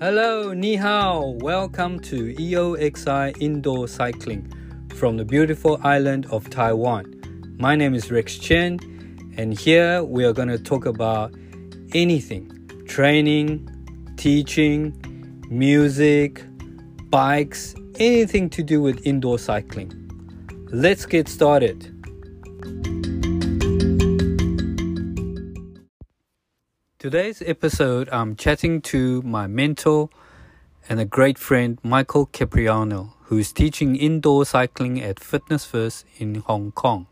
Hello, 0.00 0.52
ni 0.52 0.74
hao. 0.74 1.36
Welcome 1.38 2.00
to 2.00 2.34
EOXI 2.34 3.40
Indoor 3.40 3.86
Cycling 3.86 4.52
from 4.92 5.16
the 5.16 5.24
beautiful 5.24 5.78
island 5.84 6.26
of 6.32 6.50
Taiwan. 6.50 7.54
My 7.58 7.76
name 7.76 7.94
is 7.94 8.10
Rex 8.10 8.36
Chen, 8.36 8.80
and 9.36 9.56
here 9.56 10.02
we 10.02 10.24
are 10.24 10.32
going 10.32 10.48
to 10.48 10.58
talk 10.58 10.84
about 10.86 11.32
anything 11.94 12.50
training, 12.88 13.70
teaching, 14.16 14.92
music, 15.48 16.44
bikes, 17.08 17.76
anything 18.00 18.50
to 18.50 18.64
do 18.64 18.82
with 18.82 19.06
indoor 19.06 19.38
cycling. 19.38 19.92
Let's 20.72 21.06
get 21.06 21.28
started. 21.28 21.93
Today's 27.04 27.42
episode, 27.42 28.08
I'm 28.08 28.34
chatting 28.34 28.80
to 28.80 29.20
my 29.20 29.46
mentor 29.46 30.08
and 30.88 30.98
a 30.98 31.04
great 31.04 31.36
friend, 31.36 31.78
Michael 31.82 32.28
Kyprianou, 32.28 33.12
who 33.24 33.36
is 33.36 33.52
teaching 33.52 33.94
indoor 33.94 34.46
cycling 34.46 35.02
at 35.02 35.20
Fitness 35.20 35.66
First 35.66 36.06
in 36.16 36.36
Hong 36.36 36.72
Kong. 36.72 37.06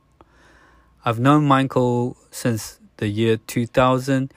I've 1.05 1.21
known 1.21 1.45
Michael 1.45 2.17
since 2.31 2.81
the 2.97 3.09
year 3.09 3.37
2000, 3.37 4.33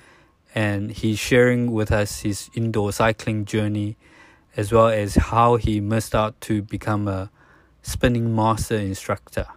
and 0.54 0.92
he's 0.92 1.20
sharing 1.20 1.72
with 1.72 1.90
us 1.90 2.24
his 2.24 2.50
indoor 2.54 2.92
cycling 2.92 3.46
journey 3.46 3.96
as 4.58 4.74
well 4.74 4.90
as 4.90 5.16
how 5.16 5.56
he 5.56 5.80
missed 5.80 6.14
out 6.14 6.42
to 6.42 6.64
become 6.64 7.08
a 7.08 7.32
spinning 7.82 8.36
master 8.36 8.76
instructor. 8.76 9.48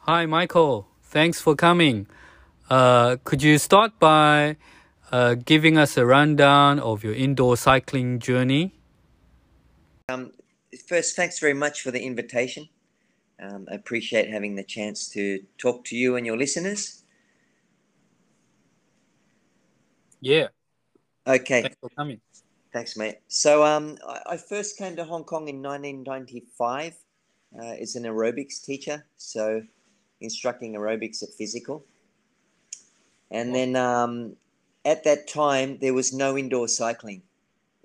Hi, 0.00 0.26
Michael. 0.26 0.88
Thanks 1.08 1.40
for 1.40 1.54
coming. 1.54 2.06
Uh, 2.68 3.16
could 3.22 3.42
you 3.42 3.58
start 3.58 3.98
by 4.00 4.56
uh, 5.12 5.34
giving 5.34 5.78
us 5.78 5.96
a 5.96 6.04
rundown 6.04 6.80
of 6.80 7.04
your 7.04 7.14
indoor 7.14 7.56
cycling 7.56 8.18
journey? 8.18 8.74
Um, 10.08 10.32
first, 10.88 11.14
thanks 11.14 11.38
very 11.38 11.54
much 11.54 11.82
for 11.82 11.92
the 11.92 12.02
invitation. 12.02 12.68
Um, 13.40 13.68
I 13.70 13.74
appreciate 13.74 14.28
having 14.28 14.56
the 14.56 14.64
chance 14.64 15.08
to 15.10 15.44
talk 15.58 15.84
to 15.86 15.96
you 15.96 16.16
and 16.16 16.26
your 16.26 16.36
listeners. 16.36 17.04
Yeah. 20.20 20.48
Okay. 21.24 21.62
Thanks 21.62 21.76
for 21.80 21.90
coming. 21.90 22.20
Thanks, 22.72 22.96
mate. 22.96 23.18
So, 23.28 23.64
um, 23.64 23.96
I, 24.26 24.36
first 24.36 24.76
came 24.76 24.96
to 24.96 25.04
Hong 25.04 25.24
Kong 25.24 25.48
in 25.48 25.62
1995 25.62 26.96
uh, 27.58 27.64
as 27.80 27.94
an 27.94 28.04
aerobics 28.04 28.62
teacher. 28.62 29.06
So, 29.16 29.62
instructing 30.20 30.74
aerobics 30.74 31.22
at 31.22 31.30
physical. 31.30 31.84
And 33.30 33.54
then 33.54 33.76
um, 33.76 34.36
at 34.84 35.04
that 35.04 35.26
time, 35.28 35.78
there 35.80 35.94
was 35.94 36.12
no 36.12 36.36
indoor 36.38 36.68
cycling. 36.68 37.22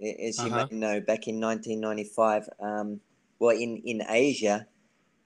As 0.01 0.39
you 0.39 0.51
Uh-huh. 0.51 0.67
may 0.69 0.77
know, 0.77 0.99
back 1.01 1.27
in 1.27 1.39
1995, 1.39 2.49
um, 2.59 3.01
well, 3.39 3.55
in, 3.55 3.77
in 3.85 4.03
Asia 4.07 4.67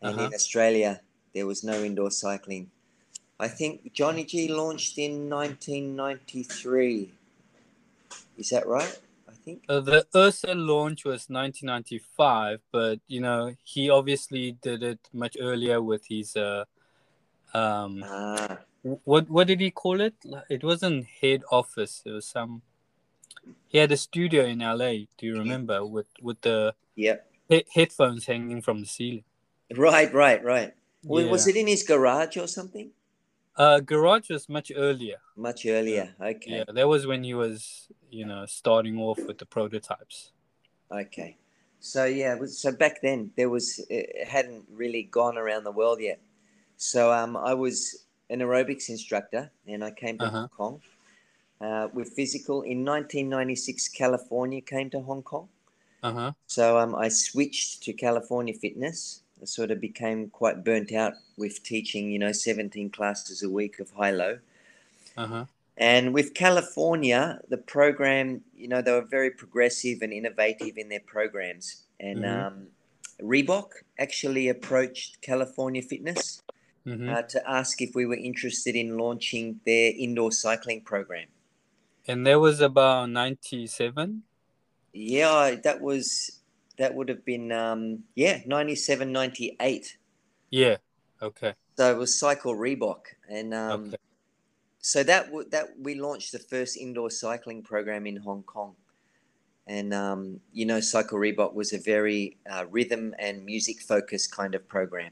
and 0.01 0.11
Uh-huh. 0.11 0.27
in 0.27 0.33
Australia, 0.33 1.01
there 1.33 1.45
was 1.45 1.63
no 1.63 1.83
indoor 1.83 2.11
cycling. 2.11 2.71
I 3.39 3.47
think 3.49 3.91
Johnny 3.93 4.23
G 4.23 4.47
launched 4.47 4.97
in 4.97 5.29
1993. 5.29 7.11
Is 8.37 8.49
that 8.49 8.67
right? 8.67 8.99
I 9.27 9.33
think. 9.43 9.63
Uh, 9.67 9.79
the 9.81 10.05
Ursa 10.15 10.53
launch 10.55 11.03
was 11.05 11.29
1995, 11.29 12.61
but 12.71 12.99
you 13.07 13.19
know 13.19 13.55
he 13.63 13.89
obviously 13.89 14.53
did 14.53 14.83
it 14.83 14.99
much 15.13 15.35
earlier 15.39 15.81
with 15.81 16.05
his 16.07 16.35
uh, 16.35 16.65
um, 17.55 18.03
Ah, 18.05 18.59
what 19.03 19.29
what 19.29 19.47
did 19.47 19.61
he 19.61 19.71
call 19.71 20.01
it? 20.01 20.15
It 20.49 20.63
wasn't 20.63 21.07
head 21.21 21.43
office. 21.51 22.01
It 22.05 22.11
was 22.11 22.27
some. 22.27 22.61
He 23.67 23.77
had 23.77 23.91
a 23.91 23.97
studio 23.97 24.45
in 24.45 24.59
LA. 24.59 25.07
Do 25.17 25.25
you 25.25 25.37
remember 25.37 25.85
with 25.85 26.07
with 26.21 26.41
the 26.41 26.75
yep. 26.95 27.27
he- 27.47 27.65
headphones 27.73 28.25
hanging 28.25 28.61
from 28.61 28.81
the 28.81 28.87
ceiling? 28.87 29.23
Right, 29.75 30.13
right, 30.13 30.43
right. 30.43 30.73
Was, 31.03 31.27
was 31.27 31.47
it 31.47 31.55
in 31.55 31.67
his 31.67 31.83
garage 31.83 32.37
or 32.37 32.47
something? 32.47 32.91
Uh, 33.55 33.79
garage 33.79 34.29
was 34.29 34.49
much 34.49 34.71
earlier. 34.75 35.17
Much 35.35 35.65
earlier. 35.65 36.15
Okay. 36.19 36.57
Yeah, 36.57 36.63
that 36.67 36.87
was 36.87 37.07
when 37.07 37.23
he 37.23 37.33
was 37.33 37.87
you 38.11 38.25
know 38.25 38.45
starting 38.45 38.97
off 38.99 39.19
with 39.27 39.37
the 39.37 39.45
prototypes. 39.45 40.31
Okay. 40.91 41.37
So 41.79 42.05
yeah, 42.05 42.37
so 42.45 42.71
back 42.71 43.01
then 43.01 43.31
there 43.37 43.49
was 43.49 43.79
it 43.89 44.27
hadn't 44.27 44.65
really 44.71 45.03
gone 45.03 45.37
around 45.37 45.63
the 45.63 45.71
world 45.71 45.99
yet. 46.01 46.19
So 46.77 47.11
um, 47.11 47.37
I 47.37 47.53
was 47.53 48.05
an 48.29 48.39
aerobics 48.39 48.89
instructor, 48.89 49.51
and 49.67 49.83
I 49.83 49.91
came 49.91 50.19
to 50.19 50.27
Uh-huh. 50.27 50.31
Hong 50.31 50.49
Kong 50.49 50.81
uh, 51.61 51.89
with 51.93 52.13
physical 52.13 52.61
in 52.63 52.83
1996. 52.85 53.89
California 53.89 54.61
came 54.61 54.89
to 54.91 55.01
Hong 55.01 55.23
Kong, 55.23 55.49
Uh 56.03 56.11
huh. 56.13 56.33
so 56.47 56.77
um, 56.79 56.95
I 56.95 57.09
switched 57.09 57.83
to 57.83 57.93
California 57.93 58.53
Fitness. 58.53 59.21
I 59.41 59.45
sort 59.45 59.71
of 59.71 59.79
became 59.81 60.29
quite 60.29 60.63
burnt 60.63 60.91
out 60.93 61.13
with 61.37 61.63
teaching, 61.63 62.11
you 62.11 62.19
know, 62.19 62.31
17 62.31 62.89
classes 62.89 63.43
a 63.43 63.49
week 63.49 63.79
of 63.79 63.91
high 63.91 64.11
low. 64.11 64.39
Uh 65.17 65.27
huh. 65.27 65.45
And 65.77 66.13
with 66.13 66.33
California, 66.33 67.41
the 67.49 67.57
program, 67.57 68.43
you 68.55 68.67
know, 68.67 68.81
they 68.81 68.91
were 68.91 69.01
very 69.01 69.31
progressive 69.31 70.01
and 70.01 70.13
innovative 70.13 70.77
in 70.77 70.89
their 70.89 71.01
programs. 71.01 71.83
And 71.99 72.23
Mhm. 72.23 72.25
um, 72.25 72.67
Reebok 73.21 73.71
actually 73.99 74.47
approached 74.49 75.21
California 75.21 75.81
Fitness 75.81 76.41
hmm 76.85 77.09
uh, 77.09 77.23
to 77.23 77.49
ask 77.49 77.81
if 77.81 77.95
we 77.95 78.05
were 78.05 78.15
interested 78.15 78.75
in 78.75 78.97
launching 78.97 79.59
their 79.65 79.91
indoor 79.97 80.31
cycling 80.31 80.81
program. 80.81 81.27
And 82.07 82.25
that 82.27 82.39
was 82.39 82.61
about 82.61 83.09
ninety-seven. 83.09 84.23
Yeah, 84.93 85.55
that 85.63 85.81
was, 85.81 86.41
that 86.77 86.93
would 86.95 87.09
have 87.09 87.25
been, 87.25 87.51
um, 87.51 88.03
yeah, 88.15 88.39
97, 88.45 89.11
98. 89.11 89.97
Yeah. 90.51 90.77
Okay. 91.21 91.53
So 91.77 91.91
it 91.91 91.97
was 91.97 92.17
Cycle 92.17 92.55
Reebok. 92.55 93.01
And 93.27 93.53
um, 93.53 93.87
Okay. 93.87 93.97
so 94.79 95.03
that 95.03 95.25
w- 95.25 95.49
that 95.49 95.77
we 95.79 95.95
launched 95.95 96.31
the 96.31 96.39
first 96.39 96.77
indoor 96.77 97.09
cycling 97.09 97.63
program 97.63 98.05
in 98.05 98.15
Hong 98.17 98.43
Kong, 98.43 98.75
and 99.67 99.93
um, 99.93 100.39
you 100.53 100.65
know, 100.65 100.79
Cycle 100.79 101.17
Reebok 101.17 101.53
was 101.55 101.73
a 101.73 101.79
very 101.79 102.37
uh, 102.49 102.65
rhythm 102.69 103.13
and 103.19 103.43
music 103.43 103.81
focused 103.81 104.31
kind 104.31 104.53
of 104.55 104.67
program. 104.69 105.11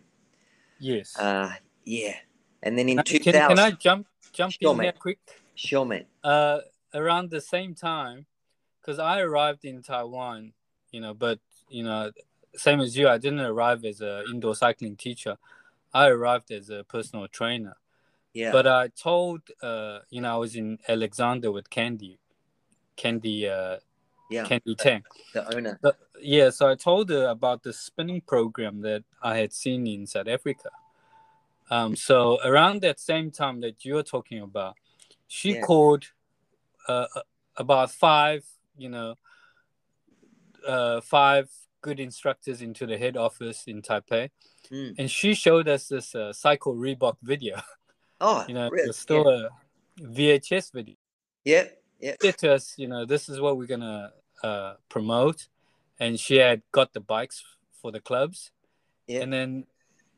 Yes. 0.80 1.18
Uh, 1.18 1.50
yeah, 1.86 2.16
and 2.62 2.78
then 2.78 2.90
in 2.90 3.00
Uh, 3.00 3.04
two 3.04 3.20
can, 3.20 3.34
can 3.34 3.60
I 3.60 3.72
jump 3.72 4.08
jump 4.32 4.54
Sure, 4.54 4.72
in 4.72 4.78
mate. 4.78 5.00
quick? 5.00 5.20
sure, 5.56 5.86
man. 5.86 6.06
Uh, 6.24 6.60
around 6.94 7.30
the 7.30 7.42
same 7.42 7.76
time, 7.76 8.26
because 8.82 9.00
I 9.00 9.20
arrived 9.22 9.66
in 9.66 9.82
Taiwan, 9.82 10.54
you 10.92 11.00
know, 11.02 11.14
but 11.14 11.40
you 11.70 11.84
know, 11.84 12.12
same 12.56 12.80
as 12.82 12.96
you, 12.98 13.08
I 13.08 13.18
didn't 13.18 13.40
arrive 13.42 13.84
as 13.86 14.02
a 14.02 14.24
indoor 14.32 14.56
cycling 14.56 14.96
teacher. 14.96 15.38
I 15.94 16.08
arrived 16.08 16.52
as 16.52 16.70
a 16.70 16.84
personal 16.84 17.28
trainer. 17.28 17.78
Yeah, 18.34 18.52
But 18.52 18.66
I 18.66 18.88
told, 18.88 19.42
uh, 19.62 20.00
you 20.10 20.20
know, 20.22 20.34
I 20.34 20.38
was 20.38 20.56
in 20.56 20.80
Alexander 20.88 21.52
with 21.52 21.70
Candy, 21.70 22.18
Candy, 22.96 23.48
uh, 23.48 23.78
yeah, 24.32 24.44
Candy 24.46 24.74
Tang. 24.74 25.04
the 25.36 25.56
owner. 25.56 25.78
But, 25.84 26.00
yeah, 26.20 26.50
so 26.50 26.68
I 26.68 26.74
told 26.74 27.12
her 27.12 27.28
about 27.28 27.62
the 27.62 27.74
spinning 27.74 28.22
program 28.22 28.82
that 28.82 29.04
I 29.22 29.38
had 29.38 29.54
seen 29.54 29.86
in 29.86 30.08
South 30.08 30.28
Africa. 30.28 30.72
Um, 31.74 31.96
so 31.96 32.40
around 32.44 32.82
that 32.82 33.00
same 33.00 33.32
time 33.32 33.62
that 33.62 33.84
you're 33.84 34.04
talking 34.04 34.42
about, 34.42 34.76
she 35.28 35.54
Yeah. 35.54 35.62
called 35.62 36.04
uh, 36.88 37.08
about 37.56 37.90
five, 37.92 38.46
you 38.78 38.90
know, 38.90 39.16
uh, 40.68 41.02
five 41.02 41.50
good 41.82 42.00
instructors 42.00 42.62
into 42.62 42.86
the 42.86 42.98
head 42.98 43.18
office 43.18 43.64
in 43.68 43.82
Taipei, 43.82 44.30
Mm. 44.70 44.96
and 45.00 45.10
she 45.10 45.34
showed 45.34 45.68
us 45.68 45.88
this 45.88 46.14
uh, 46.14 46.32
Cycle 46.32 46.76
Reebok 46.76 47.18
video. 47.24 47.56
Oh, 48.22 48.46
You 48.48 48.54
know, 48.54 48.70
really? 48.70 48.90
it's 48.90 49.00
still 49.00 49.28
a 49.28 49.50
VHS 50.00 50.72
video. 50.72 50.96
yeah, 51.44 51.70
yeah, 52.00 52.16
said 52.22 52.38
to 52.40 52.54
us, 52.54 52.78
you 52.78 52.88
know, 52.88 53.06
this 53.06 53.30
is 53.30 53.40
what 53.40 53.58
we're 53.58 53.74
gonna 53.76 54.14
uh, 54.44 54.76
promote, 54.90 55.48
and 56.00 56.20
she 56.20 56.36
had 56.38 56.62
got 56.72 56.94
the 56.94 57.00
bikes 57.00 57.44
for 57.82 57.92
the 57.92 58.00
clubs, 58.00 58.52
yeah. 59.08 59.22
and 59.24 59.34
then 59.34 59.66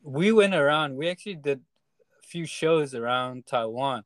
we 0.05 0.31
went 0.31 0.53
around. 0.53 0.95
We 0.95 1.09
actually 1.09 1.35
did 1.35 1.61
a 2.19 2.27
few 2.27 2.45
shows 2.45 2.93
around 2.93 3.47
Taiwan, 3.47 4.03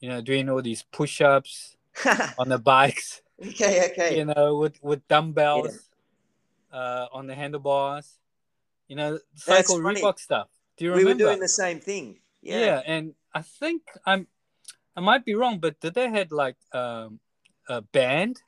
you 0.00 0.08
know, 0.08 0.20
doing 0.20 0.48
all 0.48 0.62
these 0.62 0.82
push-ups 0.90 1.76
on 2.38 2.48
the 2.48 2.58
bikes, 2.58 3.22
okay, 3.40 3.90
okay. 3.90 4.16
you 4.16 4.24
know, 4.24 4.56
with 4.56 4.82
with 4.82 5.06
dumbbells 5.06 5.90
uh, 6.72 7.06
on 7.12 7.26
the 7.26 7.34
handlebars, 7.34 8.18
you 8.88 8.96
know, 8.96 9.18
cycle. 9.34 9.78
Reebok 9.78 10.18
stuff. 10.18 10.48
Do 10.76 10.86
you 10.86 10.90
remember? 10.90 11.08
we 11.08 11.14
were 11.14 11.30
doing 11.30 11.40
the 11.40 11.48
same 11.48 11.78
thing. 11.78 12.18
yeah. 12.42 12.58
Yeah, 12.58 12.82
and 12.84 13.14
I 13.32 13.42
think 13.42 13.82
I'm, 14.04 14.26
I 14.96 15.00
might 15.00 15.24
be 15.24 15.34
wrong, 15.34 15.58
but 15.58 15.78
did 15.80 15.94
they 15.94 16.08
had 16.08 16.32
like 16.32 16.56
um, 16.72 17.20
a 17.68 17.82
band, 17.82 18.40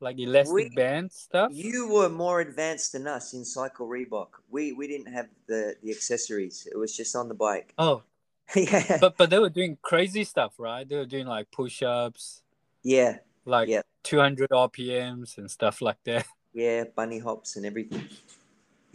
like 0.00 0.18
elastic 0.18 0.54
We- 0.54 0.68
band 0.74 1.12
stuff? 1.12 1.50
You 1.52 1.88
were 1.88 2.08
more 2.08 2.40
advanced 2.40 2.92
than 2.92 3.06
us 3.06 3.34
in 3.34 3.44
Cycle 3.44 3.86
Reebok. 3.88 4.28
We 4.50 4.72
we 4.72 4.86
didn't 4.88 5.12
have 5.12 5.28
the 5.46 5.76
the 5.82 5.90
accessories. 5.90 6.66
It 6.70 6.76
was 6.76 6.96
just 6.96 7.14
on 7.16 7.28
the 7.28 7.34
bike. 7.34 7.72
Oh, 7.78 8.02
yeah, 8.54 8.98
But 9.00 9.16
but 9.16 9.30
they 9.30 9.38
were 9.38 9.50
doing 9.50 9.78
crazy 9.82 10.24
stuff, 10.24 10.54
right? 10.58 10.86
They 10.88 10.96
were 10.96 11.06
doing 11.06 11.26
like 11.26 11.50
push-ups, 11.50 12.42
yeah, 12.82 13.18
like 13.46 13.68
Yeah. 13.68 13.82
200 14.02 14.50
RPMs 14.50 15.38
and 15.38 15.50
stuff 15.50 15.80
like 15.80 16.02
that. 16.04 16.26
yeah, 16.52 16.84
bunny 16.94 17.18
hops 17.20 17.56
and 17.56 17.64
everything. 17.64 18.06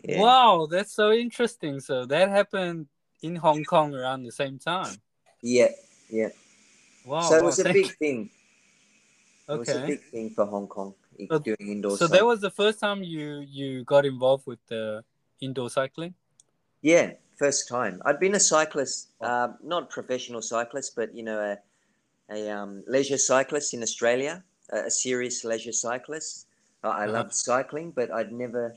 Yeah. 0.04 0.22
Wow, 0.22 0.68
that's 0.70 0.94
so 0.94 1.12
interesting. 1.12 1.80
So 1.82 2.06
that 2.06 2.30
happened 2.30 2.88
in 3.22 3.36
Hong 3.36 3.64
Kong 3.66 3.94
around 3.96 4.24
the 4.24 4.32
same 4.32 4.60
time. 4.60 4.96
Yeah, 5.42 5.70
yeah. 6.10 6.30
Wow. 7.06 7.22
so 7.22 7.36
it 7.36 7.42
wow, 7.42 7.46
was 7.48 7.60
a 7.60 7.64
thank- 7.64 7.74
big 7.76 7.98
thing. 7.98 8.30
It 9.50 9.58
was 9.58 9.70
a 9.70 9.78
Okay. 9.78 9.88
big 9.88 10.04
thing 10.12 10.30
for 10.30 10.46
Hong 10.46 10.68
Kong 10.68 10.94
doing 11.44 11.58
indoor 11.60 11.92
So 11.92 12.06
cycling. 12.06 12.20
that 12.20 12.26
was 12.26 12.42
the 12.42 12.52
first 12.52 12.80
time 12.80 13.04
you 13.04 13.40
you 13.50 13.84
got 13.84 14.06
involved 14.06 14.46
with 14.48 14.60
the 14.68 15.04
indoor 15.42 15.70
cycling. 15.70 16.14
Yeah, 16.82 17.14
first 17.36 17.68
time. 17.68 18.02
I'd 18.06 18.20
been 18.20 18.36
a 18.36 18.40
cyclist, 18.40 19.10
uh, 19.22 19.50
not 19.64 19.90
professional 19.90 20.42
cyclist, 20.42 20.96
but 20.96 21.14
you 21.16 21.24
know, 21.24 21.40
a, 21.40 21.58
a 22.38 22.50
um, 22.50 22.84
leisure 22.88 23.18
cyclist 23.18 23.74
in 23.74 23.82
Australia, 23.84 24.44
a, 24.72 24.86
a 24.86 24.92
serious 24.92 25.44
leisure 25.44 25.74
cyclist. 25.74 26.46
I 26.84 26.88
I 26.88 26.92
Uh-huh. 27.04 27.12
loved 27.18 27.34
cycling, 27.34 27.92
but 27.92 28.12
I'd 28.12 28.32
never 28.32 28.76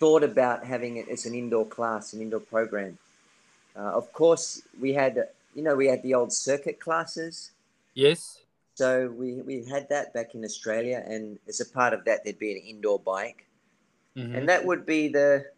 thought 0.00 0.22
about 0.22 0.64
having 0.66 0.96
it 0.98 1.08
as 1.08 1.26
an 1.26 1.34
indoor 1.34 1.64
class, 1.66 2.12
an 2.12 2.20
indoor 2.20 2.40
program. 2.40 2.98
Uh, 3.76 3.96
of 4.00 4.12
course, 4.12 4.62
we 4.80 4.92
had, 4.92 5.14
you 5.54 5.62
know, 5.62 5.74
we 5.74 5.86
had 5.86 6.02
the 6.02 6.12
old 6.14 6.32
circuit 6.32 6.78
classes. 6.80 7.52
Yes. 7.94 8.41
So 8.74 9.08
we, 9.10 9.40
we 9.42 9.64
had 9.64 9.88
that 9.90 10.14
back 10.14 10.34
in 10.34 10.44
Australia, 10.44 11.02
and 11.06 11.38
as 11.48 11.60
a 11.60 11.66
part 11.68 11.92
of 11.92 12.04
that, 12.06 12.24
there'd 12.24 12.38
be 12.38 12.52
an 12.52 12.58
indoor 12.58 12.98
bike 12.98 13.46
Mhm. 14.16 14.34
and 14.36 14.48
that 14.48 14.64
would 14.64 14.86
be 14.86 15.08
the 15.08 15.52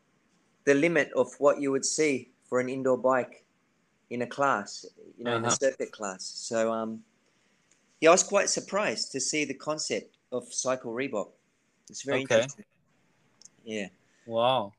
the 0.64 0.74
limit 0.74 1.12
of 1.14 1.34
what 1.40 1.60
you 1.60 1.70
would 1.72 1.84
see 1.84 2.32
for 2.48 2.60
an 2.60 2.68
indoor 2.68 2.98
bike 2.98 3.44
in 4.10 4.22
a 4.22 4.26
class, 4.26 4.86
you 5.18 5.24
know, 5.24 5.34
in 5.34 5.44
a 5.44 5.50
Uh-huh. 5.50 5.56
circuit 5.56 5.92
class. 5.92 6.24
So 6.24 6.72
um, 6.72 7.04
yeah, 8.00 8.10
I 8.10 8.12
was 8.12 8.22
quite 8.24 8.50
surprised 8.50 9.12
to 9.12 9.20
see 9.20 9.44
the 9.44 9.54
concept 9.54 10.18
of 10.32 10.52
Cycle 10.52 10.92
Reebok. 10.92 11.32
It's 11.90 12.02
very 12.02 12.22
Okay. 12.22 12.22
interesting. 12.22 12.64
Yeah. 13.64 13.88
Wow. 14.26 14.74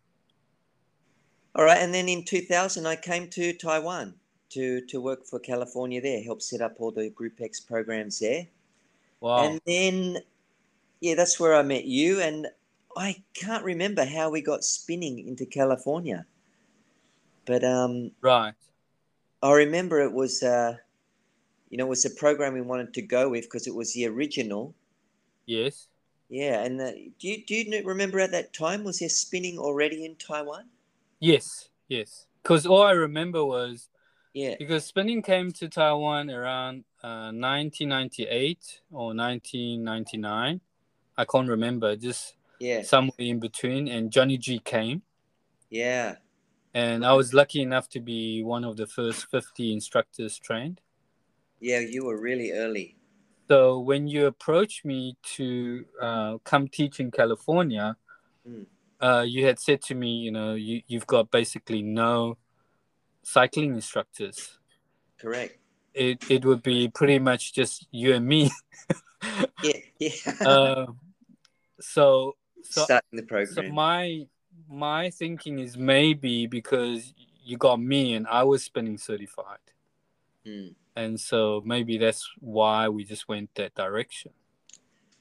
All 1.55 1.65
right, 1.65 1.79
and 1.79 1.93
then 1.93 2.07
in 2.07 2.23
2000, 2.23 2.85
I 2.85 2.95
came 2.95 3.29
to 3.31 3.51
Taiwan 3.53 4.19
to 4.49 4.81
to 4.81 5.01
work 5.01 5.25
for 5.25 5.39
California 5.39 6.01
there, 6.01 6.23
help 6.23 6.41
set 6.41 6.61
up 6.61 6.75
all 6.79 6.91
the 6.91 7.09
Group 7.09 7.41
X 7.41 7.59
programs 7.59 8.19
there. 8.19 8.47
Wow. 9.19 9.45
And 9.45 9.61
then, 9.65 10.17
yeah, 10.99 11.15
that's 11.15 11.39
where 11.39 11.55
I 11.55 11.63
met 11.63 11.85
you. 11.85 12.21
And 12.21 12.47
I 12.95 13.23
can't 13.33 13.63
remember 13.63 14.05
how 14.05 14.29
we 14.29 14.41
got 14.41 14.63
spinning 14.63 15.27
into 15.27 15.45
California. 15.45 16.25
But 17.45 17.63
um, 17.63 18.11
right. 18.21 18.53
I 19.41 19.51
remember 19.51 20.01
it 20.01 20.13
was, 20.13 20.43
uh, 20.43 20.77
you 21.69 21.77
know, 21.77 21.85
it 21.85 21.89
was 21.89 22.05
a 22.05 22.09
program 22.11 22.53
we 22.53 22.61
wanted 22.61 22.93
to 22.93 23.01
go 23.01 23.29
with 23.29 23.45
because 23.45 23.67
it 23.67 23.75
was 23.75 23.93
the 23.93 24.07
original. 24.07 24.75
Yes. 25.45 25.87
Yeah. 26.29 26.63
And 26.63 26.79
the, 26.79 27.11
do, 27.19 27.27
you, 27.27 27.45
do 27.45 27.55
you 27.55 27.83
remember 27.83 28.19
at 28.19 28.31
that 28.31 28.53
time, 28.53 28.83
was 28.83 28.99
there 28.99 29.09
spinning 29.09 29.57
already 29.57 30.05
in 30.05 30.15
Taiwan? 30.15 30.65
Yes. 31.19 31.69
Yes. 31.87 32.25
Because 32.41 32.65
all 32.65 32.83
I 32.83 32.91
remember 32.91 33.43
was 33.43 33.89
Yeah. 34.35 34.55
because 34.59 34.83
spinning 34.85 35.21
came 35.21 35.51
to 35.53 35.69
Taiwan 35.69 36.29
around 36.29 36.83
uh, 37.01 37.31
1998 37.31 38.81
or 38.91 39.15
1999. 39.15 40.61
I 41.17 41.25
can't 41.25 41.47
remember. 41.49 41.95
Just 41.95 42.35
Yeah. 42.59 42.81
somewhere 42.83 43.15
in 43.33 43.39
between. 43.39 43.87
And 43.87 44.11
Johnny 44.11 44.37
G 44.37 44.59
came. 44.59 45.01
Yeah. 45.69 46.17
And 46.73 47.05
I 47.05 47.13
was 47.13 47.33
lucky 47.33 47.61
enough 47.61 47.87
to 47.89 47.99
be 48.01 48.43
one 48.43 48.65
of 48.65 48.75
the 48.75 48.85
first 48.87 49.27
50 49.31 49.71
instructors 49.71 50.37
trained. 50.37 50.81
Yeah. 51.61 51.79
You 51.79 52.05
were 52.05 52.19
really 52.19 52.51
early. 52.51 52.97
So 53.47 53.79
when 53.79 54.07
you 54.07 54.25
approached 54.25 54.83
me 54.83 55.15
to 55.37 55.85
uh, 56.01 56.37
come 56.43 56.67
teach 56.67 56.99
in 56.99 57.09
California, 57.11 57.95
Mm. 58.47 58.67
uh, 59.01 59.25
you 59.27 59.43
had 59.45 59.59
said 59.59 59.81
to 59.83 59.95
me, 59.95 60.17
you 60.17 60.31
know, 60.31 60.53
you, 60.53 60.81
you've 60.87 61.07
got 61.07 61.31
basically 61.31 61.81
no 61.81 62.37
cycling 63.25 63.73
instructors. 63.73 64.57
Correct. 65.19 65.57
It, 65.93 66.29
it 66.29 66.45
would 66.45 66.61
be 66.61 66.87
pretty 66.87 67.19
much 67.19 67.53
just 67.53 67.87
you 67.91 68.13
and 68.13 68.25
me. 68.25 68.51
Yeah. 69.63 69.79
Yeah. 69.99 70.11
uh, 70.45 70.85
so 71.79 72.35
so, 72.61 72.83
Starting 72.83 73.17
the 73.17 73.23
program. 73.23 73.55
so 73.55 73.73
my 73.73 74.27
my 74.69 75.09
thinking 75.09 75.57
is 75.59 75.77
maybe 75.77 76.45
because 76.45 77.13
you 77.43 77.57
got 77.57 77.79
me 77.79 78.13
and 78.13 78.27
I 78.27 78.43
was 78.43 78.63
spinning 78.63 78.97
certified. 78.97 79.65
Mm. 80.45 80.75
And 80.95 81.19
so 81.19 81.63
maybe 81.65 81.97
that's 81.97 82.29
why 82.39 82.87
we 82.89 83.03
just 83.03 83.27
went 83.27 83.49
that 83.55 83.73
direction. 83.73 84.31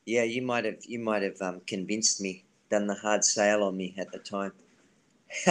Yeah, 0.05 0.25
you 0.25 0.43
might 0.43 0.67
have 0.67 0.79
you 0.87 0.99
might 0.99 1.23
have 1.23 1.41
um, 1.41 1.63
convinced 1.67 2.21
me, 2.21 2.45
done 2.71 2.87
the 2.87 2.95
hard 2.95 3.25
sale 3.25 3.63
on 3.63 3.77
me 3.77 3.95
at 3.99 4.13
the 4.13 4.19
time. 4.19 4.53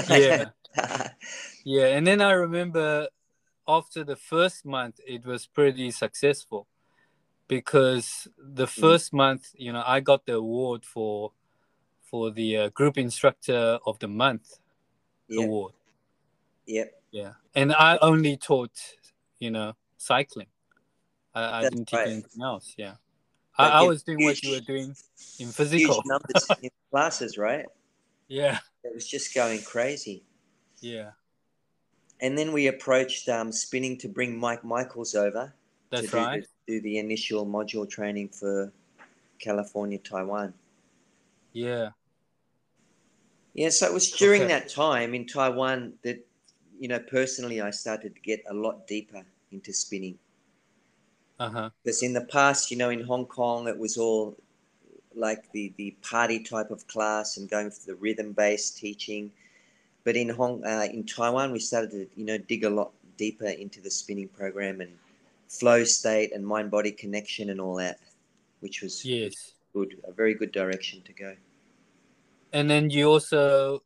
Yeah. 0.09 0.45
Yeah, 1.63 1.88
and 1.88 2.06
then 2.06 2.21
I 2.21 2.31
remember 2.31 3.07
after 3.68 4.04
the 4.04 4.15
first 4.15 4.65
month, 4.65 5.00
it 5.07 5.25
was 5.25 5.48
pretty 5.48 5.92
successful 5.92 6.68
because 7.48 8.27
the 8.38 8.68
first 8.68 9.13
month, 9.13 9.50
you 9.56 9.71
know, 9.71 9.83
I 9.86 10.00
got 10.00 10.25
the 10.25 10.36
award 10.36 10.86
for 10.86 11.31
for 12.01 12.31
the 12.31 12.57
uh, 12.57 12.69
group 12.69 12.98
instructor 12.98 13.80
of 13.86 13.98
the 14.00 14.07
month 14.07 14.60
yeah, 15.27 15.44
award. 15.45 15.74
yep. 16.68 17.01
Yeah, 17.12 17.33
and 17.56 17.74
I 17.74 17.98
only 18.01 18.38
taught, 18.38 18.71
you 19.39 19.51
know, 19.51 19.74
cycling. 19.98 20.48
I, 21.33 21.60
I 21.60 21.63
didn't 21.63 21.86
teach 21.86 21.98
right. 22.00 22.07
anything 22.07 22.42
else. 22.44 22.74
Yeah, 22.77 22.95
I, 23.57 23.68
I 23.69 23.81
was 23.83 24.04
doing 24.04 24.24
what 24.24 24.42
you- 24.44 24.51
were 24.51 24.60
doing 24.60 24.95
in 25.39 25.48
Huge 25.48 25.54
physical. 25.56 26.04
numbers 26.06 26.48
in 26.62 26.69
classes, 26.92 27.38
right? 27.38 27.65
Yeah, 28.27 28.60
It 28.83 28.94
was 28.94 29.07
just 29.07 29.33
going 29.33 29.62
crazy. 29.62 30.24
yeah, 30.81 31.12
And 32.23 32.37
then 32.37 32.53
we 32.53 32.67
approached 32.67 33.29
um, 33.29 33.51
spinning 33.51 33.97
to 33.99 34.07
bring 34.09 34.39
Mike 34.39 34.63
Michaels 34.63 35.13
over 35.13 35.53
that's 35.91 36.05
to 36.05 36.11
do, 36.11 36.17
right. 36.17 36.43
the, 36.67 36.73
do 36.79 36.81
the 36.81 36.97
initial 36.97 37.45
module 37.45 37.87
training 37.89 38.29
for 38.29 38.71
California, 39.39 39.99
Taiwan. 39.99 40.53
Yeah, 41.53 41.91
Yeah, 43.53 43.69
so 43.69 43.87
it 43.87 43.93
was 43.93 44.11
during 44.11 44.43
Okay. 44.43 44.53
that 44.53 44.69
time 44.69 45.13
in 45.13 45.25
Taiwan 45.27 45.99
that, 46.03 46.25
you 46.79 46.87
know, 46.87 46.99
personally 46.99 47.61
I 47.61 47.71
started 47.71 48.15
to 48.15 48.21
get 48.21 48.43
a 48.49 48.53
lot 48.53 48.87
deeper 48.87 49.24
into 49.51 49.74
spinning. 49.74 50.17
uh 51.39 51.50
huh. 51.50 51.69
Because 51.83 52.03
in 52.03 52.13
the 52.13 52.25
past, 52.25 52.71
you 52.71 52.77
know, 52.77 52.89
in 52.89 53.03
Hong 53.03 53.25
Kong, 53.25 53.67
it 53.67 53.77
was 53.77 53.98
all 53.98 54.36
like 55.15 55.51
the, 55.51 55.74
the 55.77 55.91
party 56.01 56.39
type 56.43 56.71
of 56.71 56.88
class 56.88 57.38
and 57.38 57.50
going 57.50 57.69
for 57.71 57.86
the 57.86 57.95
rhythm 57.95 58.33
based 58.33 58.77
teaching. 58.77 59.31
But 60.03 60.15
in 60.15 60.29
Hong 60.29 60.63
uh, 60.65 60.88
in 60.91 61.05
Taiwan, 61.05 61.51
we 61.51 61.60
started 61.60 61.91
to 61.91 62.07
you 62.15 62.25
know 62.25 62.38
dig 62.38 62.63
a 62.63 62.69
lot 62.69 62.91
deeper 63.17 63.48
into 63.48 63.79
the 63.81 63.91
spinning 63.91 64.27
program 64.27 64.81
and 64.81 64.91
flow 65.48 65.83
state 65.83 66.33
and 66.33 66.45
mind 66.45 66.72
body 66.72 66.91
connection 66.91 67.50
and 67.50 67.62
all 67.62 67.75
that, 67.75 68.00
which 68.60 68.81
was 68.81 69.05
Yes. 69.05 69.53
good, 69.74 69.95
a 70.03 70.12
very 70.12 70.33
good 70.33 70.51
direction 70.51 71.01
to 71.03 71.13
go. 71.13 71.36
and 72.51 72.69
then 72.69 72.89
you 72.89 73.07
also 73.10 73.81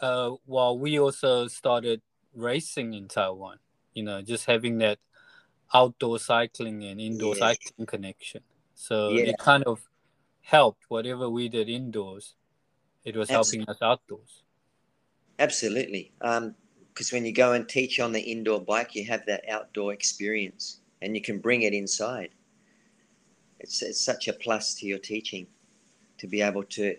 uh 0.00 0.30
well 0.46 0.78
we 0.78 0.98
also 0.98 1.46
started 1.48 2.00
racing 2.34 2.94
in 2.94 3.08
taiwan 3.08 3.58
you 3.94 4.02
know 4.02 4.22
just 4.22 4.46
having 4.46 4.78
that 4.78 4.98
outdoor 5.74 6.18
cycling 6.18 6.84
and 6.84 7.00
indoor 7.00 7.34
Yeah. 7.34 7.40
cycling 7.52 7.86
connection 7.86 8.42
so 8.74 9.10
Yeah. 9.10 9.30
it 9.30 9.38
kind 9.38 9.64
of 9.64 9.82
helped 10.40 10.84
whatever 10.88 11.28
we 11.28 11.48
did 11.48 11.68
indoors 11.68 12.34
it 13.04 13.14
was 13.16 13.28
helping 13.28 13.68
us 13.68 13.82
outdoors 13.82 14.44
Absolutely. 15.38 16.12
Because 16.20 17.12
when 17.12 17.24
you 17.24 17.32
go 17.32 17.52
and 17.52 17.68
teach 17.68 18.00
on 18.00 18.12
the 18.12 18.20
indoor 18.20 18.60
bike, 18.60 18.94
you 18.94 19.04
have 19.06 19.24
that 19.26 19.44
outdoor 19.48 19.92
experience 19.92 20.80
and 21.00 21.14
you 21.14 21.22
can 21.22 21.38
bring 21.38 21.62
it 21.62 21.72
inside. 21.72 22.30
It's, 23.60 23.82
it's 23.82 24.00
such 24.00 24.28
a 24.28 24.32
plus 24.32 24.74
to 24.74 24.86
your 24.86 24.98
teaching 24.98 25.46
to 26.18 26.26
be 26.26 26.42
able 26.42 26.64
to 26.64 26.96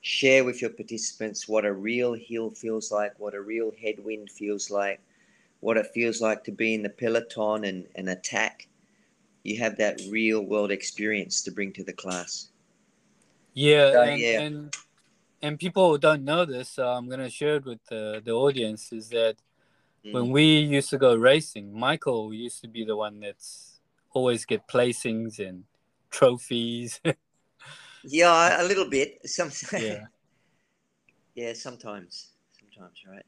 share 0.00 0.44
with 0.44 0.60
your 0.60 0.70
participants 0.70 1.48
what 1.48 1.64
a 1.64 1.72
real 1.72 2.12
hill 2.14 2.50
feels 2.50 2.92
like, 2.92 3.18
what 3.18 3.34
a 3.34 3.40
real 3.40 3.72
headwind 3.82 4.30
feels 4.30 4.70
like, 4.70 5.00
what 5.60 5.76
it 5.76 5.86
feels 5.94 6.20
like 6.20 6.44
to 6.44 6.52
be 6.52 6.74
in 6.74 6.82
the 6.82 6.88
peloton 6.88 7.64
and, 7.64 7.86
and 7.94 8.08
attack. 8.08 8.68
You 9.44 9.58
have 9.60 9.76
that 9.78 10.00
real 10.10 10.42
world 10.42 10.70
experience 10.70 11.42
to 11.42 11.50
bring 11.50 11.72
to 11.72 11.84
the 11.84 11.92
class. 11.92 12.48
yeah 13.54 13.92
Uh, 13.94 14.02
and, 14.02 14.20
yeah. 14.20 14.40
and 14.40 14.76
and 15.42 15.58
people 15.58 15.90
who 15.90 15.98
don't 15.98 16.24
know 16.24 16.44
this 16.44 16.70
so 16.70 16.86
i'm 16.88 17.06
going 17.08 17.20
to 17.20 17.30
share 17.30 17.56
it 17.56 17.64
with 17.64 17.84
the, 17.90 18.20
the 18.24 18.32
audience 18.32 18.92
is 18.92 19.08
that 19.10 19.36
Mm. 20.04 20.12
when 20.12 20.30
we 20.30 20.58
used 20.60 20.90
to 20.90 20.98
go 20.98 21.14
racing, 21.14 21.78
Michael 21.78 22.32
used 22.32 22.60
to 22.62 22.68
be 22.68 22.84
the 22.84 22.96
one 22.96 23.20
that's 23.20 23.80
always 24.12 24.44
get 24.46 24.66
placings 24.68 25.38
and 25.38 25.64
trophies. 26.10 27.00
Yeah, 28.04 28.62
a 28.62 28.64
little 28.64 28.88
bit. 28.88 29.18
Some, 29.28 29.50
yeah. 29.72 30.06
yeah, 31.34 31.52
sometimes. 31.52 32.30
Sometimes, 32.58 32.96
right? 33.06 33.26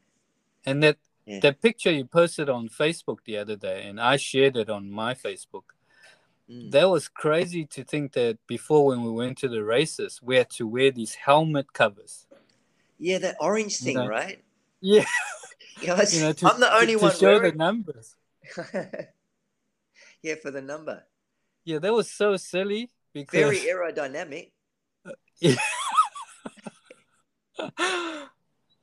And 0.65 0.81
that 0.81 0.97
Yeah. 1.25 1.41
that 1.41 1.61
picture 1.61 1.91
you 1.91 2.05
posted 2.05 2.49
on 2.49 2.69
Facebook 2.69 3.17
the 3.25 3.37
other 3.37 3.57
day, 3.57 3.83
and 3.87 3.99
I 3.99 4.15
shared 4.15 4.55
it 4.55 4.69
on 4.69 4.89
my 4.89 5.13
Facebook. 5.13 5.75
Mm. 6.51 6.71
That 6.71 6.89
was 6.89 7.07
crazy 7.07 7.65
to 7.67 7.83
think 7.83 8.13
that 8.13 8.37
before 8.47 8.87
when 8.87 9.03
we 9.03 9.11
went 9.11 9.37
to 9.39 9.47
the 9.47 9.63
races, 9.63 10.19
we 10.21 10.35
had 10.35 10.49
to 10.51 10.67
wear 10.67 10.91
these 10.91 11.15
helmet 11.15 11.71
covers. 11.71 12.27
Yeah, 12.99 13.19
that 13.19 13.37
orange 13.39 13.77
thing, 13.77 13.95
know, 13.95 14.07
right? 14.07 14.43
Yeah, 14.81 15.05
Yeah, 15.81 16.03
you 16.11 16.21
know, 16.21 16.33
to, 16.33 16.47
I'm 16.53 16.59
the 16.59 16.73
only 16.73 16.93
to, 16.93 16.99
to 16.99 17.05
one 17.05 17.15
show 17.15 17.39
the 17.39 17.51
numbers. 17.53 18.15
yeah, 20.21 20.35
for 20.41 20.51
the 20.51 20.61
number. 20.61 21.03
Yeah, 21.63 21.79
that 21.79 21.93
was 21.93 22.11
so 22.11 22.37
silly 22.37 22.89
because 23.13 23.39
Very 23.39 23.59
aerodynamic. 23.59 24.51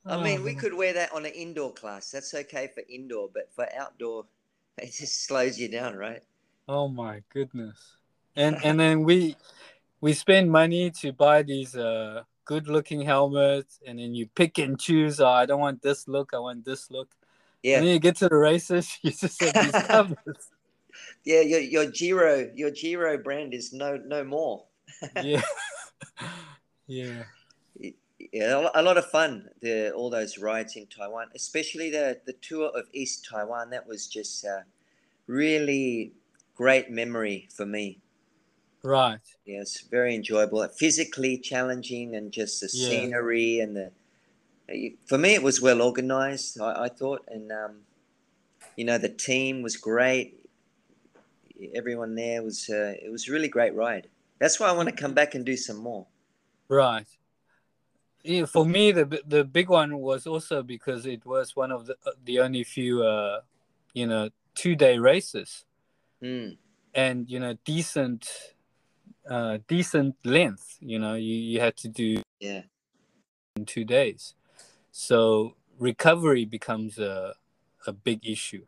I 0.05 0.23
mean, 0.23 0.43
we 0.43 0.55
Oh, 0.55 0.55
could 0.55 0.73
wear 0.73 0.93
that 0.93 1.13
on 1.13 1.25
an 1.25 1.33
indoor 1.33 1.71
class. 1.73 2.09
That's 2.11 2.33
okay 2.33 2.69
for 2.73 2.83
indoor, 2.89 3.29
but 3.33 3.53
for 3.53 3.67
outdoor, 3.77 4.25
it 4.77 4.91
just 4.91 5.25
slows 5.25 5.59
you 5.59 5.69
down, 5.69 5.95
right? 5.95 6.23
Oh 6.69 6.87
my 6.87 7.23
goodness. 7.33 7.95
And 8.35 8.63
and 8.63 8.79
then 8.79 9.03
we 9.03 9.35
we 10.01 10.13
spend 10.13 10.51
money 10.51 10.91
to 11.01 11.11
buy 11.11 11.41
these 11.41 11.75
uh 11.75 12.21
good 12.45 12.67
looking 12.67 13.01
helmets 13.01 13.79
and 13.87 13.97
then 13.97 14.13
you 14.13 14.27
pick 14.27 14.59
and 14.59 14.79
choose, 14.79 15.19
oh, 15.19 15.27
I 15.27 15.47
don't 15.47 15.59
want 15.59 15.81
this 15.81 16.07
look, 16.07 16.31
I 16.31 16.37
want 16.37 16.63
this 16.63 16.91
look. 16.91 17.09
Yeah. 17.63 17.77
And 17.77 17.87
then 17.87 17.93
you 17.93 17.99
get 17.99 18.17
to 18.17 18.29
the 18.29 18.35
races, 18.35 18.99
you 19.01 19.09
just 19.09 19.41
have 19.41 19.53
these 19.55 19.83
covers. 19.87 20.51
yeah. 21.23 21.41
Your 21.41 21.59
your 21.59 21.85
Giro 21.87 22.51
your 22.53 22.69
Giro 22.69 23.17
brand 23.17 23.55
is 23.55 23.73
no 23.73 23.97
no 23.97 24.23
more. 24.23 24.65
yeah. 25.23 25.41
yeah. 26.87 27.23
Yeah, 28.31 28.69
a 28.75 28.83
lot 28.83 28.97
of 28.97 29.09
fun. 29.09 29.49
The 29.61 29.91
all 29.91 30.11
those 30.11 30.37
rides 30.37 30.75
in 30.75 30.85
Taiwan, 30.85 31.29
especially 31.33 31.89
the 31.89 32.21
the 32.27 32.33
tour 32.33 32.69
of 32.75 32.85
East 32.93 33.25
Taiwan. 33.27 33.71
That 33.71 33.87
was 33.87 34.05
just 34.05 34.45
uh, 34.45 34.61
really 35.25 36.13
great 36.59 36.91
memory 36.91 37.47
for 37.55 37.65
me. 37.65 37.99
Right. 38.83 39.21
Yeah, 39.45 39.61
it's 39.61 39.79
very 39.79 40.13
enjoyable. 40.13 40.67
Physically 40.67 41.37
challenging, 41.37 42.15
and 42.17 42.33
just 42.33 42.59
the 42.59 42.67
Yeah. 42.67 42.85
scenery 42.85 43.61
and 43.61 43.71
the. 43.77 43.91
For 45.07 45.17
me, 45.17 45.33
it 45.35 45.41
was 45.41 45.61
well 45.61 45.81
organized. 45.81 46.59
I, 46.59 46.83
I 46.85 46.89
thought, 46.89 47.21
and 47.29 47.49
um, 47.51 47.75
you 48.75 48.83
know, 48.83 48.97
the 48.97 49.13
team 49.29 49.61
was 49.61 49.77
great. 49.77 50.27
Everyone 51.73 52.15
there 52.15 52.43
was. 52.43 52.69
Uh, 52.69 52.93
it 53.05 53.09
was 53.09 53.29
a 53.29 53.31
really 53.31 53.47
great 53.47 53.73
ride. 53.73 54.09
That's 54.39 54.59
why 54.59 54.67
I 54.67 54.73
want 54.73 54.89
to 54.89 54.95
come 55.03 55.13
back 55.13 55.35
and 55.35 55.45
do 55.45 55.55
some 55.55 55.77
more. 55.77 56.07
Right. 56.67 57.07
Yeah, 58.23 58.45
for 58.45 58.65
me, 58.65 58.91
the 58.91 59.05
the 59.25 59.43
big 59.45 59.69
one 59.69 59.97
was 59.97 60.27
also 60.27 60.61
because 60.61 61.05
it 61.05 61.25
was 61.25 61.55
one 61.55 61.71
of 61.71 61.85
the 61.87 61.95
uh, 62.05 62.11
the 62.25 62.39
only 62.39 62.63
few, 62.65 63.01
uh, 63.01 63.41
you 63.93 64.05
know, 64.05 64.29
two 64.55 64.75
day 64.75 64.99
races, 64.99 65.65
Mm, 66.23 66.57
and 66.93 67.29
you 67.29 67.39
know, 67.39 67.55
decent, 67.63 68.29
uh, 69.29 69.59
decent 69.67 70.15
length. 70.25 70.77
You 70.79 70.99
know, 70.99 71.13
you 71.15 71.33
you 71.35 71.59
had 71.59 71.75
to 71.77 71.87
do 71.87 72.21
yeah, 72.39 72.63
in 73.55 73.65
two 73.65 73.85
days, 73.85 74.35
so 74.91 75.55
recovery 75.77 76.45
becomes 76.45 76.99
a 76.99 77.35
a 77.87 77.93
big 77.93 78.25
issue. 78.25 78.65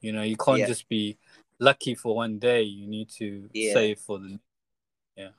You 0.00 0.12
know, 0.12 0.22
you 0.22 0.36
can't 0.36 0.58
Yeah. 0.58 0.66
just 0.66 0.88
be 0.88 1.18
lucky 1.58 1.94
for 1.94 2.14
one 2.14 2.38
day. 2.38 2.62
You 2.62 2.86
need 2.86 3.08
to 3.18 3.48
Yeah. 3.52 3.72
save 3.74 4.00
for 4.00 4.18
the 4.18 4.38
yeah. 5.16 5.30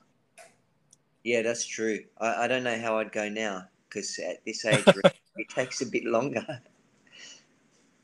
Yeah 1.24 1.42
that's 1.42 1.66
true. 1.66 2.04
I, 2.20 2.46
I 2.46 2.48
don't 2.48 2.64
know 2.64 2.80
how 2.80 3.00
I'd 3.00 3.12
go 3.12 3.30
now 3.30 3.68
because 3.88 4.20
at 4.20 4.44
this 4.46 4.66
age, 4.66 4.86
it 5.38 5.50
takes 5.50 5.82
a 5.82 5.86
bit 5.86 6.06
longer. 6.06 6.46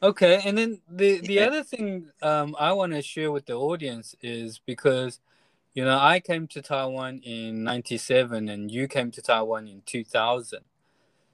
Okay, 0.02 0.42
and 0.46 0.58
then 0.58 0.82
the 0.90 1.20
the 1.20 1.34
Yeah. 1.36 1.48
other 1.48 1.64
thing 1.64 2.12
um, 2.22 2.56
I 2.58 2.72
want 2.72 2.94
to 2.94 3.02
share 3.02 3.32
with 3.32 3.46
the 3.48 3.56
audience 3.56 4.16
is 4.22 4.60
because, 4.60 5.20
you 5.74 5.84
know, 5.84 5.98
I 6.00 6.22
came 6.22 6.48
to 6.50 6.62
Taiwan 6.62 7.20
in 7.24 7.64
'97 7.64 8.48
and 8.48 8.72
you 8.72 8.88
came 8.88 9.12
to 9.12 9.22
Taiwan 9.22 9.68
in 9.68 9.82
2000. 9.86 10.60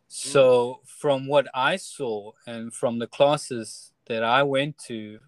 So 0.07 0.81
from 0.85 1.27
what 1.27 1.47
I 1.53 1.75
saw 1.75 2.31
and 2.47 2.73
from 2.73 2.99
the 2.99 3.07
classes 3.07 3.91
that 4.07 4.23
I 4.23 4.43
went 4.43 4.77
to 4.87 5.19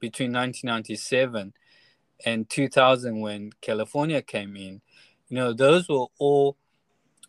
between 0.00 0.32
1997 0.32 1.54
and 2.24 2.48
2000 2.48 3.20
when 3.20 3.50
California 3.60 4.22
came 4.22 4.56
in, 4.56 4.82
you 5.28 5.36
know, 5.36 5.52
those 5.52 5.88
were 5.88 6.06
all 6.18 6.56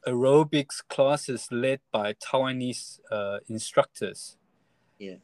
aerobics 0.08 0.88
classes 0.90 1.48
led 1.52 1.80
by 1.92 2.14
Taiwanese 2.14 3.00
uh, 3.12 3.40
instructors 3.48 4.38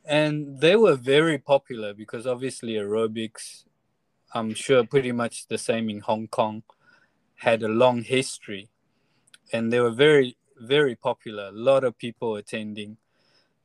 and 0.05 0.59
they 0.59 0.75
were 0.75 0.95
very 0.95 1.37
popular 1.37 1.93
because 1.93 2.25
obviously 2.27 2.73
aerobics 2.73 3.65
i'm 4.33 4.53
sure 4.53 4.83
pretty 4.85 5.11
much 5.11 5.47
the 5.47 5.57
same 5.57 5.89
in 5.89 5.99
hong 5.99 6.27
kong 6.27 6.63
had 7.35 7.63
a 7.63 7.67
long 7.67 8.03
history 8.03 8.69
and 9.53 9.71
they 9.71 9.79
were 9.79 9.91
very 9.91 10.35
very 10.59 10.95
popular 10.95 11.45
a 11.47 11.51
lot 11.51 11.83
of 11.83 11.97
people 11.97 12.35
attending 12.35 12.97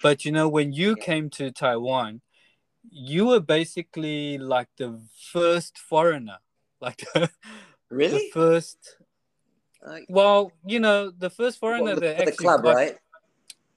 but 0.02 0.24
you 0.24 0.32
know 0.32 0.48
when 0.48 0.72
you 0.72 0.96
Yeah. 0.96 1.04
came 1.04 1.30
to 1.30 1.50
taiwan 1.50 2.20
you 2.90 3.26
were 3.26 3.40
basically 3.40 4.38
like 4.38 4.68
the 4.76 5.00
first 5.32 5.78
foreigner 5.78 6.38
like 6.80 6.98
the, 7.14 7.30
Really? 7.90 8.12
the 8.14 8.30
first 8.32 8.96
Uh, 9.86 9.98
well 10.08 10.52
you 10.66 10.80
know 10.80 11.10
the 11.10 11.30
first 11.30 11.58
foreigner 11.58 11.92
well, 11.92 12.00
that 12.00 12.18
actually 12.20 12.46
club, 12.46 12.62
got, 12.62 12.76
right? 12.76 12.96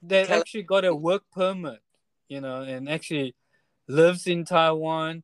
that 0.01 0.27
Cali- 0.27 0.39
actually 0.39 0.63
got 0.63 0.85
a 0.85 0.95
work 0.95 1.23
permit, 1.31 1.81
you 2.29 2.39
know, 2.39 2.61
and 2.61 2.87
actually 2.87 3.35
lives 3.87 4.27
in 4.27 4.45
Taiwan 4.45 5.23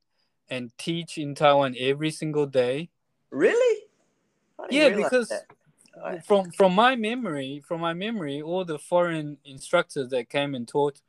and 0.50 0.72
teach 0.78 1.18
in 1.18 1.36
Taiwan 1.36 1.76
every 1.80 2.12
single 2.12 2.46
day. 2.46 2.90
Really? 3.32 3.84
Yeah, 4.70 4.90
because. 4.90 5.32
I- 5.32 6.20
from 6.28 6.52
from 6.52 6.76
my 6.76 6.98
memory, 6.98 7.64
from 7.66 7.80
my 7.80 7.94
memory, 7.94 8.42
all 8.42 8.66
the 8.66 8.78
foreign 8.78 9.38
instructors 9.46 10.10
that 10.10 10.30
came 10.30 10.54
and 10.54 10.68
taught 10.68 11.02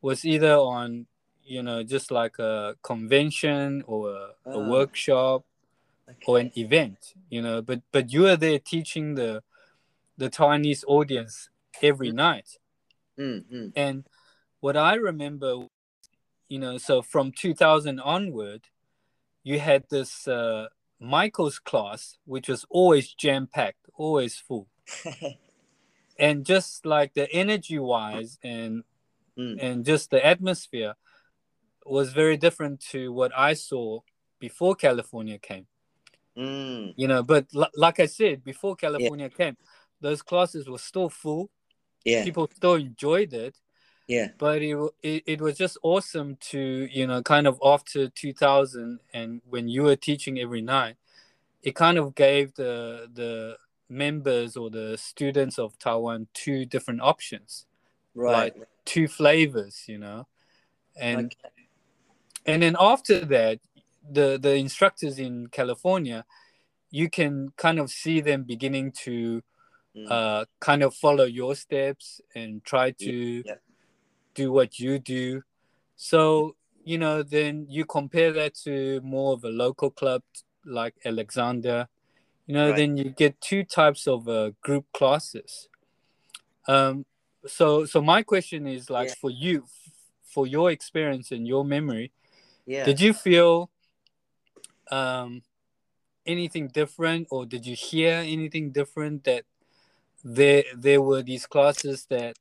was 0.00 0.24
either 0.24 0.54
on, 0.54 1.06
you 1.42 1.62
know, 1.64 1.82
just 1.82 2.12
like 2.12 2.38
a 2.38 2.76
convention 2.82 3.82
or 3.88 4.10
a, 4.10 4.22
a 4.46 4.58
Ah. 4.60 4.68
workshop 4.70 5.44
or 6.26 6.38
an 6.38 6.52
event, 6.56 7.14
you 7.28 7.42
know. 7.42 7.60
But 7.60 7.82
but 7.90 8.12
you 8.12 8.26
are 8.28 8.36
there 8.36 8.60
teaching 8.60 9.16
the 9.16 9.42
the 10.16 10.30
Taiwanese 10.30 10.84
audience 10.86 11.50
every 11.82 12.12
night. 12.12 12.58
Mm, 13.18 13.44
mm. 13.52 13.72
And 13.74 14.06
what 14.60 14.76
I 14.76 14.94
remember, 14.94 15.66
you 16.48 16.58
know, 16.58 16.78
so 16.78 17.02
from 17.02 17.32
2000 17.32 18.00
onward, 18.00 18.62
you 19.42 19.58
had 19.58 19.84
this 19.90 20.28
uh, 20.28 20.68
Michael's 21.00 21.58
class, 21.58 22.18
which 22.26 22.48
was 22.48 22.64
always 22.68 23.12
jam 23.14 23.46
packed, 23.46 23.86
always 23.94 24.36
full. 24.36 24.68
And 26.18 26.44
just 26.44 26.84
like 26.84 27.14
the 27.14 27.30
energy 27.32 27.78
wise 27.78 28.38
and 28.42 28.84
Mm. 29.38 29.56
and 29.62 29.84
just 29.86 30.10
the 30.10 30.24
atmosphere 30.26 30.94
was 31.86 32.12
very 32.12 32.36
different 32.36 32.80
to 32.90 33.10
what 33.12 33.32
I 33.34 33.54
saw 33.54 34.00
before 34.38 34.74
California 34.74 35.38
came. 35.38 35.66
Mm. 36.36 36.92
You 36.96 37.08
know, 37.08 37.22
but 37.22 37.46
l- 37.54 37.70
like 37.74 38.00
I 38.00 38.06
said, 38.06 38.44
before 38.44 38.76
California 38.76 39.30
came, 39.30 39.56
those 40.00 40.20
classes 40.20 40.68
were 40.68 40.78
still 40.78 41.08
full. 41.08 41.48
Yeah, 42.04 42.24
People 42.24 42.50
still 42.54 42.74
enjoyed 42.74 43.32
it. 43.32 43.56
Yeah, 44.10 44.28
but 44.38 44.60
it, 44.60 44.76
it 45.02 45.22
it 45.26 45.40
was 45.40 45.56
just 45.56 45.78
awesome 45.84 46.36
to 46.40 46.88
you 46.90 47.06
know 47.06 47.22
kind 47.22 47.46
of 47.46 47.60
after 47.64 48.08
2000 48.08 48.98
and 49.14 49.40
when 49.48 49.68
you 49.68 49.84
were 49.84 49.94
teaching 49.94 50.40
every 50.40 50.60
night 50.60 50.96
it 51.62 51.76
kind 51.76 51.96
of 51.96 52.16
gave 52.16 52.52
the 52.54 53.08
the 53.14 53.56
members 53.88 54.56
or 54.56 54.68
the 54.68 54.96
students 54.98 55.60
of 55.60 55.78
taiwan 55.78 56.26
two 56.34 56.64
different 56.64 57.00
options 57.00 57.66
right. 58.14 58.52
two 58.84 59.06
flavors 59.06 59.84
you 59.86 59.98
know 59.98 60.26
and 60.96 61.26
okay. 61.26 61.54
and 62.46 62.62
then 62.62 62.76
after 62.80 63.24
that 63.24 63.60
the 64.10 64.38
the 64.42 64.56
instructors 64.56 65.20
in 65.20 65.46
california 65.48 66.24
you 66.90 67.08
can 67.08 67.52
kind 67.56 67.78
of 67.78 67.90
see 67.90 68.20
them 68.20 68.42
beginning 68.42 68.90
to 68.90 69.40
Mm. 69.96 70.08
uh, 70.08 70.44
kind 70.60 70.84
of 70.84 70.94
follow 70.94 71.24
your 71.24 71.56
steps 71.56 72.20
and 72.36 72.62
try 72.64 72.92
to 72.92 73.42
yeah. 73.44 73.54
Do 74.34 74.52
what 74.52 74.78
you 74.78 74.98
do. 74.98 75.42
So, 75.96 76.56
you 76.84 76.98
know, 76.98 77.22
then 77.22 77.66
you 77.68 77.84
compare 77.84 78.32
that 78.32 78.54
to 78.64 79.00
more 79.02 79.34
of 79.34 79.44
a 79.44 79.48
local 79.48 79.90
club 79.90 80.22
like 80.64 80.94
Alexander, 81.04 81.88
you 82.46 82.54
know, 82.54 82.68
Right. 82.70 82.76
then 82.76 82.96
you 82.96 83.10
get 83.10 83.40
two 83.40 83.64
types 83.64 84.06
of 84.06 84.28
uh, 84.28 84.50
group 84.60 84.86
classes. 84.92 85.68
Um, 86.66 87.06
so, 87.46 87.84
so 87.84 88.00
my 88.02 88.22
question 88.22 88.66
is 88.66 88.90
like 88.90 89.08
Yeah. 89.08 89.14
for 89.20 89.30
you, 89.30 89.66
for 90.24 90.46
your 90.46 90.70
experience 90.70 91.32
and 91.32 91.46
your 91.46 91.64
memory, 91.64 92.12
yeah. 92.66 92.84
did 92.84 93.00
you 93.00 93.12
feel 93.12 93.70
um, 94.90 95.42
anything 96.26 96.68
different, 96.68 97.28
or 97.30 97.46
did 97.46 97.66
you 97.66 97.74
hear 97.74 98.14
anything 98.16 98.70
different 98.72 99.24
that 99.24 99.44
there 100.22 100.64
there 100.76 101.00
were 101.00 101.22
these 101.22 101.46
classes 101.46 102.06
that 102.06 102.36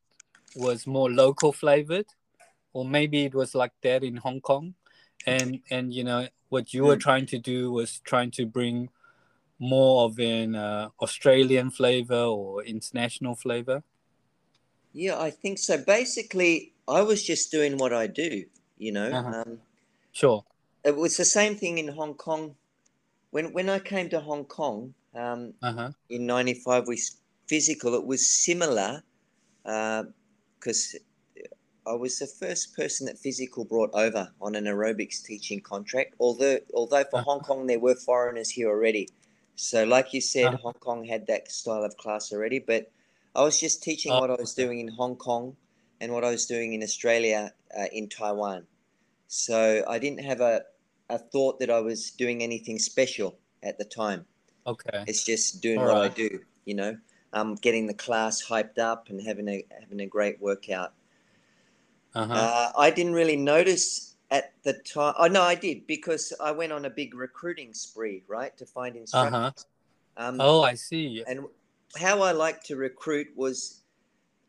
was 0.56 0.88
more 0.88 1.10
local 1.12 1.54
flavored 1.54 2.08
or 2.74 2.86
maybe 2.86 3.26
it 3.26 3.36
was 3.36 3.56
like 3.56 3.74
that 3.84 4.04
in 4.04 4.18
Hong 4.18 4.42
Kong, 4.42 4.76
and 5.26 5.62
and 5.72 5.94
you 5.94 6.04
know 6.04 6.28
what 6.50 6.74
you 6.74 6.86
were 6.86 6.96
Mm. 6.96 7.02
trying 7.02 7.26
to 7.28 7.40
do 7.40 7.72
was 7.72 8.00
trying 8.02 8.32
to 8.32 8.46
bring 8.46 8.90
more 9.60 10.06
of 10.06 10.20
an 10.20 10.56
uh, 10.56 10.90
Australian 11.02 11.72
flavor 11.72 12.24
or 12.24 12.64
international 12.64 13.36
flavor. 13.36 13.84
Yeah, 14.94 15.20
I 15.20 15.32
think 15.32 15.60
so. 15.60 15.78
Basically, 15.78 16.74
I 16.88 17.02
was 17.02 17.24
just 17.24 17.52
doing 17.52 17.78
what 17.78 17.94
I 17.94 18.08
do, 18.08 18.46
you 18.78 18.92
know. 18.92 19.14
Uh-huh. 19.14 19.34
Um, 19.34 19.60
Sure. 20.12 20.44
it 20.84 20.96
was 20.96 21.18
the 21.18 21.26
same 21.26 21.56
thing 21.56 21.78
in 21.78 21.88
Hong 21.90 22.16
Kong. 22.16 22.56
When 23.32 23.54
when 23.54 23.70
I 23.70 23.80
came 23.80 24.10
to 24.10 24.20
Hong 24.20 24.46
Kong 24.46 24.94
um, 25.16 25.54
Uh 25.62 25.72
huh. 25.74 25.92
in 26.10 26.26
'95 26.26 26.88
with 26.88 27.02
physical, 27.48 27.96
it 27.96 28.06
was 28.06 28.28
similar 28.28 29.04
because 30.60 30.96
I 31.88 31.94
was 31.94 32.20
the 32.20 32.28
first 32.28 32.76
person 32.76 33.08
that 33.08 33.18
physical 33.18 33.66
brought 33.66 33.92
over 33.94 34.32
on 34.42 34.56
an 34.56 34.66
aerobics 34.66 35.24
teaching 35.24 35.62
contract. 35.62 36.16
Although 36.20 36.60
although 36.74 37.04
for. 37.10 37.22
Hong 37.22 37.40
Kong 37.40 37.68
there 37.68 37.80
were 37.80 37.96
foreigners 37.96 38.50
here 38.50 38.70
already, 38.70 39.10
so 39.56 39.84
like 39.86 40.14
you 40.14 40.22
said, 40.22 40.46
Uh-huh. 40.46 40.58
Hong 40.64 40.74
Kong 40.74 41.06
had 41.06 41.28
that 41.28 41.52
style 41.52 41.84
of 41.84 41.98
class 41.98 42.32
already. 42.32 42.60
But 42.60 42.92
I 43.36 43.44
was 43.44 43.60
just 43.60 43.84
teaching 43.84 44.12
what 44.14 44.30
I 44.30 44.36
was 44.36 44.54
doing 44.54 44.80
in 44.80 44.88
Hong 44.88 45.16
Kong 45.16 45.56
and 46.02 46.14
what 46.14 46.24
I 46.24 46.32
was 46.32 46.46
doing 46.46 46.74
in 46.74 46.84
Australia 46.84 47.54
uh, 47.78 47.86
in 47.92 48.10
Taiwan. 48.10 48.66
So 49.28 49.84
I 49.88 50.00
didn't 50.00 50.24
have 50.24 50.42
a, 50.42 50.62
a 51.10 51.18
thought 51.18 51.60
that 51.60 51.70
I 51.70 51.80
was 51.80 52.12
doing 52.12 52.42
anything 52.42 52.80
special 52.80 53.38
at 53.62 53.78
the 53.78 53.86
time. 53.86 54.26
Okay. 54.66 55.04
It's 55.08 55.24
just 55.24 55.62
doing 55.62 55.80
All 55.80 55.88
what 55.88 55.98
I 55.98 56.08
do, 56.10 56.40
you 56.66 56.76
know. 56.76 56.98
Um, 57.32 57.56
getting 57.56 57.86
the 57.88 57.94
class 57.94 58.44
hyped 58.44 58.80
up 58.80 59.10
and 59.10 59.22
having 59.22 59.48
a 59.48 59.64
having 59.80 60.02
a 60.02 60.08
great 60.08 60.42
workout. 60.42 60.94
Uh-huh. 62.16 62.36
Uh, 62.36 62.72
I 62.78 62.90
didn't 62.90 63.14
really 63.14 63.36
notice 63.38 64.16
at 64.32 64.54
the 64.64 64.74
time. 64.74 65.14
Oh 65.18 65.28
no, 65.28 65.42
I 65.42 65.56
did 65.56 65.86
because 65.88 66.34
I 66.42 66.52
went 66.52 66.72
on 66.72 66.86
a 66.86 66.90
big 66.90 67.14
recruiting 67.14 67.74
spree, 67.74 68.24
right, 68.28 68.56
to 68.58 68.66
find 68.66 68.96
instructors. 68.96 69.34
Uh-huh. 69.36 69.52
Um, 70.18 70.40
Oh, 70.40 70.62
I 70.64 70.74
see. 70.74 71.24
and 71.28 71.46
how 71.98 72.22
I 72.22 72.32
like 72.32 72.64
to 72.66 72.76
recruit 72.76 73.28
was 73.36 73.82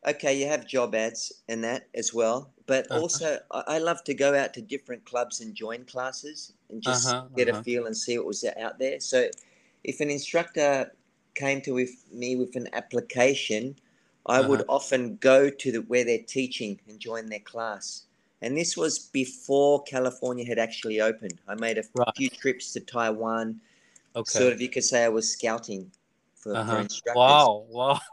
okay, 0.07 0.39
you 0.39 0.47
have 0.47 0.67
job 0.67 0.95
ads 0.95 1.33
and 1.49 1.63
that 1.65 1.89
as 1.95 2.15
well, 2.15 2.51
but 2.67 2.87
Uh-huh. 2.91 3.01
also 3.01 3.39
I, 3.51 3.63
I 3.77 3.79
love 3.79 4.03
to 4.05 4.15
go 4.15 4.35
out 4.35 4.55
to 4.55 4.63
different 4.63 5.05
clubs 5.05 5.41
and 5.41 5.55
join 5.55 5.85
classes 5.85 6.53
and 6.71 6.83
just 6.83 7.07
Uh-huh, 7.07 7.29
get 7.37 7.49
uh-huh. 7.49 7.61
a 7.61 7.65
feel 7.65 7.87
and 7.87 7.97
see 7.97 8.17
what 8.19 8.27
was 8.27 8.45
out 8.45 8.79
there. 8.79 9.01
So 9.01 9.29
if 9.85 10.01
an 10.01 10.11
instructor 10.11 10.93
came 11.41 11.61
to 11.63 11.73
with 11.73 11.95
me 12.13 12.37
with 12.37 12.55
an 12.57 12.69
application, 12.81 13.65
I 14.27 14.41
would 14.49 14.61
Uh-huh. 14.63 14.77
often 14.77 15.17
go 15.17 15.39
to 15.63 15.73
the 15.73 15.81
where 15.91 16.05
they're 16.05 16.29
teaching 16.39 16.79
and 16.87 17.01
join 17.01 17.27
their 17.27 17.45
class. 17.53 18.05
And 18.43 18.57
this 18.57 18.77
was 18.77 18.99
before 18.99 19.83
California 19.95 20.45
had 20.47 20.59
actually 20.59 21.01
opened. 21.01 21.39
I 21.49 21.55
made 21.67 21.79
a 21.79 21.85
Right. 21.95 22.17
few 22.17 22.29
trips 22.43 22.73
to 22.75 22.81
Taiwan. 22.81 23.61
Okay. 24.15 24.39
Sort 24.39 24.53
of, 24.53 24.61
you 24.61 24.69
could 24.69 24.85
say 24.85 25.05
I 25.05 25.09
was 25.09 25.27
scouting 25.33 25.91
for, 26.35 26.53
for 26.53 26.57
uh-huh. 26.59 26.77
instructors. 26.77 27.17
Wow. 27.17 27.67
Wow. 27.69 28.01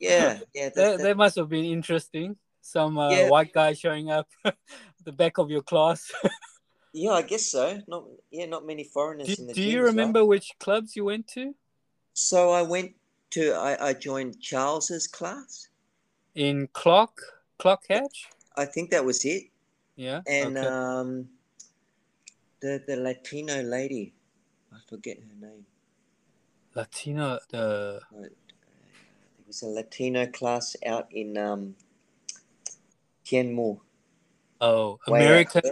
Yeah, 0.00 0.38
yeah. 0.54 0.68
That, 0.68 0.74
That, 0.74 0.98
that- 1.02 1.16
must 1.16 1.36
have 1.36 1.48
been 1.48 1.64
interesting. 1.64 2.36
Some 2.62 2.98
uh, 2.98 3.10
Yeah. 3.10 3.28
white 3.30 3.52
guy 3.52 3.72
showing 3.72 4.10
up 4.10 4.28
at 4.44 4.56
the 5.04 5.12
back 5.12 5.38
of 5.38 5.50
your 5.50 5.62
class. 5.62 6.00
yeah, 6.92 7.12
I 7.12 7.22
guess 7.22 7.46
so. 7.46 7.82
Not 7.88 8.04
yeah, 8.30 8.46
not 8.46 8.64
many 8.64 8.84
foreigners 8.84 9.28
do 9.28 9.42
in 9.42 9.46
the 9.48 9.54
do 9.54 9.62
you 9.62 9.82
remember 9.82 10.24
which 10.24 10.52
clubs 10.60 10.94
you 10.94 11.04
went 11.04 11.26
to 11.28 11.54
So 12.18 12.50
I 12.50 12.62
went 12.62 12.98
to 13.30 13.52
I, 13.54 13.90
I 13.90 13.92
joined 13.94 14.40
Charles's 14.42 15.06
class. 15.06 15.68
in 16.34 16.66
Clock 16.72 17.22
Clock 17.58 17.84
Hatch? 17.88 18.26
I 18.56 18.64
think 18.66 18.90
that 18.90 19.04
was 19.04 19.24
it. 19.24 19.44
Yeah. 19.94 20.22
And 20.26 20.58
okay. 20.58 20.66
um, 20.66 21.28
the 22.60 22.82
the 22.88 22.96
Latino 22.96 23.62
lady, 23.62 24.14
I 24.74 24.78
forget 24.90 25.18
her 25.22 25.46
name. 25.46 25.62
Latino. 26.74 27.38
The 27.50 28.00
It 28.18 29.46
was 29.46 29.62
a 29.62 29.68
Latino 29.70 30.26
class 30.26 30.74
out 30.84 31.06
in 31.14 31.38
um, 31.38 31.76
Tianmu. 33.24 33.78
oh 34.60 34.98
American. 35.06 35.62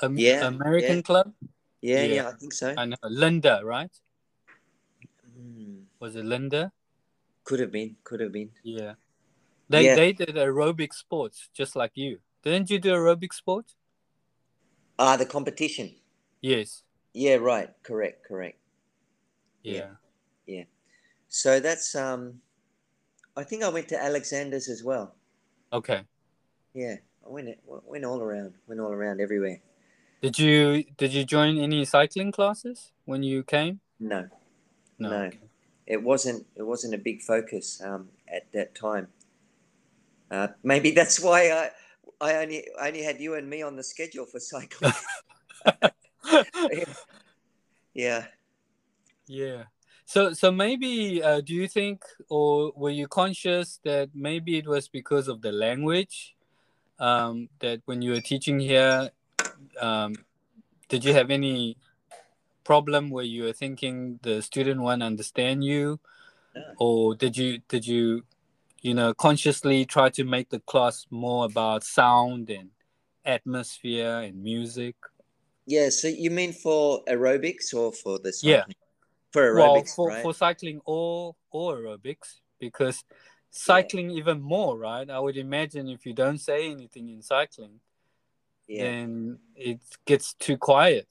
Am- 0.00 0.16
Yeah, 0.16 0.46
American 0.46 1.02
yeah. 1.02 1.02
club. 1.02 1.34
Yeah, 1.82 2.04
Yeah. 2.06 2.14
yeah, 2.14 2.28
I 2.28 2.32
think 2.38 2.52
so. 2.54 2.74
I 2.78 2.84
know 2.86 3.02
Linda, 3.02 3.62
right? 3.64 3.90
Was 6.02 6.16
it 6.16 6.24
Linda? 6.24 6.72
could 7.44 7.60
have 7.60 7.70
been, 7.70 7.94
could 8.02 8.18
have 8.18 8.32
been. 8.32 8.50
Yeah. 8.64 8.94
They 9.68 9.84
Yeah. 9.84 9.94
they 9.94 10.12
did 10.12 10.34
aerobic 10.34 10.92
sports 10.92 11.48
just 11.54 11.76
like 11.76 11.92
you. 11.94 12.18
Didn't 12.42 12.70
you 12.70 12.80
do 12.80 12.90
aerobic 12.92 13.32
sports? 13.32 13.76
Ah, 14.98 15.16
the 15.16 15.26
competition. 15.26 15.94
Yes. 16.40 16.82
Yeah, 17.14 17.36
right. 17.36 17.70
Correct, 17.84 18.24
correct. 18.26 18.58
Yeah. 19.62 19.94
Yeah. 20.46 20.64
So 21.28 21.60
that's 21.60 21.94
um, 21.94 22.42
I 23.36 23.44
think 23.44 23.62
I 23.62 23.68
went 23.68 23.86
to 23.90 24.02
Alexander's 24.02 24.68
as 24.68 24.82
well. 24.82 25.14
Okay. 25.72 26.02
Yeah, 26.74 26.96
I 27.24 27.28
went 27.28 27.48
went 27.64 28.04
all 28.04 28.20
around, 28.20 28.54
went 28.66 28.80
all 28.80 28.90
around 28.92 29.20
everywhere. 29.20 29.62
Did 30.20 30.36
you 30.36 30.82
did 30.96 31.14
you 31.14 31.24
join 31.24 31.58
any 31.58 31.84
cycling 31.84 32.32
classes 32.32 32.90
when 33.04 33.22
you 33.22 33.44
came? 33.44 33.78
No, 34.00 34.28
No. 34.98 35.10
No. 35.10 35.22
okay. 35.26 35.38
It 35.92 36.02
wasn't. 36.02 36.46
It 36.56 36.62
wasn't 36.62 36.94
a 36.94 36.98
big 36.98 37.20
focus 37.20 37.82
um, 37.84 38.08
at 38.26 38.50
that 38.52 38.74
time. 38.74 39.08
Uh, 40.30 40.48
maybe 40.62 40.90
that's 40.90 41.20
why 41.20 41.50
I 41.50 41.70
I 42.18 42.36
only 42.36 42.64
I 42.80 42.88
only 42.88 43.02
had 43.02 43.20
you 43.20 43.34
and 43.34 43.48
me 43.48 43.60
on 43.60 43.76
the 43.76 43.82
schedule 43.82 44.24
for 44.24 44.40
cycling. 44.40 44.94
yeah. 47.94 48.24
yeah. 49.26 49.64
So 50.06 50.32
so 50.32 50.50
maybe 50.50 51.22
uh, 51.22 51.42
do 51.42 51.52
you 51.52 51.68
think 51.68 52.00
or 52.30 52.72
were 52.74 52.90
you 52.90 53.06
conscious 53.06 53.78
that 53.84 54.08
maybe 54.14 54.56
it 54.56 54.66
was 54.66 54.88
because 54.88 55.28
of 55.28 55.42
the 55.42 55.52
language 55.52 56.34
um, 56.98 57.50
that 57.60 57.82
when 57.84 58.00
you 58.00 58.12
were 58.12 58.20
teaching 58.20 58.58
here 58.60 59.10
um, 59.78 60.14
did 60.88 61.04
you 61.04 61.12
have 61.12 61.30
any 61.30 61.76
problem 62.64 63.10
where 63.10 63.24
you 63.24 63.44
were 63.44 63.52
thinking 63.52 64.18
the 64.22 64.40
student 64.42 64.80
won't 64.80 65.02
understand 65.02 65.62
you 65.64 65.98
No. 66.54 66.62
or 66.78 67.14
did 67.14 67.36
you 67.36 67.60
did 67.68 67.86
you 67.86 68.24
you 68.82 68.94
know 68.94 69.14
consciously 69.14 69.84
try 69.86 70.08
to 70.10 70.24
make 70.24 70.48
the 70.50 70.60
class 70.60 71.06
more 71.10 71.44
about 71.46 71.82
sound 71.84 72.50
and 72.50 72.70
atmosphere 73.24 74.20
and 74.26 74.42
music 74.42 74.96
Yeah. 75.66 75.90
So 75.90 76.08
you 76.08 76.30
mean 76.30 76.52
for 76.52 77.04
aerobics 77.06 77.72
or 77.72 77.92
for 77.92 78.18
the 78.18 78.32
Yeah. 78.42 78.62
cycling? 78.66 78.76
For 79.32 79.54
well 79.54 79.76
aerobics, 79.76 79.94
for, 79.94 80.08
right? 80.08 80.22
for 80.22 80.34
cycling 80.34 80.80
or 80.84 81.36
or 81.50 81.76
aerobics 81.78 82.40
because 82.58 83.04
cycling 83.50 84.10
even 84.10 84.40
more 84.40 84.78
right 84.78 85.08
i 85.10 85.18
would 85.18 85.36
imagine 85.36 85.88
if 85.88 86.06
you 86.06 86.14
don't 86.14 86.38
say 86.38 86.70
anything 86.70 87.08
in 87.08 87.20
cycling 87.22 87.80
yeah. 88.66 88.84
then 88.84 89.38
it 89.54 89.78
gets 90.06 90.34
too 90.34 90.56
quiet 90.56 91.06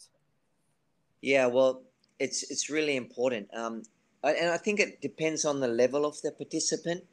Yeah, 1.21 1.45
well, 1.47 1.83
it's 2.19 2.43
it's 2.51 2.69
really 2.69 2.95
important, 2.95 3.49
um, 3.53 3.83
and 4.23 4.49
I 4.49 4.57
think 4.57 4.79
it 4.79 5.01
depends 5.01 5.45
on 5.45 5.59
the 5.59 5.67
level 5.67 6.05
of 6.05 6.21
the 6.21 6.31
participant. 6.31 7.03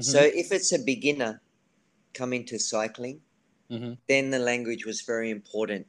So 0.00 0.18
Mhm, 0.20 0.32
if 0.34 0.52
it's 0.52 0.72
a 0.72 0.78
beginner 0.78 1.40
coming 2.14 2.44
to 2.46 2.58
cycling, 2.58 3.20
mhm. 3.70 3.98
then 4.08 4.30
the 4.30 4.38
language 4.38 4.86
was 4.86 5.02
very 5.02 5.30
important 5.30 5.86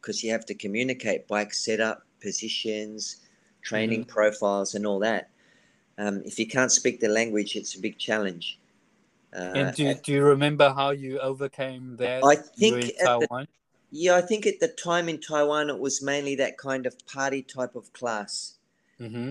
because 0.00 0.22
you 0.22 0.30
have 0.30 0.46
to 0.46 0.54
communicate 0.54 1.26
bike 1.26 1.54
setup, 1.54 2.02
positions, 2.20 3.16
training 3.62 4.04
profiles, 4.04 4.74
and 4.74 4.86
all 4.86 4.98
that. 5.00 5.30
Um, 5.98 6.22
if 6.24 6.38
you 6.38 6.46
can't 6.46 6.70
speak 6.70 7.00
the 7.00 7.08
language, 7.08 7.56
it's 7.56 7.74
a 7.74 7.80
big 7.80 7.98
challenge. 7.98 8.58
Uh, 9.32 9.38
and 9.54 9.76
do, 9.76 9.94
do 9.94 10.12
you 10.12 10.22
remember 10.22 10.72
how 10.72 10.90
you 10.90 11.18
overcame 11.18 11.96
that 11.96 12.24
I 12.24 12.36
think 12.36 12.74
in 12.74 12.90
at 12.90 13.20
the 13.20 13.26
taiwan 13.26 13.48
yeah, 13.90 14.14
I 14.16 14.20
think 14.20 14.46
at 14.46 14.60
the 14.60 14.68
time 14.68 15.08
in 15.08 15.20
Taiwan, 15.20 15.70
it 15.70 15.80
was 15.80 16.00
mainly 16.00 16.36
that 16.36 16.56
kind 16.56 16.86
of 16.86 17.04
party 17.06 17.42
type 17.42 17.74
of 17.74 17.92
class. 17.92 18.58
hmm 18.98 19.30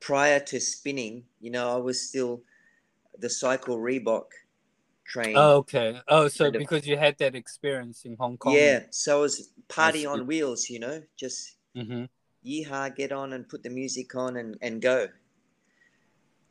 prior 0.00 0.40
to 0.40 0.60
spinning, 0.60 1.24
you 1.40 1.50
know, 1.50 1.70
I 1.72 1.76
was 1.76 2.00
still 2.08 2.42
the 3.18 3.30
cycle 3.30 3.78
Reebok 3.78 4.26
train. 5.04 5.34
oh 5.34 5.56
okay 5.58 6.00
oh 6.08 6.28
so 6.28 6.44
kind 6.44 6.56
of- 6.56 6.58
because 6.58 6.86
you 6.86 6.96
had 6.96 7.16
that 7.18 7.34
experience 7.34 8.04
in 8.04 8.16
hong 8.16 8.36
kong 8.36 8.54
yeah, 8.54 8.80
so 8.90 9.18
I 9.18 9.20
was 9.22 9.50
party 9.68 10.06
on 10.06 10.26
wheels, 10.26 10.70
you 10.70 10.78
know, 10.78 11.02
just 11.16 11.56
hmm 11.74 12.04
yeehaw, 12.44 12.94
get 12.96 13.12
on 13.12 13.32
and 13.32 13.48
put 13.48 13.62
the 13.62 13.70
music 13.70 14.14
on 14.14 14.36
and, 14.36 14.56
and 14.62 14.82
go. 14.82 15.08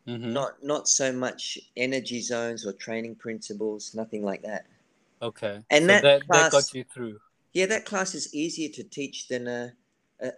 hmm 0.06 0.24
Not 0.34 0.64
not 0.64 0.88
so 0.88 1.12
much 1.12 1.58
energy 1.76 2.22
zones 2.22 2.66
or 2.68 2.72
training 2.74 3.16
principles, 3.16 3.96
nothing 3.96 4.24
like 4.24 4.44
that. 4.44 4.68
okay 5.22 5.64
And 5.70 5.90
so 5.90 5.96
that 5.96 6.02
that, 6.02 6.32
that 6.32 6.50
got 6.50 6.74
you 6.74 6.84
through 6.84 7.20
Yeah, 7.58 7.66
that 7.66 7.86
class 7.86 8.14
is 8.14 8.32
easier 8.36 8.70
to 8.70 8.84
teach 8.84 9.30
than 9.30 9.48
a 9.48 9.74
a, 10.22 10.32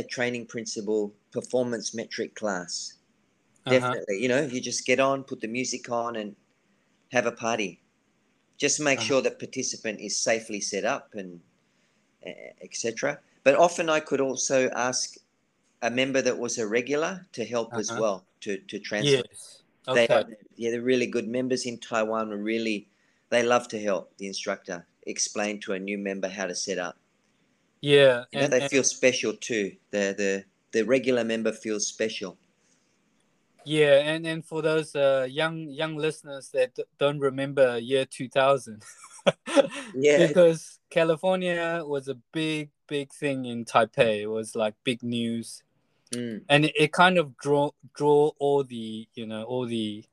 a, 0.00 0.02
training 0.02 0.46
principle 0.46 1.12
performance 1.30 1.94
metric 1.94 2.34
class. 2.34 2.94
Uh-huh. 3.66 3.78
Definitely, 3.80 4.22
you 4.22 4.28
know, 4.28 4.40
you 4.40 4.58
just 4.62 4.86
get 4.86 4.98
on, 4.98 5.24
put 5.24 5.42
the 5.42 5.46
music 5.46 5.90
on, 5.90 6.16
and 6.16 6.36
have 7.12 7.26
a 7.26 7.32
party. 7.32 7.82
just 8.56 8.80
make 8.80 8.98
Uh-huh. 8.98 9.08
sure 9.08 9.20
the 9.22 9.30
participant 9.30 10.00
is 10.00 10.16
safely 10.16 10.60
set 10.60 10.86
up 10.86 11.14
and 11.14 11.40
uh, 12.26 12.52
etc. 12.62 13.18
But 13.44 13.56
often 13.56 13.90
I 13.90 14.00
could 14.00 14.22
also 14.22 14.70
ask 14.70 15.16
a 15.82 15.90
member 15.90 16.22
that 16.22 16.38
was 16.38 16.56
a 16.56 16.66
regular 16.66 17.26
to 17.32 17.44
help 17.44 17.74
as 17.74 17.90
Uh-huh. 17.90 18.00
well 18.00 18.24
to 18.40 18.56
to 18.70 18.78
translate. 18.78 19.26
Yes. 19.30 19.62
They 19.92 20.04
Okay. 20.04 20.14
are, 20.14 20.24
yeah, 20.56 20.70
they're 20.70 20.90
really 20.92 21.10
good 21.16 21.28
members 21.28 21.66
in 21.66 21.78
Taiwan. 21.78 22.32
Are 22.32 22.44
really, 22.54 22.88
they 23.28 23.42
love 23.42 23.68
to 23.68 23.78
help 23.88 24.16
the 24.16 24.26
instructor 24.26 24.86
explain 25.08 25.58
to 25.60 25.72
a 25.72 25.78
new 25.78 25.98
member 25.98 26.28
how 26.28 26.46
to 26.46 26.54
set 26.54 26.78
up. 26.78 26.96
Yeah. 27.80 28.24
You 28.32 28.38
know, 28.38 28.44
And, 28.44 28.52
they 28.52 28.60
and- 28.62 28.70
feel 28.70 28.84
special 28.84 29.32
too. 29.34 29.72
The 29.90 30.14
the 30.16 30.44
the 30.72 30.82
regular 30.84 31.24
member 31.24 31.52
feels 31.52 31.86
special. 31.86 32.36
yeah, 33.64 33.96
and, 34.00 34.26
and 34.26 34.44
for 34.44 34.62
those 34.62 34.94
uh, 34.94 35.26
young 35.28 35.68
young 35.68 35.96
listeners 35.96 36.50
that 36.52 36.78
don't 36.98 37.18
remember 37.20 37.78
year 37.78 38.04
2000, 38.04 38.82
Yeah. 39.94 40.26
because 40.26 40.78
California 40.90 41.82
was 41.84 42.08
a 42.08 42.14
big 42.32 42.70
big 42.86 43.12
thing 43.12 43.44
in 43.46 43.64
Taipei. 43.64 44.22
It 44.22 44.26
was 44.26 44.54
like 44.56 44.74
big 44.84 45.02
news. 45.02 45.62
Mm, 46.12 46.40
and 46.48 46.64
it, 46.64 46.72
it 46.78 46.92
kind 46.92 47.18
of 47.18 47.36
draw 47.36 47.70
draw 47.94 48.30
all 48.38 48.64
the 48.64 49.06
you 49.14 49.26
know 49.26 49.42
all 49.44 49.66
the 49.66 50.04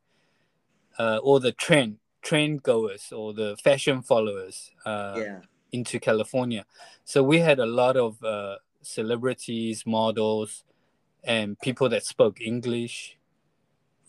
uh 0.99 1.19
all 1.23 1.39
the 1.39 1.53
trend 1.53 1.97
trend 2.25 2.63
goers 2.63 3.13
or 3.13 3.33
the 3.33 3.55
fashion 3.63 4.01
followers 4.01 4.71
uh 4.85 5.15
yeah. 5.17 5.39
into 5.71 5.99
california. 5.99 6.65
So 7.05 7.23
we 7.23 7.37
had 7.39 7.59
a 7.59 7.65
lot 7.65 7.95
of 7.95 8.21
uh 8.23 8.57
celebrities 8.81 9.85
models 9.85 10.63
and 11.23 11.57
people 11.59 11.89
that 11.89 12.05
spoke 12.05 12.39
english 12.39 13.17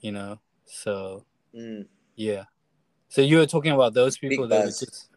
you 0.03 0.13
know 0.13 0.39
so 0.67 1.25
Mm, 1.57 1.87
yeah. 2.17 2.45
So 3.09 3.23
you 3.23 3.39
were 3.39 3.47
talking 3.47 3.73
about 3.73 3.95
those 3.95 4.19
Big 4.19 4.31
people 4.31 4.49
that 4.49 4.65
were 4.65 4.71
just 4.71 5.09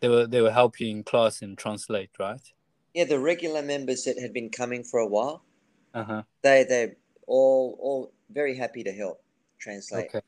they 0.00 0.08
were 0.08 0.26
they 0.26 0.40
were 0.40 0.50
helping 0.50 0.98
in 0.98 1.04
class 1.04 1.42
and 1.42 1.56
translate 1.58 2.10
right? 2.18 2.40
Yeah. 2.94 3.04
The 3.04 3.18
regular 3.18 3.62
members 3.62 4.04
that 4.04 4.18
had 4.18 4.32
been 4.32 4.48
coming 4.48 4.82
for 4.82 5.00
a 5.00 5.06
while, 5.06 5.44
uh-huh. 5.94 6.22
They 6.42 6.64
they're 6.64 6.96
all 7.26 7.76
all 7.80 8.12
very 8.30 8.56
happy 8.56 8.82
to 8.84 8.92
help 8.92 9.22
translate. 9.58 10.06
okay 10.08 10.20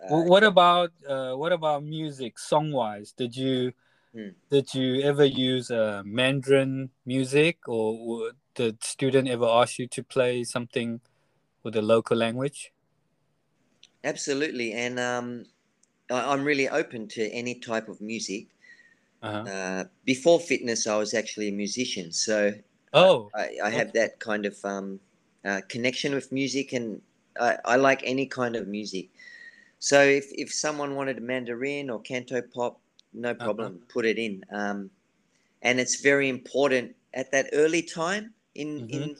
Well, 0.00 0.24
what 0.26 0.44
about 0.44 0.92
uh, 1.08 1.34
what 1.34 1.52
about 1.52 1.84
music 1.84 2.38
song 2.38 2.72
wise? 2.72 3.12
Did 3.12 3.36
you 3.36 3.72
Hmm. 4.14 4.32
did 4.50 4.74
you 4.74 5.02
ever 5.02 5.24
use 5.24 5.70
uh, 5.70 6.02
Mandarin 6.04 6.90
music, 7.06 7.68
or 7.68 8.32
the 8.56 8.76
student 8.82 9.28
ever 9.28 9.46
ask 9.46 9.78
you 9.78 9.88
to 9.88 10.04
play 10.04 10.44
something 10.44 11.00
with 11.64 11.74
the 11.74 11.82
local 11.82 12.16
language? 12.16 12.72
Absolutely, 14.04 14.72
and 14.72 14.98
um, 14.98 15.46
I, 16.10 16.32
I'm 16.32 16.44
really 16.44 16.68
open 16.68 17.08
to 17.08 17.28
any 17.30 17.56
type 17.56 17.88
of 17.88 18.00
music. 18.00 18.46
Uh-huh. 19.22 19.48
Uh, 19.48 19.84
before 20.04 20.40
fitness, 20.40 20.86
I 20.86 20.96
was 20.96 21.14
actually 21.14 21.48
a 21.48 21.52
musician, 21.52 22.12
so 22.12 22.52
Oh, 22.92 23.32
I, 23.34 23.58
I 23.64 23.70
have 23.70 23.92
that 23.94 24.20
kind 24.20 24.46
of 24.46 24.64
um, 24.64 25.00
uh, 25.44 25.62
connection 25.68 26.14
with 26.14 26.32
music, 26.32 26.72
and 26.72 27.02
I, 27.40 27.58
I 27.64 27.76
like 27.76 28.02
any 28.04 28.26
kind 28.26 28.56
of 28.56 28.68
music. 28.68 29.10
So 29.82 30.00
if, 30.00 30.26
if 30.32 30.54
someone 30.54 30.94
wanted 30.94 31.18
a 31.18 31.20
Mandarin 31.20 31.90
or 31.90 32.00
Canto 32.00 32.40
pop, 32.40 32.80
no 33.12 33.34
problem, 33.34 33.82
put 33.88 34.06
it 34.06 34.16
in. 34.16 34.44
Um, 34.50 34.90
and 35.62 35.80
it's 35.80 36.00
very 36.00 36.28
important 36.28 36.96
at 37.14 37.32
that 37.32 37.50
early 37.52 37.82
time 37.82 38.34
in 38.54 38.68
Mhm. 38.78 38.88
in 38.90 39.16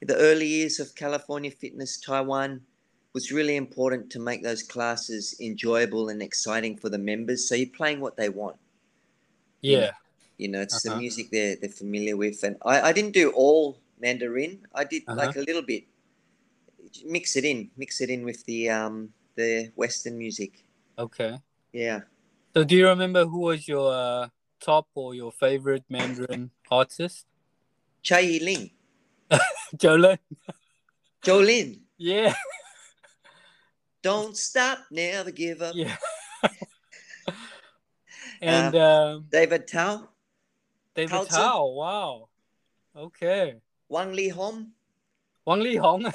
the 0.00 0.16
early 0.16 0.46
years 0.46 0.80
of 0.80 0.94
California 0.94 1.50
Fitness 1.50 1.98
Taiwan 2.00 2.66
was 3.14 3.32
really 3.32 3.56
important 3.56 4.10
to 4.12 4.20
make 4.20 4.42
those 4.42 4.62
classes 4.62 5.36
enjoyable 5.40 6.08
and 6.08 6.22
exciting 6.22 6.76
for 6.78 6.88
the 6.90 6.98
members. 6.98 7.48
So 7.48 7.54
you're 7.56 7.70
playing 7.80 8.00
what 8.00 8.16
they 8.16 8.30
want. 8.30 8.58
yeah. 9.60 9.92
You 10.38 10.48
know, 10.48 10.60
it's 10.60 10.82
the 10.82 10.90
Uh-huh. 10.90 11.02
music 11.02 11.30
they're 11.30 11.54
they're 11.56 11.70
familiar 11.70 12.16
with, 12.16 12.42
and 12.42 12.56
I, 12.62 12.80
I 12.80 12.92
didn't 12.92 13.12
do 13.12 13.30
all 13.30 13.78
Mandarin. 14.00 14.66
I 14.74 14.82
did 14.84 15.04
Uh-huh. 15.06 15.14
like 15.14 15.36
a 15.36 15.40
little 15.40 15.62
bit. 15.62 15.84
Mix 17.04 17.36
it 17.36 17.44
in, 17.44 17.70
mix 17.76 18.00
it 18.00 18.10
in 18.10 18.24
with 18.24 18.44
the 18.44 18.68
um 18.70 19.12
the 19.40 19.72
Western 19.74 20.18
music. 20.18 20.64
Okay. 20.98 21.38
Yeah, 21.72 22.00
So, 22.52 22.64
do 22.64 22.74
you 22.76 22.88
remember 22.88 23.24
who 23.24 23.40
was 23.48 23.66
your 23.68 23.88
uh, 23.92 24.28
top 24.60 24.88
or 24.94 25.14
your 25.14 25.30
favorite 25.32 25.84
Mandarin 25.88 26.50
artist? 26.70 27.26
Chai 28.02 28.20
Yi 28.20 28.38
Ling, 28.40 28.70
Jolin. 29.76 30.18
Jolin, 31.22 31.80
Yeah. 31.96 32.34
don't 34.02 34.36
stop, 34.36 34.78
never 34.90 35.30
give 35.30 35.62
up. 35.62 35.74
Yeah. 35.76 35.96
and 38.42 38.74
um, 38.74 39.26
David 39.30 39.68
Tao, 39.68 40.08
David 40.94 41.10
Tao 41.10 41.24
Tao. 41.24 41.66
Wow. 41.66 42.28
Okay. 42.96 43.60
Wang 43.88 44.12
Li 44.12 44.28
Hong, 44.28 44.72
Wang 45.46 45.60
Li 45.60 45.76
Hong. 45.76 46.10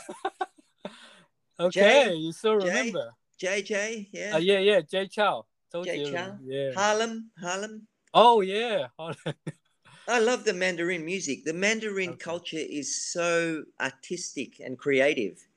Okay, 1.60 2.13
you 2.15 2.32
still 2.32 2.56
Jay, 2.56 2.68
remember? 2.68 3.12
JJ, 3.41 4.08
yeah, 4.12 4.36
Uh, 4.36 4.39
yeah, 4.39 4.60
yeah, 4.60 4.82
Jay 4.82 5.08
Chou. 5.08 5.44
Jay 5.84 6.00
Jielun, 6.00 6.12
Chou. 6.12 6.44
Yeah. 6.46 6.72
Harlem, 6.74 7.32
Harlem. 7.41 7.88
Oh 8.13 8.41
yeah. 8.41 8.88
I 10.08 10.20
love 10.20 10.46
the 10.46 10.54
Mandarin 10.54 11.04
music. 11.04 11.46
The 11.46 11.54
Mandarin 11.54 12.12
Okay. 12.12 12.18
culture 12.18 12.58
is 12.60 12.96
so 13.12 13.63
artistic 13.82 14.60
and 14.60 14.78
creative. 14.78 15.48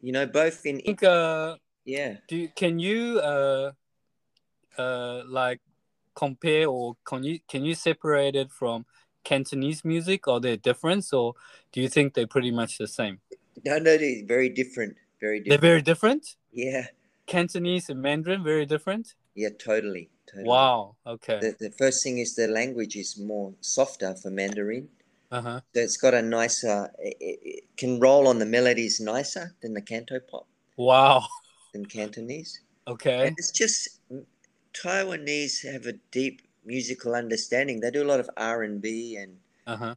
You 0.00 0.12
know, 0.12 0.26
both 0.26 0.64
in 0.66 0.76
I 0.78 0.80
think 0.80 1.02
uh, 1.02 1.56
yeah. 1.84 2.16
do 2.28 2.48
can 2.48 2.78
you 2.78 3.18
uh, 3.20 3.72
uh, 4.78 5.22
like 5.26 5.60
compare 6.14 6.68
or 6.68 6.96
can 7.04 7.24
you 7.24 7.40
can 7.48 7.64
you 7.64 7.74
separate 7.74 8.36
it 8.36 8.52
from 8.52 8.86
Cantonese 9.24 9.84
music? 9.84 10.28
Are 10.28 10.40
there 10.40 10.56
difference, 10.56 11.12
or 11.12 11.34
do 11.72 11.80
you 11.80 11.88
think 11.88 12.14
they're 12.14 12.26
pretty 12.26 12.50
much 12.50 12.78
the 12.78 12.86
same? 12.86 13.20
No, 13.64 13.78
no, 13.78 13.96
they're 13.96 14.24
very 14.26 14.48
different. 14.48 14.96
Very 15.20 15.40
They're 15.40 15.58
very 15.58 15.82
different. 15.82 16.36
Yeah, 16.52 16.86
Cantonese 17.26 17.90
and 17.90 18.00
Mandarin 18.00 18.42
very 18.42 18.66
different. 18.66 19.14
yeah, 19.34 19.50
totally. 19.50 20.08
totally. 20.26 20.48
Wow. 20.48 20.96
Okay. 21.06 21.38
The, 21.40 21.56
the 21.58 21.70
first 21.70 22.02
thing 22.02 22.18
is 22.18 22.34
the 22.34 22.48
language 22.48 22.96
is 22.96 23.18
more 23.18 23.52
softer 23.60 24.14
for 24.16 24.30
Mandarin. 24.30 24.88
Uh 25.30 25.42
huh. 25.42 25.60
So 25.74 25.80
it's 25.80 25.96
got 25.96 26.14
a 26.14 26.22
nicer, 26.22 26.90
it, 26.98 27.16
it, 27.20 27.64
can 27.76 28.00
roll 28.00 28.26
on 28.26 28.38
the 28.38 28.46
melodies 28.46 28.98
nicer 29.00 29.54
than 29.62 29.74
the 29.74 29.82
Canto 29.82 30.18
pop, 30.18 30.46
Wow. 30.76 31.24
than 31.72 31.86
Cantonese. 31.86 32.62
Okay. 32.88 33.28
And 33.28 33.36
it's 33.38 33.52
just 33.52 34.00
Taiwanese 34.74 35.70
have 35.72 35.86
a 35.86 35.92
deep 36.10 36.42
musical 36.64 37.14
understanding. 37.14 37.80
They 37.80 37.90
do 37.90 38.02
a 38.02 38.10
lot 38.10 38.20
of 38.20 38.30
R 38.36 38.62
and 38.62 38.80
B 38.82 39.16
and 39.16 39.36
Uh 39.66 39.76
huh. 39.76 39.94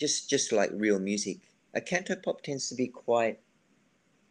just 0.00 0.30
just 0.30 0.52
like 0.52 0.70
real 0.72 0.98
music. 0.98 1.38
A 1.76 1.80
canto 1.80 2.16
pop 2.16 2.40
tends 2.40 2.70
to 2.70 2.74
be 2.74 2.88
quite, 2.88 3.38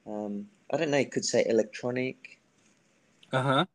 um, 0.07 0.47
I 0.73 0.77
don't 0.77 0.89
know, 0.89 0.97
you 0.97 1.05
could 1.05 1.23
say 1.23 1.45
electronic. 1.47 2.41
Uh 3.31 3.41
huh. 3.41 3.65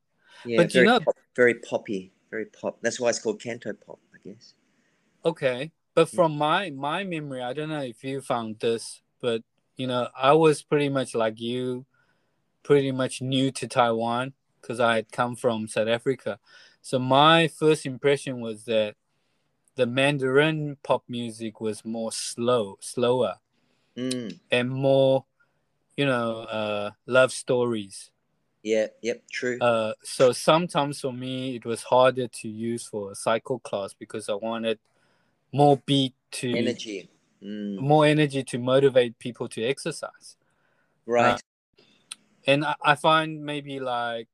Yeah, 0.44 0.56
But 0.56 0.74
you 0.74 0.80
very, 0.80 0.86
know- 0.86 1.00
pop, 1.00 1.16
very 1.36 1.54
poppy, 1.54 2.12
very 2.30 2.46
pop. 2.46 2.78
That's 2.82 2.98
why 2.98 3.10
it's 3.10 3.20
called 3.20 3.40
canto 3.40 3.72
pop, 3.72 4.00
I 4.12 4.28
guess. 4.28 4.54
Okay, 5.24 5.70
but 5.94 6.08
from 6.08 6.36
my 6.36 6.70
my 6.70 7.04
memory, 7.04 7.42
I 7.42 7.52
don't 7.52 7.68
know 7.68 7.82
if 7.82 8.02
you 8.02 8.20
found 8.20 8.58
this, 8.58 9.02
but 9.20 9.42
you 9.76 9.86
know, 9.86 10.08
I 10.16 10.32
was 10.32 10.62
pretty 10.62 10.88
much 10.88 11.14
like 11.14 11.40
you, 11.40 11.86
pretty 12.64 12.90
much 12.90 13.22
new 13.22 13.52
to 13.52 13.68
Taiwan 13.68 14.32
because 14.60 14.80
I 14.80 14.96
had 14.96 15.12
come 15.12 15.36
from 15.36 15.68
South 15.68 15.88
Africa. 15.88 16.40
So 16.82 16.98
my 16.98 17.48
first 17.48 17.86
impression 17.86 18.40
was 18.40 18.64
that 18.64 18.96
the 19.76 19.86
Mandarin 19.86 20.76
pop 20.82 21.04
music 21.08 21.60
was 21.60 21.84
more 21.84 22.12
slow, 22.12 22.78
slower, 22.80 23.36
Mm, 24.00 24.38
and 24.50 24.70
more, 24.70 25.24
you 25.96 26.06
know, 26.06 26.40
uh, 26.40 26.90
love 27.06 27.32
stories. 27.32 28.10
yeah, 28.62 28.86
yep, 29.02 29.22
true. 29.30 29.58
Uh, 29.60 29.92
so 30.02 30.32
sometimes 30.32 31.00
for 31.00 31.12
me, 31.12 31.56
it 31.56 31.64
was 31.66 31.82
harder 31.82 32.28
to 32.28 32.48
use 32.48 32.86
for 32.86 33.10
a 33.12 33.14
cycle 33.14 33.58
class 33.58 33.92
because 33.92 34.28
I 34.30 34.34
wanted 34.34 34.78
more 35.52 35.76
beat 35.84 36.14
to 36.32 36.56
Energy. 36.56 37.10
Mm, 37.42 37.78
more 37.78 38.06
energy 38.06 38.42
to 38.44 38.58
motivate 38.58 39.18
people 39.18 39.48
to 39.48 39.62
exercise. 39.62 40.36
right. 41.06 41.42
And 42.46 42.64
I, 42.64 42.74
I 42.82 42.94
find 42.94 43.44
maybe 43.44 43.80
like 43.80 44.28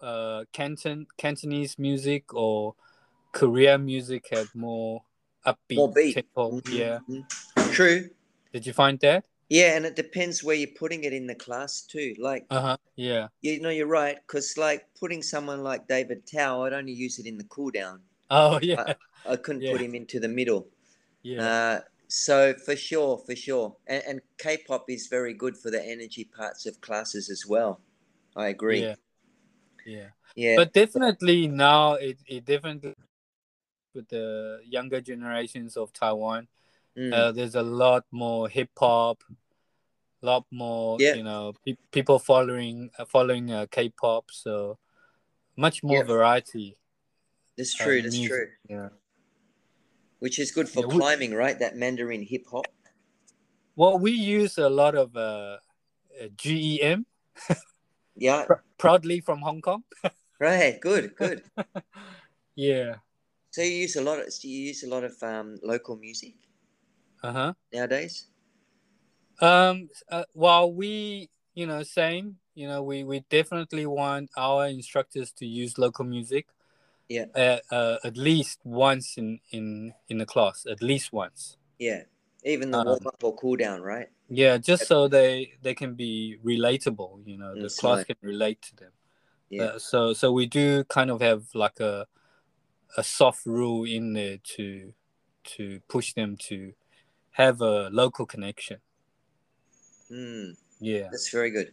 uh, 0.00 0.44
Canton 0.52 1.06
Cantonese 1.18 1.78
music 1.78 2.32
or 2.32 2.74
Korean 3.32 3.84
music 3.84 4.28
had 4.30 4.48
more 4.54 5.02
upbeat 5.46 5.76
More 5.76 5.92
beat. 5.92 6.14
tempo. 6.14 6.52
Mhm, 6.52 6.72
Yeah. 6.72 6.98
mhm. 7.08 7.72
True. 7.72 8.10
Did 8.52 8.66
you 8.66 8.72
find 8.72 8.98
that? 9.00 9.24
Yeah, 9.48 9.76
and 9.76 9.84
it 9.84 9.96
depends 9.96 10.44
where 10.44 10.54
you're 10.54 10.78
putting 10.78 11.04
it 11.04 11.12
in 11.12 11.26
the 11.26 11.34
class 11.34 11.82
too. 11.82 12.14
Like, 12.18 12.46
Uh 12.50 12.60
huh. 12.60 12.76
Yeah. 12.96 13.28
you 13.42 13.60
know, 13.60 13.70
you're 13.70 13.86
right, 13.86 14.16
because 14.26 14.56
like 14.56 14.86
putting 14.98 15.22
someone 15.22 15.62
like 15.62 15.88
David 15.88 16.26
Tao, 16.26 16.64
I'd 16.64 16.72
only 16.72 16.92
use 16.92 17.18
it 17.18 17.26
in 17.26 17.36
the 17.38 17.44
cool 17.44 17.70
down. 17.70 18.00
Oh 18.30 18.60
yeah. 18.62 18.94
I 19.26 19.36
couldn't 19.36 19.62
Yeah. 19.62 19.72
put 19.72 19.80
him 19.80 19.94
into 19.94 20.20
the 20.20 20.28
middle. 20.28 20.68
Yeah. 21.22 21.42
Uh, 21.42 21.80
so 22.08 22.54
for 22.54 22.76
sure, 22.76 23.18
for 23.18 23.36
sure, 23.36 23.76
and, 23.86 24.02
and 24.06 24.20
K-pop 24.38 24.88
is 24.88 25.06
very 25.06 25.34
good 25.34 25.56
for 25.56 25.70
the 25.70 25.84
energy 25.84 26.24
parts 26.24 26.66
of 26.66 26.80
classes 26.80 27.30
as 27.30 27.44
well. 27.46 27.80
I 28.36 28.48
agree. 28.48 28.82
Yeah. 28.82 28.94
Yeah. 29.86 30.08
Yeah. 30.36 30.56
But 30.56 30.72
definitely 30.72 31.48
now 31.48 31.94
it, 31.94 32.18
it 32.26 32.44
definitely 32.44 32.94
with 33.94 34.08
the 34.08 34.60
younger 34.64 35.00
generations 35.00 35.76
of 35.76 35.92
Taiwan, 35.92 36.46
Mm. 37.00 37.12
uh, 37.14 37.32
there's 37.32 37.54
a 37.54 37.62
lot 37.62 38.04
more 38.10 38.48
hip 38.48 38.68
hop, 38.78 39.22
a 40.22 40.26
lot 40.26 40.44
more 40.50 40.98
Yeah. 41.00 41.14
you 41.14 41.22
know 41.24 41.54
pe- 41.64 41.80
people 41.92 42.18
following 42.18 42.90
uh, 42.98 43.06
following 43.06 43.50
uh, 43.50 43.66
K-pop, 43.70 44.30
so 44.30 44.76
much 45.56 45.82
more 45.82 45.98
Yeah. 46.04 46.12
variety. 46.14 46.76
that's 47.56 47.74
true. 47.74 48.02
that's 48.02 48.14
music. 48.16 48.30
true. 48.30 48.48
Yeah. 48.68 48.88
Which 50.18 50.38
is 50.38 50.50
good 50.52 50.68
for 50.68 50.80
Yeah, 50.80 50.86
we- 50.92 50.96
climbing, 50.98 51.32
right? 51.34 51.58
That 51.58 51.76
Mandarin 51.76 52.22
hip 52.22 52.44
hop. 52.52 52.66
Well, 53.76 53.98
we 53.98 54.12
use 54.12 54.58
a 54.58 54.68
lot 54.68 54.94
of 54.94 55.16
uh, 55.16 55.56
uh, 56.20 56.28
GEM, 56.36 57.06
Yeah. 58.16 58.44
pr- 58.44 58.60
proudly 58.76 59.20
from 59.20 59.40
Hong 59.40 59.60
Kong. 59.62 59.84
Right. 60.40 60.80
Good. 60.80 61.16
Good. 61.16 61.42
Yeah. 62.56 62.96
so 63.52 63.62
you 63.62 63.84
use 63.88 63.96
a 63.96 64.02
lot 64.02 64.18
of 64.20 64.28
you 64.42 64.68
use 64.72 64.82
a 64.84 64.88
lot 64.88 65.04
of 65.04 65.14
um, 65.22 65.56
local 65.62 65.96
music 65.96 66.34
Uh 67.22 67.32
huh. 67.32 67.52
nowadays. 67.72 68.26
Um. 69.40 69.88
Uh, 70.10 70.24
while 70.32 70.72
we, 70.72 71.30
you 71.54 71.66
know, 71.66 71.82
same. 71.82 72.36
You 72.54 72.68
know, 72.68 72.82
we 72.82 73.04
we 73.04 73.20
definitely 73.30 73.86
want 73.86 74.30
our 74.36 74.66
instructors 74.66 75.32
to 75.32 75.46
use 75.46 75.78
local 75.78 76.04
music. 76.04 76.46
Yeah. 77.08 77.26
Uh, 77.34 77.58
uh, 77.70 77.96
at 78.04 78.16
least 78.16 78.60
once 78.64 79.16
in 79.16 79.40
in 79.50 79.94
in 80.08 80.18
the 80.18 80.26
class, 80.26 80.66
at 80.66 80.82
least 80.82 81.12
once. 81.12 81.56
Yeah. 81.78 82.02
Even 82.44 82.70
the 82.70 82.78
Um, 82.78 82.86
warm 82.86 83.06
up 83.06 83.22
or 83.22 83.34
cool 83.36 83.56
down, 83.56 83.80
right? 83.82 84.08
Yeah, 84.28 84.58
just 84.58 84.86
so 84.86 85.08
they 85.08 85.54
they 85.62 85.74
can 85.74 85.94
be 85.94 86.38
relatable. 86.44 87.26
You 87.26 87.36
know, 87.38 87.54
the 87.54 87.68
Mm, 87.68 87.78
class 87.78 87.98
right. 87.98 88.06
can 88.06 88.16
relate 88.22 88.62
to 88.62 88.76
them. 88.76 88.92
Yeah. 89.48 89.64
Uh, 89.64 89.78
so 89.78 90.12
so 90.12 90.32
we 90.32 90.46
do 90.46 90.84
kind 90.84 91.10
of 91.10 91.20
have 91.20 91.44
like 91.54 91.80
a 91.80 92.06
a 92.96 93.02
soft 93.02 93.44
rule 93.46 93.84
in 93.84 94.12
there 94.12 94.38
to 94.56 94.92
to 95.56 95.80
push 95.88 96.12
them 96.14 96.36
to 96.36 96.72
have 97.32 97.60
a 97.60 97.88
local 97.90 98.26
connection. 98.26 98.78
Mm, 100.10 100.56
Yeah. 100.80 101.08
that's 101.10 101.30
very 101.30 101.50
good. 101.50 101.72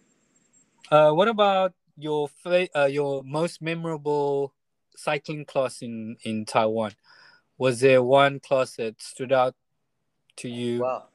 Uh, 0.91 1.12
what 1.12 1.28
about 1.28 1.74
your 1.98 2.30
fa- 2.30 2.70
uh, 2.76 2.86
your 2.86 3.24
most 3.24 3.62
memorable 3.62 4.54
cycling 4.96 5.46
class 5.46 5.82
in 5.82 6.17
in 6.24 6.46
Taiwan? 6.46 6.93
Was 7.58 7.80
there 7.80 8.04
one 8.04 8.39
class 8.39 8.76
that 8.76 9.02
stood 9.02 9.32
out 9.32 9.56
to 10.38 10.50
you? 10.50 10.84
Wow. 10.84 11.10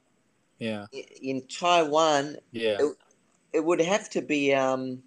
Yeah. 0.59 0.87
In 1.21 1.47
Taiwan, 1.47 2.37
Yeah. 2.51 2.77
it, 2.79 2.97
it 3.53 3.63
would 3.65 3.81
have 3.81 4.09
to 4.11 4.21
be 4.21 4.53
um. 4.53 5.03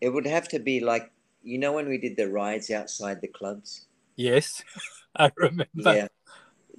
It 0.00 0.10
would 0.10 0.26
have 0.26 0.48
to 0.48 0.60
be 0.60 0.78
like 0.80 1.10
you 1.42 1.58
know 1.58 1.72
when 1.72 1.88
we 1.88 1.98
did 1.98 2.16
the 2.16 2.30
rides 2.30 2.70
outside 2.70 3.20
the 3.20 3.28
clubs. 3.28 3.86
Yes. 4.16 4.62
I 5.16 5.32
remember. 5.36 5.66
Yeah. 5.74 6.08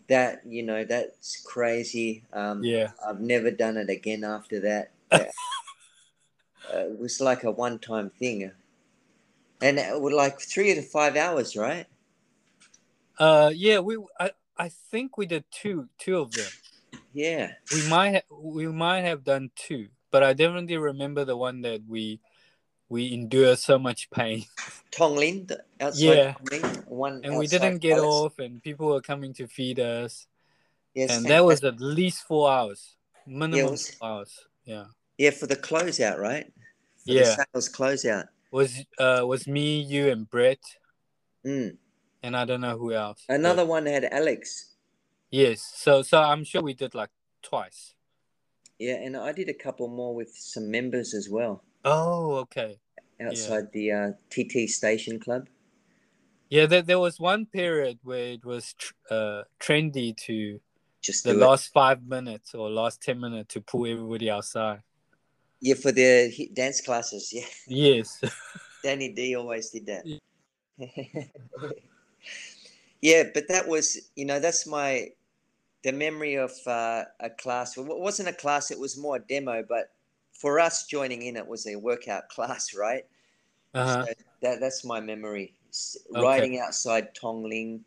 That 0.10 0.41
you 0.45 0.63
know 0.63 0.84
that's 0.84 1.41
crazy. 1.41 2.24
Um, 2.34 2.63
Yeah. 2.63 2.91
I've 3.06 3.22
never 3.22 3.52
done 3.52 3.78
it 3.78 3.89
again 3.89 4.24
after 4.24 4.60
that. 4.62 4.91
Uh, 6.72 6.86
it 6.86 7.00
was 7.00 7.19
like 7.19 7.43
a 7.43 7.50
one-time 7.50 8.12
thing, 8.12 8.52
and 9.62 9.80
it 9.80 10.00
was 10.00 10.13
like 10.13 10.39
three 10.39 10.76
to 10.76 10.82
five 10.82 11.15
hours, 11.15 11.56
right? 11.56 11.88
Uh, 13.17 13.52
yeah. 13.54 13.80
We 13.80 13.98
I 14.19 14.32
I 14.58 14.69
think 14.69 15.17
we 15.17 15.26
did 15.26 15.45
two 15.52 15.89
two 15.98 16.17
of 16.17 16.34
them. 16.34 16.48
Yeah, 17.13 17.54
We 17.74 17.89
might 17.89 18.13
ha- 18.15 18.36
we 18.36 18.67
might 18.67 19.02
have 19.02 19.24
done 19.24 19.52
two, 19.56 19.89
but 20.12 20.24
I 20.24 20.34
definitely 20.34 20.78
remember 20.78 21.26
the 21.26 21.38
one 21.38 21.62
that 21.62 21.82
we 21.88 22.19
we 22.89 23.13
endure 23.13 23.56
so 23.56 23.78
much 23.78 24.10
pain 24.10 24.45
Tonglin, 24.91 25.49
outside 25.80 26.04
Yeah. 26.04 26.34
Tonglin, 26.34 26.88
one, 26.88 27.21
and 27.23 27.38
we 27.38 27.45
didn't 27.47 27.78
get 27.80 27.97
Palace. 27.97 28.06
off 28.13 28.39
and 28.39 28.62
people 28.63 28.88
were 28.88 29.02
coming 29.02 29.34
to 29.36 29.47
feed 29.47 29.80
us 29.80 30.28
Yes, 30.95 31.12
and 31.15 31.25
that 31.28 31.45
was 31.45 31.63
at 31.63 31.80
least 31.80 32.23
four 32.23 32.52
hours 32.52 32.95
minimum 33.28 33.71
was- 33.71 33.91
four 33.91 34.10
hours 34.10 34.47
yeah 34.65 34.86
yeah 35.17 35.30
for 35.32 35.47
the 35.47 35.56
closeout, 35.56 36.17
right? 36.17 36.45
For 37.06 37.13
Yeah. 37.13 37.36
the 37.36 37.45
sales 37.54 37.69
closeout. 37.69 38.28
was 38.52 38.84
uh 38.97 39.21
was 39.25 39.47
me 39.47 39.82
you 39.82 40.10
and 40.10 40.28
brett 40.30 40.60
Mm. 41.45 41.78
and 42.23 42.36
i 42.36 42.43
don't 42.43 42.60
know 42.62 42.78
who 42.78 42.91
else 42.93 43.23
but- 43.28 43.36
Another 43.36 43.65
one 43.65 43.86
had 43.86 44.04
Alex. 44.12 44.75
yes 45.32 45.62
so 45.62 46.02
so 46.02 46.19
i'm 46.19 46.43
sure 46.43 46.62
we 46.62 46.73
did 46.73 46.93
like 46.95 47.12
twice 47.43 47.93
Yeah, 48.80 48.95
and 49.06 49.15
I 49.15 49.32
did 49.34 49.49
a 49.49 49.54
couple 49.65 49.88
more 49.88 50.15
with 50.15 50.32
some 50.36 50.71
members 50.71 51.13
as 51.13 51.28
well 51.30 51.63
oh 51.85 52.35
okay 52.35 52.79
outside 53.21 53.71
the 53.73 53.91
uh, 53.91 54.11
TT 54.29 54.69
Station 54.69 55.19
Club. 55.19 55.47
yeah 56.49 56.65
there, 56.65 56.81
there 56.81 56.99
was 56.99 57.19
one 57.19 57.45
period 57.45 57.99
where 58.03 58.31
it 58.33 58.45
was 58.45 58.73
tr- 58.73 58.93
uh 59.11 59.43
trendy 59.59 60.15
to 60.15 60.59
Just 61.01 61.23
the 61.23 61.33
do 61.33 61.39
it. 61.39 61.45
last 61.45 61.71
five 61.71 62.03
minutes 62.03 62.53
or 62.53 62.69
last 62.69 63.01
10 63.01 63.19
minutes 63.19 63.53
to 63.53 63.61
pull 63.61 63.85
everybody 63.85 64.29
outside 64.29 64.81
Yeah, 65.61 65.75
for 65.75 65.91
the 65.91 66.31
dance 66.53 66.81
classes. 66.81 67.31
Yeah, 67.33 67.45
yes 67.67 68.21
Danny 68.83 69.09
D 69.13 69.35
always 69.35 69.69
did 69.69 69.85
that. 69.87 70.05
Yeah. 70.05 70.19
yeah, 73.01 73.23
but 73.33 73.47
that 73.49 73.67
was, 73.67 73.97
you 74.15 74.25
know, 74.25 74.39
that's 74.39 74.65
my 74.65 75.11
the 75.83 75.91
memory 75.91 76.35
of 76.35 76.51
uh, 76.67 77.03
a 77.19 77.29
class. 77.29 77.77
Well, 77.77 77.91
it 77.91 77.99
wasn't 77.99 78.29
a 78.29 78.33
class; 78.33 78.71
it 78.71 78.79
was 78.79 78.97
more 78.97 79.17
a 79.17 79.19
demo. 79.19 79.63
But 79.67 79.91
for 80.39 80.60
us 80.60 80.88
joining 80.88 81.21
in, 81.23 81.36
it 81.38 81.45
was 81.47 81.67
a 81.67 81.75
workout 81.75 82.30
class, 82.34 82.73
right? 82.73 83.04
uh-huh 83.75 84.06
So 84.08 84.13
that 84.41 84.60
that's 84.60 84.84
my 84.86 84.99
memory. 84.99 85.54
Okay. 86.10 86.23
Riding 86.23 86.60
outside 86.60 87.13
Tongling, 87.13 87.82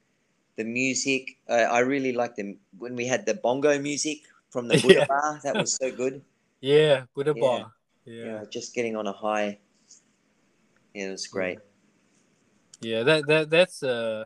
the 0.56 0.64
music. 0.64 1.38
Uh, 1.48 1.66
I 1.72 1.80
really 1.80 2.12
liked 2.12 2.36
them 2.36 2.58
when 2.78 2.94
we 2.94 3.06
had 3.06 3.26
the 3.26 3.34
bongo 3.34 3.78
music 3.80 4.18
from 4.50 4.68
the 4.68 4.76
Buddha 4.82 5.02
Yeah. 5.02 5.06
bar. 5.08 5.40
That 5.42 5.56
was 5.58 5.74
so 5.74 5.90
good. 5.90 6.22
yeah 6.60 7.06
buddha 7.14 7.34
Yeah. 7.34 7.40
bar 7.40 7.72
Yeah. 8.04 8.24
yeah 8.24 8.44
just 8.52 8.74
getting 8.74 8.94
on 8.96 9.06
a 9.08 9.12
high. 9.12 9.58
Yeah, 10.94 11.08
it 11.08 11.10
was 11.10 11.26
great. 11.26 11.58
Yeah, 12.80 13.02
that 13.04 13.26
that 13.26 13.50
that's 13.50 13.82
uh 13.82 14.24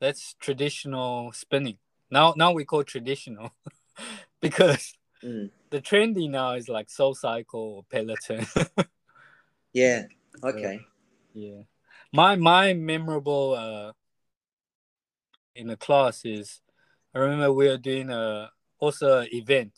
that's 0.00 0.34
traditional 0.40 1.32
spinning. 1.32 1.78
Now 2.10 2.34
now 2.36 2.52
we 2.52 2.64
call 2.64 2.84
traditional 2.84 3.52
because 4.40 4.97
Mm. 5.22 5.50
the 5.70 5.80
trendy 5.80 6.30
now 6.30 6.52
is 6.52 6.68
like 6.68 6.88
Soul 6.88 7.14
Cycle 7.14 7.60
or 7.60 7.84
Peloton. 7.90 8.46
Yeah. 9.72 10.04
Okay. 10.42 10.80
yeah. 11.34 11.62
My 12.12 12.36
my 12.36 12.72
memorable 12.72 13.54
uh 13.54 13.92
in 15.54 15.66
the 15.68 15.76
class 15.76 16.24
is 16.24 16.60
I 17.14 17.18
remember 17.18 17.52
we 17.52 17.68
were 17.68 17.76
doing 17.76 18.10
a 18.10 18.50
also 18.78 19.20
an 19.20 19.28
event. 19.32 19.72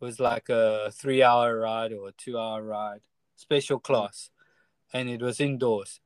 It 0.00 0.04
was 0.04 0.20
like 0.20 0.48
a 0.48 0.90
three 0.92 1.22
hour 1.22 1.58
ride 1.60 1.92
or 1.92 2.08
a 2.08 2.12
two 2.12 2.38
hour 2.38 2.62
ride, 2.62 3.00
special 3.36 3.78
class. 3.78 4.30
And 4.92 5.08
it 5.08 5.20
was 5.22 5.40
indoors. 5.40 6.00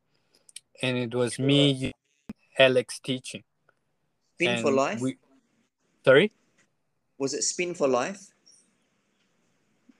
And 0.83 0.97
it 0.97 1.14
was 1.14 1.38
me, 1.38 1.93
Alex 2.59 2.99
teaching. 2.99 3.45
Spin 4.35 4.61
for 4.61 4.73
life. 4.73 5.01
We, 5.01 5.17
sorry? 6.05 6.33
Was 7.19 7.33
it 7.33 7.43
Spin 7.43 7.75
for 7.75 7.87
Life? 7.87 8.34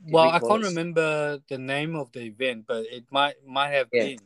Well, 0.09 0.31
I 0.31 0.39
can't 0.39 0.63
remember 0.63 1.41
the 1.49 1.59
name 1.59 1.97
of 1.97 2.13
the 2.13 2.21
event, 2.21 2.65
but 2.67 2.85
it 2.91 3.05
might 3.11 3.35
might 3.47 3.71
have 3.71 3.89
Yeah. 3.93 4.05
been. 4.05 4.19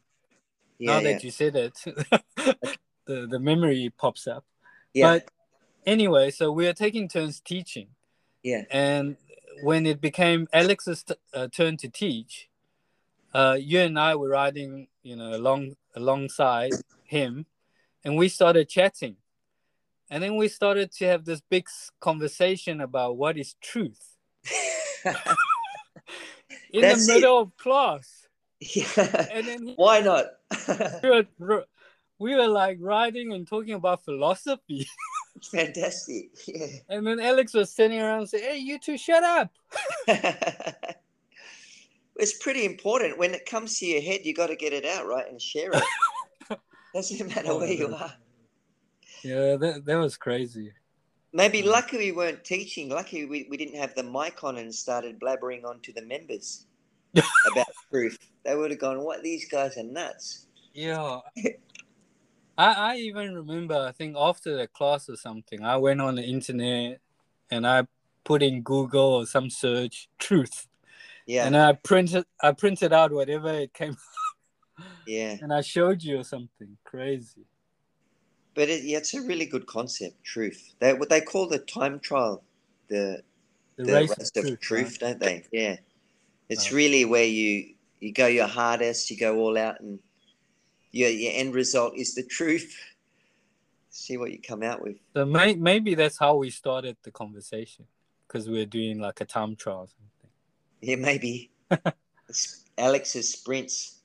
Yeah, 0.78 0.92
now 0.92 0.98
yeah. 1.00 1.12
that 1.12 1.24
you 1.24 1.30
said 1.30 1.56
it, 1.56 1.74
the 3.06 3.26
the 3.26 3.38
memory 3.38 3.92
pops 3.96 4.26
up. 4.26 4.44
yeah, 4.94 5.06
But 5.06 5.30
anyway, 5.86 6.30
so 6.30 6.52
we 6.52 6.66
are 6.68 6.72
taking 6.72 7.08
turns 7.08 7.40
teaching, 7.40 7.88
yeah. 8.42 8.64
and 8.70 9.16
when 9.62 9.86
it 9.86 10.00
became 10.00 10.46
Alex's 10.52 11.02
t- 11.02 11.14
uh, 11.34 11.48
turn 11.48 11.76
to 11.78 11.88
teach, 11.88 12.48
uh, 13.34 13.56
you 13.58 13.80
and 13.80 13.98
I 13.98 14.14
were 14.14 14.28
riding, 14.28 14.88
you 15.02 15.16
know, 15.16 15.34
along 15.34 15.76
alongside 15.96 16.72
him, 17.04 17.46
and 18.04 18.16
we 18.16 18.28
started 18.28 18.68
chatting, 18.68 19.16
and 20.08 20.22
then 20.22 20.36
we 20.36 20.48
started 20.48 20.92
to 20.92 21.06
have 21.06 21.24
this 21.24 21.40
big 21.40 21.66
conversation 22.00 22.80
about 22.80 23.16
what 23.16 23.36
is 23.36 23.54
truth 23.60 24.16
in 26.72 26.80
That's 26.82 27.06
the 27.06 27.12
it. 27.12 27.16
middle 27.16 27.38
of 27.40 27.56
class, 27.56 28.26
yeah. 28.60 28.86
and 29.32 29.46
then 29.46 29.66
he, 29.66 29.74
Why 29.74 30.00
not? 30.00 30.26
we, 31.02 31.24
were, 31.38 31.64
we 32.18 32.34
were 32.34 32.48
like 32.48 32.78
writing 32.80 33.32
and 33.32 33.46
talking 33.46 33.74
about 33.74 34.04
philosophy, 34.04 34.86
Fantastic. 35.52 36.30
Yeah. 36.46 36.66
and 36.88 37.06
then 37.06 37.20
Alex 37.20 37.54
was 37.54 37.70
standing 37.70 38.00
around 38.00 38.26
saying, 38.26 38.44
"Hey, 38.44 38.58
you 38.58 38.78
two, 38.78 38.98
shut 38.98 39.22
up." 39.22 39.50
it's 42.16 42.38
pretty 42.38 42.64
important. 42.64 43.18
When 43.18 43.34
it 43.34 43.46
comes 43.46 43.78
to 43.78 43.86
your 43.86 44.00
head, 44.02 44.20
you 44.24 44.34
got 44.34 44.48
to 44.48 44.56
get 44.56 44.72
it 44.72 44.84
out, 44.84 45.06
right, 45.06 45.28
and 45.28 45.40
share 45.40 45.70
it. 45.72 46.58
Doesn't 46.94 47.28
matter 47.28 47.48
Oh, 47.52 47.58
where 47.58 47.70
you 47.70 47.94
are. 47.94 48.12
Yeah, 49.22 49.56
that 49.56 49.82
that 49.84 49.96
was 49.96 50.16
crazy. 50.16 50.72
Maybe 51.32 51.62
Mm. 51.62 51.66
lucky 51.66 51.98
we 51.98 52.12
weren't 52.12 52.44
teaching. 52.44 52.88
Lucky 52.88 53.26
we, 53.26 53.46
we 53.50 53.56
didn't 53.56 53.76
have 53.78 53.94
the 53.94 54.02
mic 54.02 54.42
on 54.44 54.56
and 54.58 54.74
started 54.74 55.18
blabbering 55.20 55.64
on 55.64 55.80
to 55.80 55.92
the 55.92 56.02
members 56.02 56.66
about 57.14 57.66
truth. 57.90 58.18
they 58.44 58.54
would 58.56 58.70
have 58.70 58.80
gone, 58.80 59.02
"What? 59.04 59.22
These 59.22 59.48
guys 59.48 59.76
are 59.76 59.82
nuts." 59.84 60.46
Yeah. 60.72 61.20
I, 62.58 62.72
I 62.72 62.96
even 62.96 63.34
remember, 63.34 63.76
I 63.76 63.92
think 63.92 64.16
after 64.18 64.56
the 64.56 64.66
class 64.66 65.08
or 65.08 65.16
something, 65.16 65.62
I 65.62 65.76
went 65.76 66.00
on 66.00 66.16
the 66.16 66.22
internet 66.24 67.00
and 67.50 67.64
I 67.66 67.86
put 68.24 68.42
in 68.42 68.62
Google 68.62 69.14
or 69.14 69.26
some 69.26 69.48
search 69.48 70.08
truth. 70.18 70.66
Yeah, 71.26 71.46
And 71.46 71.56
I 71.56 71.74
printed 71.74 72.24
I 72.42 72.52
printed 72.52 72.92
out 72.92 73.12
whatever 73.12 73.52
it 73.52 73.74
came 73.74 73.96
yeah. 75.06 75.36
and 75.40 75.52
I 75.52 75.60
showed 75.60 76.02
you 76.02 76.18
or 76.20 76.24
something. 76.24 76.78
Crazy. 76.84 77.44
But 78.58 78.70
it, 78.70 78.82
yeah, 78.82 78.98
it's 78.98 79.14
a 79.14 79.22
really 79.22 79.46
good 79.46 79.66
concept. 79.66 80.24
Truth. 80.24 80.74
They 80.80 80.92
what 80.92 81.08
they 81.10 81.20
call 81.20 81.46
the 81.46 81.60
time 81.60 82.00
trial, 82.00 82.42
the 82.88 83.22
The, 83.76 83.84
the 83.84 83.92
race, 83.92 84.08
race 84.18 84.32
of 84.34 84.42
truth, 84.42 84.60
truth, 84.60 84.98
right? 85.00 85.00
don't 85.00 85.20
they? 85.20 85.44
Yeah. 85.52 85.76
It's 86.48 86.72
Oh. 86.72 86.74
really 86.74 87.04
where 87.04 87.24
you 87.24 87.76
you 88.00 88.12
go 88.12 88.26
your 88.26 88.48
hardest, 88.48 89.12
you 89.12 89.16
go 89.16 89.38
all 89.38 89.56
out, 89.56 89.78
and 89.78 90.00
your 90.90 91.08
your 91.08 91.30
end 91.36 91.54
result 91.54 91.96
is 91.96 92.16
the 92.16 92.24
truth. 92.24 92.74
See 93.90 94.16
what 94.16 94.32
you 94.32 94.40
come 94.42 94.64
out 94.64 94.82
with. 94.82 94.96
So 95.14 95.24
may, 95.24 95.54
maybe 95.54 95.94
that's 95.94 96.18
how 96.18 96.34
we 96.34 96.50
started 96.50 96.96
the 97.04 97.12
conversation 97.12 97.86
because 98.26 98.48
we're 98.48 98.66
doing 98.66 98.98
like 98.98 99.20
a 99.20 99.24
time 99.24 99.54
trial 99.54 99.82
or 99.82 99.86
something. 99.86 100.30
Yeah, 100.80 100.96
maybe. 100.96 101.52
Alex's 102.76 103.34
sprints. 103.34 104.00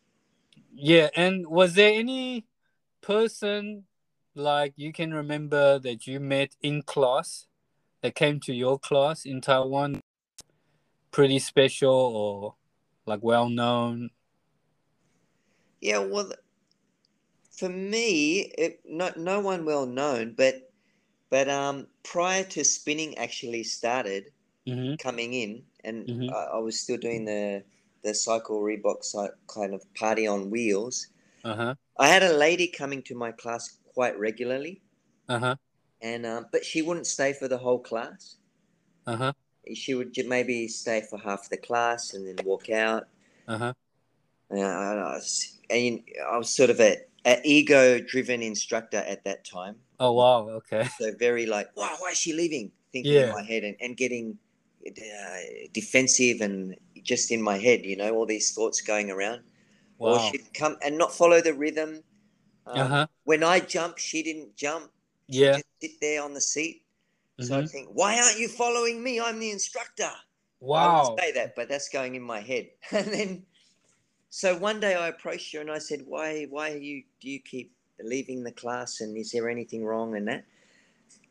Yeah, 0.76 1.10
and 1.16 1.48
was 1.48 1.74
there 1.74 1.92
any 1.92 2.46
person 3.02 3.86
like 4.36 4.74
you 4.78 4.92
can 4.94 5.14
remember 5.14 5.80
that 5.80 6.08
you 6.08 6.20
met 6.20 6.56
in 6.62 6.82
class 6.84 7.48
that 8.02 8.16
came 8.16 8.40
to 8.42 8.54
your 8.54 8.80
class 8.80 9.26
in 9.26 9.42
Taiwan 9.42 10.02
pretty 11.12 11.40
special 11.40 11.92
or 11.94 12.56
like 13.06 13.22
well 13.24 13.50
known? 13.50 14.10
Yeah, 15.82 16.00
well, 16.00 16.32
for 17.52 17.70
me, 17.70 18.42
it, 18.58 18.82
no 18.86 19.12
no 19.16 19.40
one 19.40 19.66
well 19.66 19.86
known, 19.86 20.34
but 20.34 20.72
but 21.30 21.50
um 21.50 21.88
prior 22.04 22.44
to 22.46 22.64
spinning 22.64 23.18
actually 23.18 23.64
started 23.64 24.32
Mm-hmm. 24.68 24.96
coming 25.00 25.34
in, 25.34 25.64
and 25.84 26.10
Mhm. 26.10 26.30
I, 26.30 26.58
I 26.58 26.60
was 26.60 26.80
still 26.80 26.98
doing 26.98 27.26
the 27.26 27.64
the 28.04 28.14
Cycle 28.16 28.62
Reebok 28.62 29.04
kind 29.48 29.74
of 29.74 29.82
party 29.96 30.28
on 30.28 30.50
wheels. 30.52 31.08
Uh 31.44 31.56
huh. 31.56 31.76
I 31.98 32.08
had 32.08 32.24
a 32.24 32.34
lady 32.34 32.68
coming 32.68 33.02
to 33.04 33.16
my 33.16 33.32
class 33.32 33.78
quite 33.94 34.18
regularly, 34.18 34.82
Uh 35.30 35.40
huh. 35.40 35.56
and 36.02 36.26
um, 36.26 36.48
but 36.52 36.66
she 36.66 36.82
wouldn't 36.82 37.08
stay 37.08 37.34
for 37.34 37.48
the 37.48 37.58
whole 37.58 37.80
class. 37.80 38.38
Uh 39.08 39.16
huh. 39.18 39.34
She 39.74 39.94
would 39.94 40.16
maybe 40.28 40.68
stay 40.68 41.02
for 41.10 41.18
half 41.18 41.50
the 41.50 41.58
class 41.58 42.14
and 42.14 42.28
then 42.28 42.46
walk 42.46 42.70
out. 42.70 43.08
Uh 43.48 43.58
huh. 43.58 43.74
And 44.50 44.62
I, 44.62 44.94
I 44.94 45.14
was, 45.16 45.58
and 45.70 46.02
I 46.32 46.38
was 46.38 46.50
sort 46.50 46.70
of 46.70 46.80
a, 46.80 46.98
a 47.26 47.40
ego 47.44 48.00
driven 48.00 48.42
instructor 48.42 48.98
at 48.98 49.24
that 49.24 49.46
time. 49.46 49.76
Oh 50.00 50.12
wow. 50.14 50.50
Okay. 50.50 50.88
So 51.00 51.12
very 51.18 51.46
like, 51.46 51.76
wow, 51.78 51.96
why 52.00 52.12
is 52.12 52.18
she 52.18 52.34
leaving? 52.34 52.72
Thinking 52.92 53.14
Yeah. 53.14 53.26
in 53.28 53.32
my 53.32 53.44
head 53.44 53.64
and, 53.64 53.76
and 53.80 53.98
getting 53.98 54.38
uh, 54.86 55.38
defensive 55.72 56.42
and 56.42 56.76
just 57.02 57.32
in 57.32 57.42
my 57.42 57.58
head, 57.58 57.86
you 57.86 57.96
know, 57.96 58.14
all 58.14 58.26
these 58.26 58.52
thoughts 58.54 58.82
going 58.82 59.10
around. 59.10 59.42
Or 60.00 60.14
Wow. 60.18 60.18
she'd 60.20 60.54
come 60.54 60.78
and 60.84 60.98
not 60.98 61.14
follow 61.16 61.42
the 61.42 61.54
rhythm. 61.54 62.04
Um, 62.66 62.76
Uh 62.76 62.88
huh. 62.90 63.08
When 63.26 63.44
I 63.44 63.60
jumped, 63.62 64.00
she 64.02 64.24
didn't 64.24 64.56
jump. 64.56 64.92
Yeah. 65.28 65.62
Sit 65.82 66.00
there 66.02 66.24
on 66.24 66.34
the 66.34 66.42
seat. 66.42 66.86
So 67.40 67.58
I'd 67.58 67.68
Mhm. 67.68 67.70
think, 67.70 67.90
why 67.90 68.20
aren't 68.20 68.40
you 68.40 68.48
following 68.50 69.04
me? 69.04 69.20
I'm 69.20 69.40
the 69.40 69.52
instructor. 69.52 70.12
I 70.76 70.90
Wow. 70.90 71.18
say 71.20 71.32
that, 71.34 71.56
but 71.56 71.70
that's 71.70 71.90
going 71.90 72.16
in 72.16 72.24
my 72.24 72.42
head. 72.42 72.72
And 72.92 73.08
then, 73.14 73.46
so 74.30 74.58
one 74.58 74.80
day 74.80 74.96
I 74.96 75.08
approached 75.10 75.54
her 75.54 75.62
and 75.62 75.72
I 75.72 75.80
said, 75.80 76.04
"Why, 76.08 76.46
why 76.46 76.72
are 76.74 76.78
you? 76.78 77.04
Do 77.22 77.30
you 77.30 77.40
keep 77.40 77.74
leaving 78.02 78.44
the 78.44 78.52
class? 78.52 79.02
And 79.02 79.18
is 79.18 79.32
there 79.32 79.50
anything 79.50 79.86
wrong?" 79.86 80.16
And 80.16 80.28
that, 80.28 80.46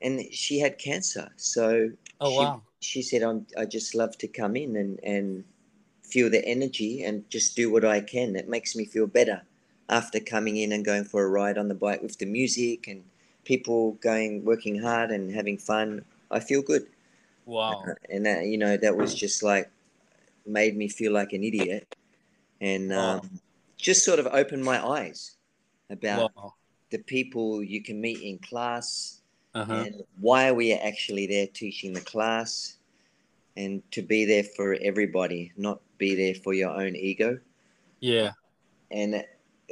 and 0.01 0.21
she 0.35 0.59
had 0.61 0.79
cancer. 0.79 1.33
So 1.37 1.93
Oh 2.21 2.31
she, 2.31 2.57
wow. 2.57 2.63
she 2.81 3.03
said, 3.03 3.23
"I'm. 3.23 3.47
I 3.57 3.65
just 3.67 3.95
love 3.95 4.19
to 4.19 4.29
come 4.29 4.57
in 4.57 4.77
and 4.77 5.01
and 5.05 5.45
feel 6.05 6.31
the 6.31 6.45
energy 6.47 7.03
and 7.05 7.29
just 7.31 7.57
do 7.57 7.71
what 7.73 7.85
I 7.85 8.01
can. 8.01 8.37
It 8.37 8.49
makes 8.49 8.77
me 8.77 8.85
feel 8.87 9.07
better 9.07 9.43
after 9.89 10.21
coming 10.21 10.57
in 10.57 10.73
and 10.73 10.85
going 10.85 11.05
for 11.05 11.25
a 11.25 11.29
ride 11.29 11.59
on 11.59 11.69
the 11.69 11.75
bike 11.75 12.03
with 12.03 12.19
the 12.19 12.27
music 12.27 12.89
and 12.89 13.05
people 13.45 13.93
going 14.01 14.45
working 14.45 14.79
hard 14.79 15.11
and 15.11 15.31
having 15.35 15.59
fun. 15.59 16.05
I 16.31 16.41
feel 16.41 16.63
good." 16.63 16.87
Wow. 17.47 17.85
and 18.11 18.25
that 18.27 18.47
you 18.47 18.59
know 18.59 18.77
that 18.77 18.97
was 18.97 19.15
just 19.15 19.43
like 19.43 19.71
made 20.47 20.77
me 20.77 20.89
feel 20.89 21.13
like 21.13 21.33
an 21.33 21.45
idiot 21.45 21.87
and 22.61 22.91
Wow. 22.91 23.21
um, 23.21 23.41
just 23.77 24.05
sort 24.05 24.19
of 24.19 24.27
opened 24.29 24.65
my 24.65 24.85
eyes 24.85 25.37
about 25.91 26.33
Wow. 26.37 26.55
the 26.91 26.99
people 26.99 27.63
you 27.63 27.83
can 27.83 28.01
meet 28.01 28.21
in 28.23 28.39
class 28.39 29.21
Uh 29.55 29.65
huh. 29.65 29.75
and 29.75 30.05
why 30.21 30.53
we 30.53 30.73
are 30.73 30.81
actually 30.83 31.27
there 31.27 31.47
teaching 31.47 31.93
the 31.93 32.01
class 32.01 32.77
and 33.57 33.83
to 33.91 34.03
be 34.03 34.25
there 34.25 34.45
for 34.45 34.75
everybody 34.83 35.53
not 35.57 35.81
be 35.99 36.15
there 36.15 36.35
for 36.35 36.55
your 36.55 36.71
own 36.71 36.97
ego 36.97 37.39
Yeah. 38.01 38.33
and 38.91 39.25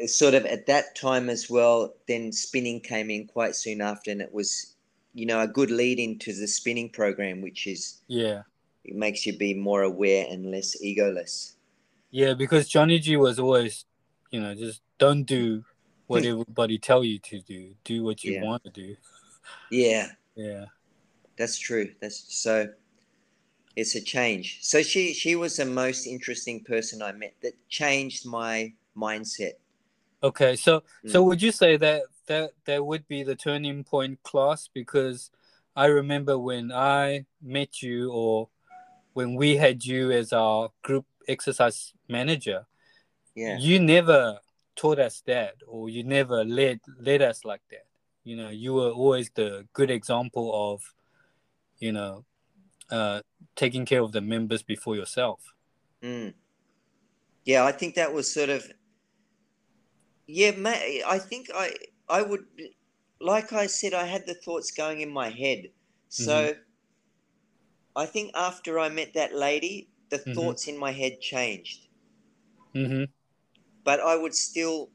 sort 0.06 0.34
of 0.34 0.44
at 0.46 0.66
that 0.66 0.94
time 0.96 1.28
as 1.28 1.50
well 1.50 1.94
then 2.08 2.32
spinning 2.32 2.80
came 2.80 3.10
in 3.10 3.26
quite 3.26 3.54
soon 3.54 3.80
after 3.80 4.10
and 4.10 4.20
it 4.22 4.32
was 4.32 4.76
you 5.14 5.26
know 5.26 5.40
a 5.40 5.48
good 5.48 5.70
lead 5.70 5.98
into 5.98 6.32
the 6.32 6.46
spinning 6.46 6.88
program 6.88 7.40
which 7.40 7.66
is 7.66 8.00
Yeah. 8.08 8.42
it 8.84 8.94
makes 8.94 9.26
you 9.26 9.36
be 9.36 9.54
more 9.54 9.82
aware 9.82 10.26
and 10.30 10.50
less 10.50 10.76
egoless. 10.82 11.54
Yeah. 12.10 12.34
Because 12.34 12.68
Johnny 12.68 12.98
G 12.98 13.16
was 13.16 13.38
always, 13.38 13.84
you 14.30 14.40
know, 14.40 14.54
just 14.54 14.80
don't 14.98 15.24
do 15.24 15.64
what 16.06 16.24
everybody 16.32 16.78
tell 16.78 17.04
you 17.04 17.18
to 17.18 17.40
do. 17.40 17.74
Do 17.84 18.02
what 18.04 18.24
you 18.24 18.32
Yeah. 18.34 18.44
want 18.44 18.64
to 18.64 18.70
do. 18.70 18.96
Yeah, 19.70 20.12
Yeah. 20.34 20.66
that's 21.36 21.58
true. 21.58 21.92
That's 22.00 22.34
so. 22.34 22.72
It's 23.76 23.94
a 23.94 24.00
change. 24.00 24.58
So 24.62 24.82
she 24.82 25.12
she 25.14 25.36
was 25.36 25.56
the 25.56 25.64
most 25.64 26.06
interesting 26.06 26.64
person 26.64 27.02
I 27.02 27.12
met 27.12 27.34
that 27.42 27.54
changed 27.68 28.26
my 28.26 28.72
mindset. 28.96 29.52
Okay, 30.22 30.56
so 30.56 30.82
Mm. 31.04 31.10
so 31.12 31.22
would 31.22 31.42
you 31.42 31.52
say 31.52 31.76
that 31.78 32.02
that 32.26 32.52
that 32.64 32.84
would 32.84 33.08
be 33.08 33.22
the 33.22 33.34
turning 33.36 33.84
point 33.84 34.22
class 34.22 34.68
because 34.68 35.30
I 35.74 35.86
remember 35.86 36.38
when 36.38 36.72
I 36.72 37.26
met 37.40 37.82
you 37.82 38.12
or 38.12 38.48
when 39.14 39.34
we 39.34 39.56
had 39.56 39.84
you 39.84 40.10
as 40.12 40.32
our 40.32 40.70
group 40.82 41.06
exercise 41.26 41.92
manager, 42.08 42.66
Yeah, 43.34 43.56
you 43.58 43.80
never 43.80 44.40
taught 44.76 44.98
us 44.98 45.22
that 45.26 45.54
or 45.66 45.88
you 45.88 46.04
never 46.04 46.44
led 46.44 46.80
led 46.98 47.22
us 47.22 47.44
like 47.44 47.62
that. 47.70 47.86
You 48.24 48.36
know, 48.36 48.50
you 48.50 48.74
were 48.74 48.90
always 48.90 49.30
the 49.34 49.66
good 49.72 49.90
example 49.90 50.52
of, 50.72 50.82
you 51.78 51.92
know, 51.92 52.24
uh, 52.90 53.22
taking 53.56 53.86
care 53.86 54.02
of 54.02 54.12
the 54.12 54.20
members 54.20 54.62
before 54.62 54.96
yourself. 54.96 55.54
mm. 56.02 56.34
yeah. 57.44 57.64
I 57.64 57.72
think 57.72 57.94
that 57.94 58.12
was 58.12 58.32
sort 58.32 58.50
of. 58.50 58.70
Yeah, 60.32 60.52
I 61.06 61.18
think 61.18 61.50
I 61.52 61.74
I 62.08 62.22
would, 62.22 62.46
like 63.20 63.52
I 63.52 63.66
said, 63.66 63.94
I 63.94 64.06
had 64.06 64.26
the 64.26 64.34
thoughts 64.34 64.70
going 64.70 65.00
in 65.00 65.10
my 65.10 65.30
head. 65.30 65.72
So, 66.08 66.54
I 67.94 68.06
think 68.06 68.32
after 68.34 68.78
I 68.80 68.88
met 68.88 69.14
that 69.14 69.32
lady, 69.32 69.88
the 70.08 70.18
Mhm. 70.18 70.34
thoughts 70.34 70.66
in 70.66 70.76
my 70.76 70.92
head 70.92 71.20
changed. 71.20 71.86
Mm-hmm. 72.74 73.04
but 73.84 74.00
I 74.00 74.16
would 74.16 74.34
still, 74.34 74.90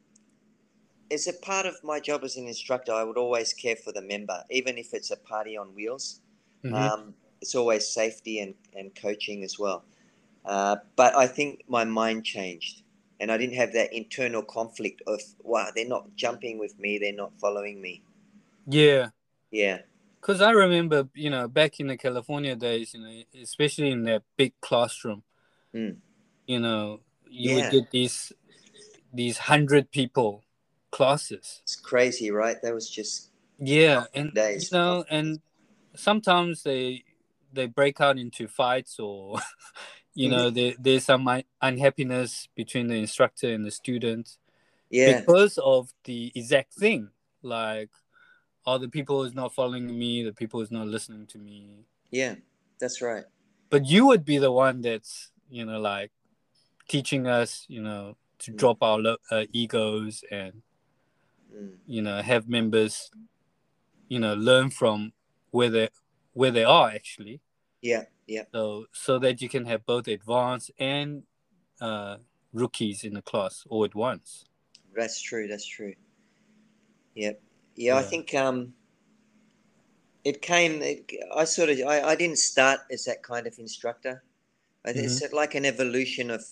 as 1.11 1.27
a 1.27 1.33
part 1.33 1.65
of 1.65 1.75
my 1.83 1.99
job 1.99 2.23
as 2.23 2.35
an 2.35 2.47
instructor, 2.47 2.91
I 2.91 3.03
would 3.03 3.17
always 3.17 3.53
care 3.53 3.75
for 3.75 3.91
the 3.91 4.01
member, 4.01 4.43
even 4.49 4.77
if 4.77 4.93
it's 4.93 5.11
a 5.11 5.17
party 5.17 5.57
on 5.57 5.73
wheels. 5.75 6.21
Mm-hmm. 6.63 6.75
Um, 6.75 7.13
it's 7.41 7.55
always 7.55 7.87
safety 7.87 8.39
and, 8.39 8.55
and 8.75 8.93
coaching 8.95 9.43
as 9.43 9.59
well. 9.59 9.86
Uh, 10.45 10.77
but 10.95 11.15
I 11.15 11.27
think 11.27 11.63
my 11.67 11.86
mind 11.86 12.25
changed, 12.25 12.83
and 13.20 13.32
I 13.32 13.38
didn't 13.38 13.55
have 13.55 13.74
that 13.74 13.93
internal 13.93 14.43
conflict 14.43 15.01
of, 15.07 15.22
wow, 15.43 15.70
they're 15.76 15.88
not 15.88 16.16
jumping 16.16 16.57
with 16.59 16.78
me, 16.80 16.97
they're 16.97 17.13
not 17.13 17.32
following 17.39 17.82
me. 17.82 18.03
yeah. 18.68 19.09
Yeah, 19.51 19.80
Because 20.20 20.41
I 20.41 20.51
remember, 20.51 21.07
you 21.13 21.30
know, 21.30 21.47
back 21.47 21.80
in 21.80 21.88
the 21.88 21.95
California 21.97 22.55
days, 22.55 22.93
you 22.93 22.99
know, 22.99 23.24
especially 23.41 23.91
in 23.91 24.03
that 24.03 24.24
big 24.36 24.53
classroom, 24.59 25.24
Mm. 25.74 25.97
you 26.45 26.59
know, 26.59 27.01
you 27.30 27.49
Yeah. 27.51 27.55
would 27.55 27.72
get 27.72 27.91
these 27.91 28.34
these 29.13 29.38
hundred 29.38 29.91
people 29.91 30.43
classes. 30.91 31.61
it's 31.63 31.76
crazy, 31.78 32.32
right? 32.32 32.61
That 32.61 32.74
was 32.74 32.89
just, 32.89 33.32
Yeah, 33.59 34.05
and 34.13 34.34
Days. 34.34 34.72
you 34.72 34.78
know, 34.78 35.05
and 35.09 35.39
sometimes 35.95 36.63
they 36.63 37.05
they 37.53 37.68
break 37.68 38.01
out 38.01 38.18
into 38.20 38.47
fights, 38.49 38.99
or 38.99 39.39
you 40.16 40.30
know, 40.30 40.49
there, 40.49 40.74
there's 40.80 41.03
some 41.05 41.30
unhappiness 41.61 42.47
between 42.55 42.88
the 42.88 42.95
instructor 42.95 43.53
and 43.53 43.66
the 43.66 43.72
student 43.72 44.38
yeah, 44.89 45.18
because 45.18 45.57
of 45.57 45.93
the 46.05 46.32
exact 46.36 46.74
thing, 46.74 47.09
like, 47.41 47.89
oh, 48.66 48.78
the 48.78 48.88
people 48.89 49.24
is 49.24 49.34
not 49.36 49.53
following 49.53 49.88
me, 49.88 50.24
the 50.24 50.34
people 50.34 50.61
is 50.61 50.72
not 50.72 50.88
listening 50.88 51.28
to 51.28 51.38
me. 51.38 51.86
yeah, 52.11 52.36
that's 52.80 53.01
right. 53.01 53.26
but 53.70 53.86
you 53.86 54.05
would 54.07 54.24
be 54.26 54.38
the 54.38 54.51
one 54.51 54.82
that's 54.82 55.32
you 55.49 55.66
know 55.66 55.80
like 55.80 56.11
teaching 56.88 57.28
us 57.28 57.66
you 57.68 57.82
know 57.82 58.16
to 58.39 58.51
Mm. 58.51 58.57
drop 58.57 58.78
our 58.84 59.18
uh, 59.32 59.45
egos 59.51 60.24
and 60.32 60.61
Mm. 61.53 61.78
you 61.86 62.01
know 62.01 62.22
have 62.22 62.47
members 62.49 63.11
you 64.07 64.20
know 64.20 64.34
learn 64.34 64.70
from 64.70 65.13
where 65.51 65.70
they 65.70 65.89
where 66.34 66.51
they 66.51 66.63
are 66.63 66.89
actually 66.89 67.41
Yeah, 67.86 68.05
yeah, 68.25 68.45
so 68.51 68.86
so 68.91 69.19
that 69.19 69.41
you 69.41 69.49
can 69.49 69.65
have 69.65 69.86
both 69.86 70.07
advanced 70.07 70.71
and 70.79 71.23
uh, 71.79 72.17
rookies 72.51 73.03
in 73.03 73.13
the 73.13 73.21
class 73.21 73.63
all 73.69 73.86
at 73.86 73.93
once 73.93 74.45
that's 74.95 75.21
true. 75.21 75.47
That's 75.47 75.67
true. 75.67 75.93
Yep. 77.15 77.41
Yeah, 77.75 77.97
I 77.97 78.01
think 78.01 78.33
um, 78.33 78.73
it 80.23 80.41
came. 80.41 80.81
It, 80.81 81.11
I 81.36 81.43
sort 81.43 81.69
of. 81.69 81.79
I, 81.86 82.01
I 82.01 82.15
didn't 82.15 82.39
start 82.39 82.79
as 82.89 83.05
that 83.05 83.21
kind 83.23 83.45
of 83.45 83.59
instructor. 83.59 84.23
I 84.86 84.93
think 84.93 85.05
It's 85.05 85.33
like 85.33 85.55
an 85.55 85.65
evolution 85.65 86.31
of 86.31 86.43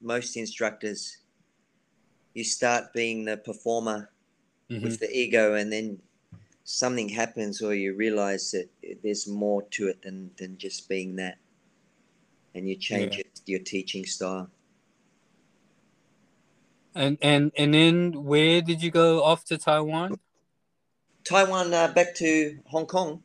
most 0.00 0.36
instructors. 0.36 1.18
You 2.34 2.44
start 2.44 2.92
being 2.92 3.24
the 3.24 3.36
performer 3.36 4.10
Mhm. 4.70 4.82
with 4.82 5.00
the 5.00 5.10
ego, 5.10 5.54
and 5.54 5.72
then 5.72 6.02
something 6.68 7.08
happens, 7.08 7.62
or 7.62 7.74
you 7.74 7.94
realize 7.94 8.50
that 8.50 8.68
there's 9.02 9.26
more 9.26 9.62
to 9.70 9.88
it 9.88 10.02
than 10.02 10.30
than 10.36 10.58
just 10.58 10.88
being 10.88 11.16
that, 11.16 11.38
and 12.54 12.68
you 12.68 12.76
change 12.76 13.16
Yeah. 13.16 13.20
it, 13.20 13.40
your 13.46 13.60
teaching 13.60 14.04
style. 14.04 14.50
and 16.94 17.16
and 17.22 17.52
and 17.56 17.72
then 17.74 18.24
where 18.24 18.60
did 18.60 18.82
you 18.82 18.90
go 18.90 19.22
off 19.22 19.44
to 19.44 19.56
taiwan 19.56 20.18
Taiwan, 21.24 21.74
uh, 21.74 21.92
back 21.92 22.14
to 22.14 22.58
Hong 22.66 22.86
Kong. 22.86 23.22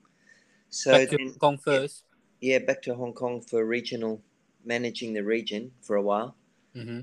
So 0.69 0.91
back 0.91 1.09
to 1.09 1.17
then- 1.17 1.27
hong 1.27 1.39
kong 1.39 1.57
first 1.57 2.03
yeah, 2.41 2.59
back 2.59 2.81
to 2.83 2.93
Hong 2.93 3.13
Kong 3.13 3.39
for 3.41 3.65
regional, 3.65 4.21
managing 4.65 5.13
the 5.13 5.23
region 5.23 5.71
for 5.81 5.95
a 5.95 6.01
while, 6.01 6.35
hmm 6.73 7.01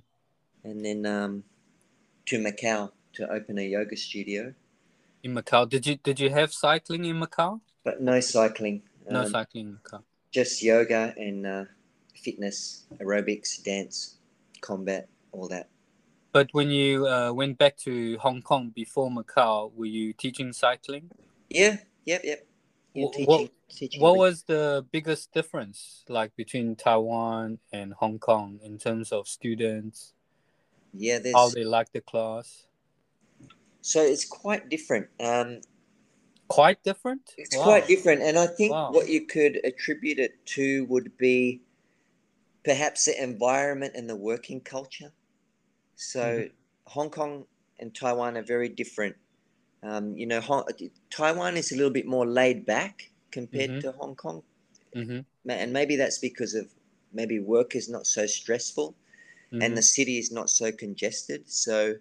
and 0.65 0.85
then 0.85 1.07
um, 1.07 1.45
to 2.27 2.39
Macau 2.39 2.93
to 3.15 3.23
open 3.33 3.59
a 3.59 3.67
yoga 3.67 3.97
studio, 3.97 4.55
in 5.23 5.35
macau 5.35 5.69
did 5.69 5.87
you 5.87 5.97
did 5.97 6.19
you 6.21 6.31
have 6.31 6.53
cycling 6.53 7.05
in 7.05 7.17
macau 7.21 7.61
but 7.85 8.01
no 8.01 8.21
cycling. 8.21 8.83
no 9.09 9.21
um, 9.21 9.27
cycling 9.27 9.67
in 9.67 9.79
macau 9.79 10.03
just 10.31 10.63
yoga 10.63 11.13
and 11.17 11.47
uh, 11.47 11.65
fitness, 12.15 12.87
aerobics, 13.01 13.63
dance, 13.63 14.19
combat, 14.61 15.09
all 15.33 15.49
that. 15.49 15.69
But 16.33 16.49
when 16.53 16.71
you 16.71 17.07
uh, 17.09 17.33
went 17.33 17.59
back 17.59 17.77
to 17.79 18.17
Hong 18.19 18.41
Kong 18.43 18.71
before 18.75 19.11
Macau, 19.11 19.73
were 19.75 19.87
you 19.87 20.13
teaching 20.13 20.53
cycling? 20.53 21.11
Yeah, 21.49 21.79
yep, 22.05 22.23
yep. 22.23 22.47
Yeah, 22.95 23.07
teaching, 23.13 23.27
what- 23.27 23.51
teaching. 23.69 24.01
What 24.01 24.17
was 24.17 24.45
the 24.45 24.87
biggest 24.93 25.33
difference 25.33 26.05
like 26.09 26.35
between 26.37 26.77
Taiwan 26.77 27.59
and 27.73 27.95
Hong 27.95 28.19
Kong 28.19 28.61
in 28.63 28.79
terms 28.79 29.13
of 29.13 29.27
students, 29.27 30.13
yeah, 30.93 31.19
there's 31.19 31.35
how 31.35 31.49
they 31.51 31.65
like 31.65 31.93
the 31.93 32.01
class? 32.01 32.67
So 33.83 34.03
it's 34.03 34.25
quite 34.25 34.69
different. 34.69 35.09
Um, 35.21 35.61
Quite 36.49 36.83
different. 36.83 37.35
It's 37.37 37.57
Wow. 37.57 37.65
quite 37.65 37.87
different, 37.87 38.23
and 38.23 38.39
I 38.39 38.47
think 38.47 38.73
Wow. 38.73 38.91
what 38.91 39.09
you 39.09 39.27
could 39.27 39.61
attribute 39.65 40.19
it 40.19 40.45
to 40.47 40.85
would 40.87 41.17
be 41.17 41.61
perhaps 42.65 43.05
the 43.05 43.23
environment 43.23 43.95
and 43.97 44.09
the 44.09 44.17
working 44.17 44.61
culture. 44.61 45.13
So, 45.97 46.21
Mm-hmm. 46.21 46.53
Hong 46.87 47.11
Kong 47.11 47.47
and 47.79 47.95
Taiwan 47.95 48.37
are 48.37 48.43
very 48.43 48.69
different. 48.69 49.17
Um, 49.83 50.17
you 50.17 50.27
know, 50.27 50.41
Hong, 50.41 50.65
Taiwan 51.11 51.57
is 51.57 51.73
a 51.73 51.77
little 51.77 51.93
bit 51.93 52.07
more 52.07 52.27
laid 52.27 52.67
back 52.67 53.11
compared 53.31 53.71
Mhm. 53.71 53.81
to 53.81 53.93
Hong 53.93 54.15
Kong, 54.17 54.43
hmm 54.95 55.21
and 55.49 55.73
maybe 55.73 55.97
that's 55.97 56.19
because 56.19 56.55
of 56.55 56.69
maybe 57.13 57.39
work 57.41 57.75
is 57.75 57.89
not 57.89 58.07
so 58.07 58.27
stressful 58.27 58.95
and 59.63 59.77
the 59.77 59.83
city 59.83 60.19
is 60.19 60.31
not 60.31 60.51
so 60.51 60.71
congested. 60.71 61.49
So 61.51 61.95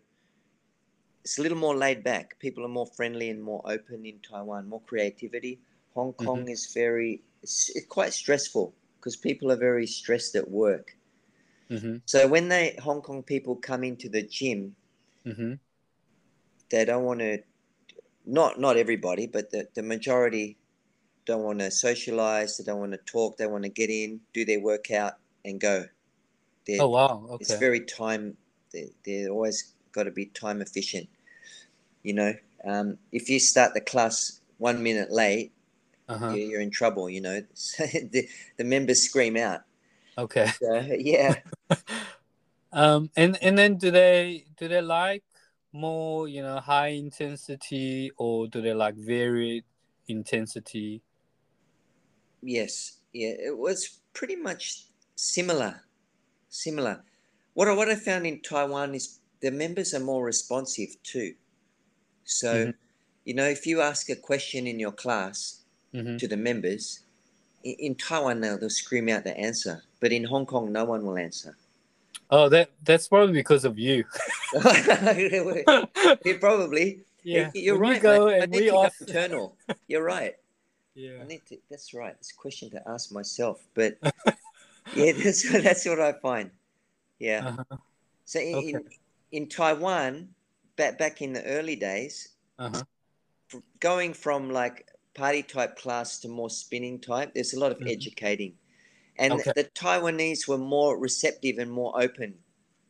it's 1.24 1.38
a 1.38 1.42
little 1.42 1.58
more 1.58 1.76
laid 1.76 2.04
back. 2.04 2.40
People 2.40 2.66
are 2.66 2.70
more 2.70 2.88
friendly 2.88 3.30
and 3.30 3.42
more 3.44 3.62
open 3.66 4.06
in 4.06 4.20
Taiwan, 4.20 4.70
more 4.70 4.82
creativity. 4.82 5.60
Hong 5.94 6.14
Kong 6.14 6.48
is 6.48 6.74
very, 6.74 7.22
it's, 7.44 7.70
it's 7.76 7.88
quite 7.88 8.14
stressful 8.14 8.74
because 8.98 9.16
people 9.16 9.52
are 9.52 9.58
very 9.58 9.88
stressed 9.88 10.36
at 10.36 10.50
work. 10.50 10.96
hmm 11.70 11.98
So 12.06 12.28
when 12.28 12.50
they 12.50 12.78
Hong 12.82 13.02
Kong 13.02 13.24
people 13.24 13.56
come 13.56 13.84
into 13.84 14.10
the 14.10 14.24
gym, 14.24 14.76
hmm 15.26 15.54
they 16.70 16.86
don't 16.86 17.04
want 17.04 17.20
to, 17.20 17.40
not 18.26 18.60
not 18.60 18.78
everybody, 18.78 19.28
but 19.28 19.52
the, 19.52 19.68
the 19.74 19.84
majority 19.84 20.58
don't 21.26 21.44
want 21.44 21.60
to 21.60 21.72
socialize. 21.72 22.58
They 22.58 22.64
don't 22.64 22.80
want 22.80 22.94
to 22.94 23.00
talk. 23.00 23.38
They 23.38 23.48
want 23.48 23.64
to 23.64 23.70
get 23.70 23.90
in, 23.90 24.22
do 24.34 24.46
their 24.46 24.60
workout, 24.62 25.14
and 25.46 25.60
go. 25.60 25.86
They're, 26.66 26.82
Oh 26.82 26.90
wow. 26.90 27.26
Okay. 27.26 27.42
it's 27.42 27.56
very 27.56 27.82
time 27.82 28.38
they, 28.74 28.90
they're 29.06 29.30
always 29.30 29.74
got 30.00 30.06
to 30.06 30.12
be 30.12 30.26
time 30.26 30.62
efficient 30.62 31.08
you 32.04 32.14
know 32.14 32.34
um, 32.66 32.98
if 33.12 33.30
you 33.30 33.40
start 33.40 33.74
the 33.74 33.82
class 33.82 34.40
one 34.58 34.82
minute 34.82 35.12
late 35.12 35.52
uh-huh. 36.08 36.30
you're, 36.30 36.50
you're 36.50 36.62
in 36.62 36.72
trouble 36.72 37.10
you 37.10 37.22
know 37.22 37.42
the, 38.14 38.28
the 38.58 38.64
members 38.64 39.02
scream 39.02 39.36
out 39.38 39.62
Okay. 40.18 40.48
so 40.60 40.74
yeah 40.98 41.36
Um, 42.72 43.10
and 43.18 43.36
and 43.42 43.58
then 43.58 43.78
do 43.78 43.90
they 43.90 44.46
do 44.58 44.68
they 44.68 44.82
like 44.82 45.24
more 45.74 46.28
you 46.28 46.44
know 46.44 46.60
high 46.60 46.90
intensity 46.90 48.12
or 48.16 48.48
do 48.48 48.62
they 48.62 48.76
like 48.76 48.96
varied 48.96 49.64
intensity? 50.08 51.02
yes 52.42 53.00
yeah 53.14 53.30
it 53.30 53.58
was 53.58 54.00
pretty 54.14 54.36
much 54.36 54.86
similar 55.16 55.82
similar 56.50 57.04
what 57.54 57.68
I, 57.68 57.74
what 57.74 57.90
I 57.90 57.96
found 57.96 58.26
in 58.26 58.42
taiwan 58.42 58.96
is 58.96 59.19
the 59.42 59.52
members 59.52 59.94
are 59.94 60.00
more 60.00 60.24
responsive 60.26 60.96
too 61.04 61.34
so 62.24 62.68
Mhm. 62.68 62.74
you 63.26 63.34
know 63.34 63.48
if 63.48 63.66
you 63.66 63.82
ask 63.82 64.10
a 64.10 64.16
question 64.16 64.68
in 64.68 64.80
your 64.80 64.92
class 64.92 65.62
hmm 65.92 66.18
to 66.18 66.28
the 66.28 66.38
members. 66.38 67.00
In, 67.64 67.76
in 67.80 67.96
Taiwan 67.96 68.40
now, 68.40 68.56
they'll 68.58 68.70
scream 68.70 69.10
out 69.10 69.24
the 69.24 69.36
answer, 69.38 69.84
but 70.00 70.12
in 70.14 70.24
Hong 70.24 70.46
Kong, 70.46 70.72
no 70.72 70.86
one 70.86 71.04
will 71.06 71.18
answer. 71.18 71.58
Oh, 72.30 72.48
that 72.50 72.70
that's 72.86 73.08
probably 73.08 73.34
because 73.34 73.66
of 73.66 73.78
you. 73.80 74.06
probably. 76.40 77.02
yeah, 77.24 77.52
you're 77.54 77.76
when 77.76 77.82
right. 77.82 77.96
You 77.96 78.02
go 78.02 78.26
mate. 78.28 78.36
I 78.36 78.40
and 78.44 78.52
need 78.52 78.58
we 78.60 78.66
to 78.66 78.72
go 78.72 78.84
ask. 78.86 79.02
internal. 79.02 79.58
You're 79.88 80.04
right. 80.04 80.36
Yeah. 80.96 81.20
I 81.22 81.26
need 81.26 81.46
to. 81.48 81.58
That's 81.70 81.94
right. 81.94 82.14
It's 82.20 82.32
a 82.32 82.36
question 82.36 82.70
to 82.72 82.82
ask 82.90 83.12
myself, 83.12 83.64
but 83.74 83.98
yeah, 84.94 85.14
that's 85.24 85.50
that's 85.64 85.86
what 85.86 86.00
I 86.02 86.14
find. 86.14 86.52
Yeah. 87.20 87.48
Uh-huh. 87.48 87.78
So 88.26 88.40
in, 88.40 88.48
in 88.48 88.58
Okay. 88.58 88.70
in 88.78 88.84
Taiwan, 89.50 90.34
back 90.76 90.98
back 90.98 91.22
in 91.22 91.34
the 91.34 91.44
early 91.46 91.76
days, 91.76 92.30
Uh-huh. 92.58 92.84
going 93.80 94.14
from 94.14 94.50
like 94.52 94.88
party 95.14 95.44
type 95.44 95.76
class 95.78 96.20
to 96.20 96.28
more 96.28 96.50
spinning 96.50 97.00
type, 97.00 97.34
there's 97.34 97.54
a 97.54 97.60
lot 97.60 97.72
of 97.72 97.82
Mhm. 97.82 97.88
educating. 97.88 98.58
And 99.18 99.34
Okay. 99.34 99.52
the 99.56 99.66
Taiwanese 99.66 100.48
were 100.48 100.58
more 100.58 100.98
receptive 100.98 101.58
and 101.58 101.70
more 101.72 102.02
open 102.02 102.40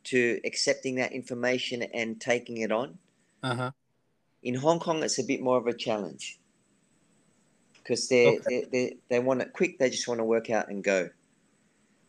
to 0.06 0.40
accepting 0.46 0.96
that 0.96 1.12
information 1.12 1.84
and 1.84 2.20
taking 2.22 2.58
it 2.58 2.72
on. 2.72 3.00
Uh-huh. 3.44 3.72
In 4.44 4.56
Hong 4.56 4.80
Kong, 4.80 5.04
it's 5.04 5.20
a 5.20 5.24
bit 5.24 5.42
more 5.42 5.58
of 5.58 5.68
a 5.68 5.74
challenge 5.74 6.40
because 7.74 8.08
they 8.10 8.26
Okay. 8.26 8.42
they 8.48 8.66
they 8.72 8.98
they 9.10 9.20
want 9.20 9.42
it 9.42 9.54
quick. 9.54 9.80
They 9.80 9.90
just 9.90 10.08
want 10.08 10.20
to 10.20 10.24
work 10.26 10.50
out 10.50 10.70
and 10.70 10.84
go. 10.84 11.10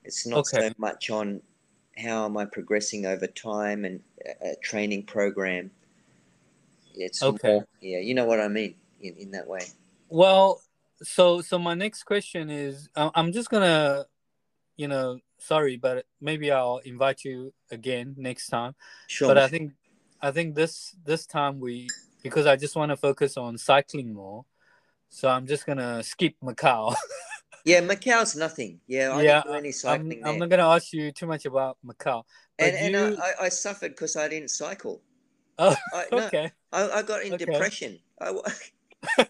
It's 0.04 0.26
not 0.26 0.46
Okay. 0.46 0.68
so 0.68 0.70
much 0.78 1.10
on 1.10 1.42
how 2.00 2.24
am 2.24 2.36
I 2.36 2.44
progressing 2.44 3.06
over 3.06 3.26
time 3.26 3.84
and 3.84 4.00
a, 4.42 4.56
training 4.62 5.04
program. 5.04 5.70
It's 6.94 7.22
Okay. 7.22 7.48
more, 7.48 7.66
yeah, 7.80 7.98
you 7.98 8.14
know 8.14 8.24
what 8.24 8.40
I 8.40 8.48
mean 8.48 8.74
in, 9.00 9.14
in 9.16 9.30
that 9.32 9.46
way. 9.46 9.60
Well, 10.08 10.62
so 11.02 11.40
so 11.40 11.58
my 11.58 11.74
next 11.74 12.02
question 12.02 12.50
is, 12.50 12.88
I'm 12.96 13.32
just 13.32 13.48
gonna, 13.48 14.06
you 14.76 14.88
know, 14.88 15.20
sorry, 15.38 15.76
but 15.76 16.04
maybe 16.20 16.50
I'll 16.50 16.78
invite 16.78 17.24
you 17.24 17.52
again 17.70 18.14
next 18.18 18.48
time. 18.48 18.74
Sure. 19.06 19.28
But 19.28 19.38
I 19.38 19.48
think, 19.48 19.72
I 20.20 20.30
think 20.30 20.54
this 20.54 20.94
this 21.04 21.26
time 21.26 21.60
we 21.60 21.88
because 22.22 22.46
I 22.46 22.56
just 22.56 22.76
want 22.76 22.90
to 22.90 22.96
focus 22.96 23.36
on 23.36 23.56
cycling 23.56 24.12
more, 24.12 24.44
so 25.08 25.28
I'm 25.28 25.46
just 25.46 25.64
gonna 25.64 26.02
skip 26.02 26.34
Macau. 26.42 26.94
yeah, 27.64 27.80
Macau's 27.80 28.36
nothing. 28.36 28.80
Yeah, 28.86 29.14
I 29.14 29.22
Yeah, 29.22 29.42
didn't 29.42 29.52
do 29.52 29.58
any 29.58 29.68
I'm, 29.68 29.72
cycling 29.72 30.22
I'm 30.24 30.38
not 30.38 30.48
gonna 30.48 30.68
ask 30.68 30.92
you 30.92 31.12
too 31.12 31.26
much 31.26 31.44
about 31.46 31.78
Macau. 31.84 32.22
And 32.58 32.76
and 32.76 32.94
you, 32.94 33.16
I, 33.18 33.32
I, 33.42 33.44
I 33.46 33.48
suffered 33.48 33.90
because 33.92 34.16
I 34.16 34.28
didn't 34.28 34.50
cycle. 34.50 35.00
Oh, 35.58 35.76
I, 35.92 36.04
no, 36.12 36.26
okay, 36.26 36.52
I, 36.72 36.90
I 36.90 37.02
got 37.02 37.22
in 37.22 37.32
Okay. 37.32 37.46
depression. 37.46 37.98
I 38.20 38.34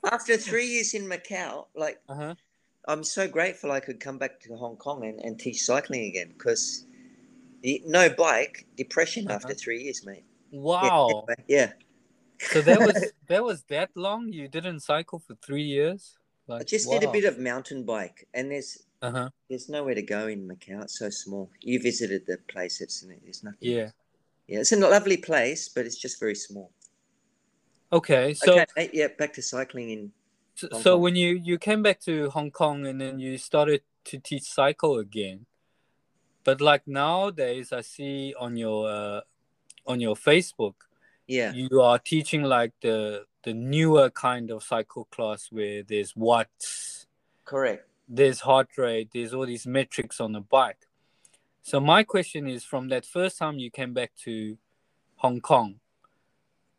after 0.13 0.37
three 0.37 0.67
years 0.67 0.95
in 0.95 1.07
Macau, 1.07 1.67
like 1.75 2.01
uh 2.09 2.15
huh, 2.15 2.35
I'm 2.89 3.05
so 3.05 3.29
grateful 3.29 3.71
I 3.73 3.81
could 3.81 4.01
come 4.01 4.19
back 4.19 4.41
to 4.41 4.57
Hong 4.57 4.77
Kong 4.77 5.05
and, 5.05 5.21
and 5.21 5.39
teach 5.39 5.63
cycling 5.63 6.07
again 6.07 6.29
because 6.37 6.87
no 7.85 8.09
bike, 8.11 8.67
depression 8.77 9.27
Uh-huh. 9.27 9.37
after 9.37 9.55
three 9.55 9.83
years, 9.83 10.05
mate. 10.05 10.25
Yeah, 10.51 10.61
wow. 10.61 11.25
anyway, 11.29 11.45
yeah. 11.47 11.73
So 12.43 12.63
that 12.63 12.83
was 12.83 13.13
that 13.29 13.45
was 13.45 13.65
that 13.69 13.91
long. 13.95 14.33
You 14.33 14.49
didn't 14.49 14.81
cycle 14.81 15.19
for 15.21 15.35
three 15.37 15.63
years. 15.63 16.17
I 16.53 16.63
just 16.65 16.89
wow. 16.89 16.99
did 16.99 17.09
a 17.09 17.13
bit 17.13 17.25
of 17.25 17.39
mountain 17.39 17.85
bike, 17.85 18.27
and 18.35 18.51
there's 18.51 18.83
Uh 19.03 19.11
huh. 19.11 19.31
there's 19.49 19.69
nowhere 19.69 19.95
to 19.95 20.03
go 20.03 20.27
in 20.27 20.47
Macau. 20.47 20.83
It's 20.83 20.99
so 20.99 21.11
small. 21.11 21.51
You 21.61 21.81
visited 21.81 22.27
the 22.27 22.39
place. 22.49 22.81
It's 22.81 23.01
there's 23.01 23.45
nothing. 23.45 23.71
Yeah. 23.71 23.91
Yeah, 24.51 24.61
it's 24.61 24.73
a 24.73 24.77
lovely 24.77 25.17
place, 25.17 25.69
but 25.69 25.87
it's 25.87 25.97
just 25.97 26.19
very 26.19 26.35
small. 26.35 26.73
Okay, 27.93 28.35
so 28.35 28.61
okay, 28.61 28.91
yeah, 28.93 29.07
back 29.17 29.33
to 29.35 29.43
cycling 29.43 29.91
in. 29.91 30.13
so, 30.55 30.69
so 30.73 30.99
when 30.99 31.15
you 31.15 31.35
you 31.35 31.59
came 31.59 31.83
back 31.83 32.01
to 32.01 32.31
Hong 32.31 32.51
Kong 32.51 32.87
and 32.87 33.01
then 33.01 33.19
you 33.19 33.39
started 33.39 33.83
to 34.07 34.19
teach 34.19 34.43
cycle 34.43 34.99
again, 34.99 35.47
but 36.45 36.61
like 36.61 36.87
nowadays 36.87 37.73
I 37.73 37.83
see 37.83 38.35
on 38.39 38.57
your 38.57 38.91
uh, 38.91 39.21
on 39.87 40.01
your 40.01 40.17
Facebook 40.17 40.75
Yeah, 41.27 41.53
you 41.53 41.81
are 41.81 41.99
teaching 41.99 42.43
like 42.43 42.73
the 42.83 43.27
the 43.43 43.55
newer 43.55 44.11
kind 44.11 44.51
of 44.51 44.63
cycle 44.63 45.05
class 45.11 45.49
where 45.51 45.83
there's 45.83 46.15
watts, 46.17 47.07
correct. 47.45 47.87
there's 48.09 48.41
heart 48.41 48.69
rate, 48.77 49.09
there's 49.15 49.33
all 49.35 49.47
these 49.47 49.67
metrics 49.67 50.21
on 50.21 50.33
the 50.33 50.41
bike. 50.41 50.87
So 51.63 51.81
my 51.81 52.03
question 52.05 52.47
is 52.49 52.65
from 52.65 52.89
that 52.89 53.05
first 53.07 53.39
time 53.39 53.59
you 53.59 53.71
came 53.71 53.93
back 53.95 54.13
to 54.25 54.57
Hong 55.17 55.41
Kong 55.41 55.81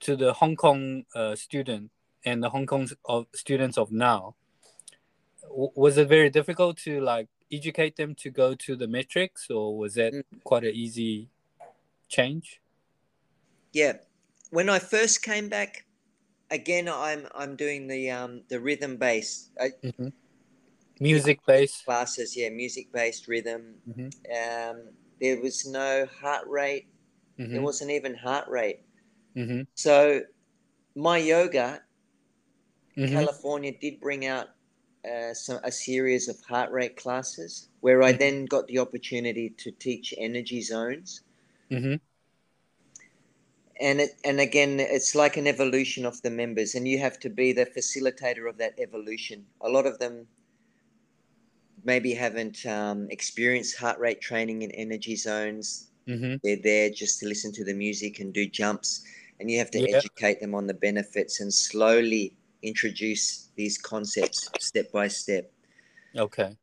to 0.02 0.16
the 0.16 0.34
Hong 0.34 0.56
Kong 0.56 1.06
uh, 1.14 1.36
student 1.36 1.92
and 2.26 2.44
the 2.44 2.50
Hong 2.50 2.66
Kong 2.66 2.90
of 3.06 3.28
students 3.34 3.78
of 3.78 3.92
now 3.92 4.36
w- 5.44 5.72
was 5.76 5.98
it 5.98 6.08
very 6.08 6.30
difficult 6.30 6.78
to 6.78 7.00
like 7.02 7.28
educate 7.52 7.96
them 7.98 8.16
to 8.16 8.30
go 8.32 8.56
to 8.56 8.76
the 8.76 8.88
metrics 8.88 9.50
or 9.50 9.78
was 9.78 9.94
that 9.96 10.14
Mm. 10.14 10.24
quite 10.44 10.64
an 10.64 10.74
easy 10.74 11.30
change 12.10 12.60
Yeah, 13.74 13.94
when 14.50 14.70
I 14.70 14.80
first 14.80 15.22
came 15.24 15.48
back, 15.48 15.86
again, 16.52 16.88
I'm 16.90 17.28
I'm 17.34 17.56
doing 17.56 17.88
the 17.88 18.12
um 18.12 18.44
the 18.50 18.60
rhythm 18.60 18.98
based 18.98 19.52
uh, 19.60 19.70
music 21.00 21.40
based 21.48 21.86
classes. 21.86 22.38
Yeah, 22.38 22.50
music 22.50 22.92
based 22.92 23.28
rhythm. 23.28 23.76
Mhm. 23.90 24.12
Um, 24.30 24.78
there 25.20 25.42
was 25.42 25.66
no 25.66 26.08
heart 26.22 26.48
rate. 26.48 26.88
Mm-hmm. 27.40 27.54
There 27.54 27.62
wasn't 27.62 27.92
even 27.92 28.16
heart 28.16 28.48
rate. 28.50 28.82
hmm 29.36 29.62
So, 29.76 30.22
my 30.96 31.18
yoga 31.18 31.82
hmm 32.96 33.08
California 33.08 33.72
did 33.80 34.00
bring 34.00 34.26
out 34.26 34.50
uh, 35.10 35.34
some, 35.34 35.60
a 35.64 35.72
series 35.72 36.28
of 36.28 36.40
heart 36.42 36.72
rate 36.72 36.96
classes 36.98 37.70
where 37.80 38.04
I 38.04 38.14
Mhm. 38.14 38.20
then 38.20 38.46
got 38.46 38.68
the 38.68 38.80
opportunity 38.80 39.50
to 39.58 39.72
teach 39.72 40.14
energy 40.18 40.62
zones. 40.62 41.22
And 43.80 44.02
it, 44.02 44.12
and 44.24 44.40
again, 44.40 44.80
it's 44.80 45.16
like 45.16 45.38
an 45.38 45.48
evolution 45.48 46.06
of 46.06 46.22
the 46.22 46.30
members, 46.30 46.76
and 46.76 46.88
you 46.88 47.00
have 47.00 47.20
to 47.20 47.30
be 47.30 47.54
the 47.54 47.66
facilitator 47.66 48.50
of 48.50 48.58
that 48.58 48.78
evolution. 48.80 49.48
A 49.62 49.70
lot 49.70 49.86
of 49.86 50.00
them 50.00 50.28
maybe 51.84 52.14
haven't 52.14 52.66
um, 52.66 53.08
experienced 53.10 53.78
heart 53.78 54.00
rate 54.00 54.22
training 54.22 54.62
in 54.62 54.72
energy 54.72 55.16
zones. 55.16 55.90
hmm 56.08 56.36
They're 56.44 56.62
there 56.62 56.90
just 56.90 57.20
to 57.20 57.28
listen 57.28 57.52
to 57.54 57.64
the 57.64 57.74
music 57.74 58.20
and 58.20 58.34
do 58.34 58.48
jumps, 58.48 59.04
and 59.40 59.50
you 59.50 59.58
have 59.60 59.72
to 59.72 59.80
Yeah. 59.80 59.98
educate 59.98 60.40
them 60.40 60.56
on 60.56 60.68
the 60.68 60.74
benefits 60.74 61.40
and 61.40 61.54
slowly 61.54 62.36
introduce 62.62 63.50
these 63.56 63.78
concepts 63.78 64.50
step 64.60 64.92
by 64.92 65.08
step. 65.08 65.52
okay 66.16 66.58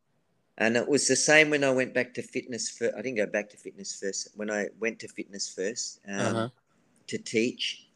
And 0.59 0.77
it 0.77 0.89
was 0.89 1.07
the 1.07 1.17
same 1.17 1.51
when 1.51 1.65
I 1.65 1.71
went 1.71 1.95
back 1.95 2.15
to 2.15 2.23
fitness. 2.23 2.69
For 2.69 2.87
I 2.97 3.03
didn't 3.03 3.17
go 3.17 3.27
back 3.27 3.49
to 3.51 3.57
fitness 3.57 3.99
first. 3.99 4.29
When 4.35 4.51
I 4.51 4.69
went 4.79 4.99
to 5.01 5.09
fitness 5.09 5.49
first 5.53 6.01
um, 6.09 6.17
uh-huh. 6.35 6.49
To 7.09 7.19
teach, 7.19 7.87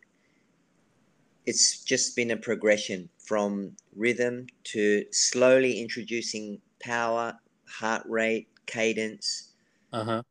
it's 1.47 1.85
just 1.85 2.17
been 2.17 2.31
a 2.31 2.37
progression 2.37 3.09
from 3.19 3.77
rhythm 3.97 4.47
to 4.65 5.05
slowly 5.11 5.81
introducing 5.81 6.61
power, 6.81 7.39
heart 7.67 8.03
rate, 8.07 8.49
cadence. 8.67 9.53
Uh-huh. 9.93 10.23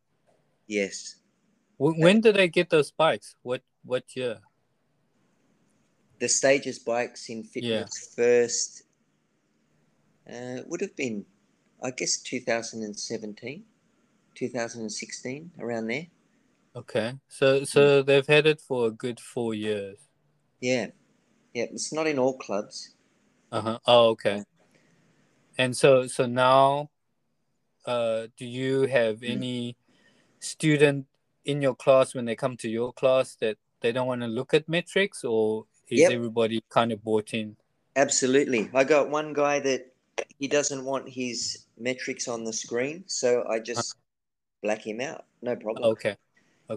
Yes, 0.68 1.16
When, 1.78 2.00
when 2.00 2.22
did 2.22 2.40
I 2.40 2.48
get 2.48 2.70
those 2.70 2.92
bikes? 2.92 3.36
What 3.44 3.62
what 3.84 4.04
year? 4.16 4.40
the 6.20 6.30
stages 6.30 6.78
bikes 6.80 7.30
in 7.30 7.44
fitness 7.44 8.14
first 8.16 8.84
uh, 10.32 10.62
would 10.68 10.82
have 10.82 10.96
been, 10.96 11.26
I 11.84 11.92
guess, 11.92 12.18
2017, 12.18 13.64
2016, 14.36 15.52
around 15.60 15.88
there. 15.88 16.08
Okay. 16.76 17.14
So 17.28 17.64
so 17.66 18.02
they've 18.02 18.28
had 18.28 18.48
it 18.48 18.62
for 18.62 18.88
a 18.88 18.92
good 18.92 19.20
four 19.20 19.54
years. 19.54 19.98
Yeah, 20.62 20.88
yeah. 21.54 21.66
It's 21.72 21.92
not 21.92 22.08
in 22.08 22.18
all 22.18 22.38
clubs. 22.38 22.96
Uh-huh. 23.52 23.80
Oh, 23.86 24.10
okay. 24.10 24.44
And 25.58 25.76
so 25.76 26.08
so 26.08 26.26
now 26.26 26.90
uh 27.86 28.28
do 28.38 28.46
you 28.46 28.84
have 28.88 29.18
Mm. 29.20 29.32
any 29.32 29.78
student 30.40 31.08
in 31.44 31.62
your 31.62 31.76
class 31.76 32.16
when 32.16 32.26
they 32.26 32.36
come 32.36 32.56
to 32.58 32.70
your 32.70 32.94
class 32.94 33.36
that 33.42 33.58
they 33.82 33.92
don't 33.92 34.08
want 34.08 34.22
to 34.22 34.28
look 34.28 34.54
at 34.54 34.70
metrics 34.70 35.24
or 35.24 35.66
is 35.90 36.00
Yep. 36.00 36.12
everybody 36.12 36.64
kind 36.70 36.92
of 36.92 37.04
bought 37.04 37.34
in? 37.34 37.58
Absolutely. 37.96 38.70
I 38.74 38.86
got 38.86 39.10
one 39.10 39.34
guy 39.34 39.60
that 39.60 39.92
he 40.40 40.48
doesn't 40.48 40.86
want 40.86 41.10
his 41.10 41.66
metrics 41.78 42.28
on 42.28 42.46
the 42.46 42.54
screen, 42.54 43.04
so 43.08 43.44
I 43.50 43.60
just 43.60 43.96
black 44.62 44.86
him 44.86 45.02
out. 45.02 45.26
No 45.42 45.56
problem. 45.56 45.92
Okay. 45.92 46.16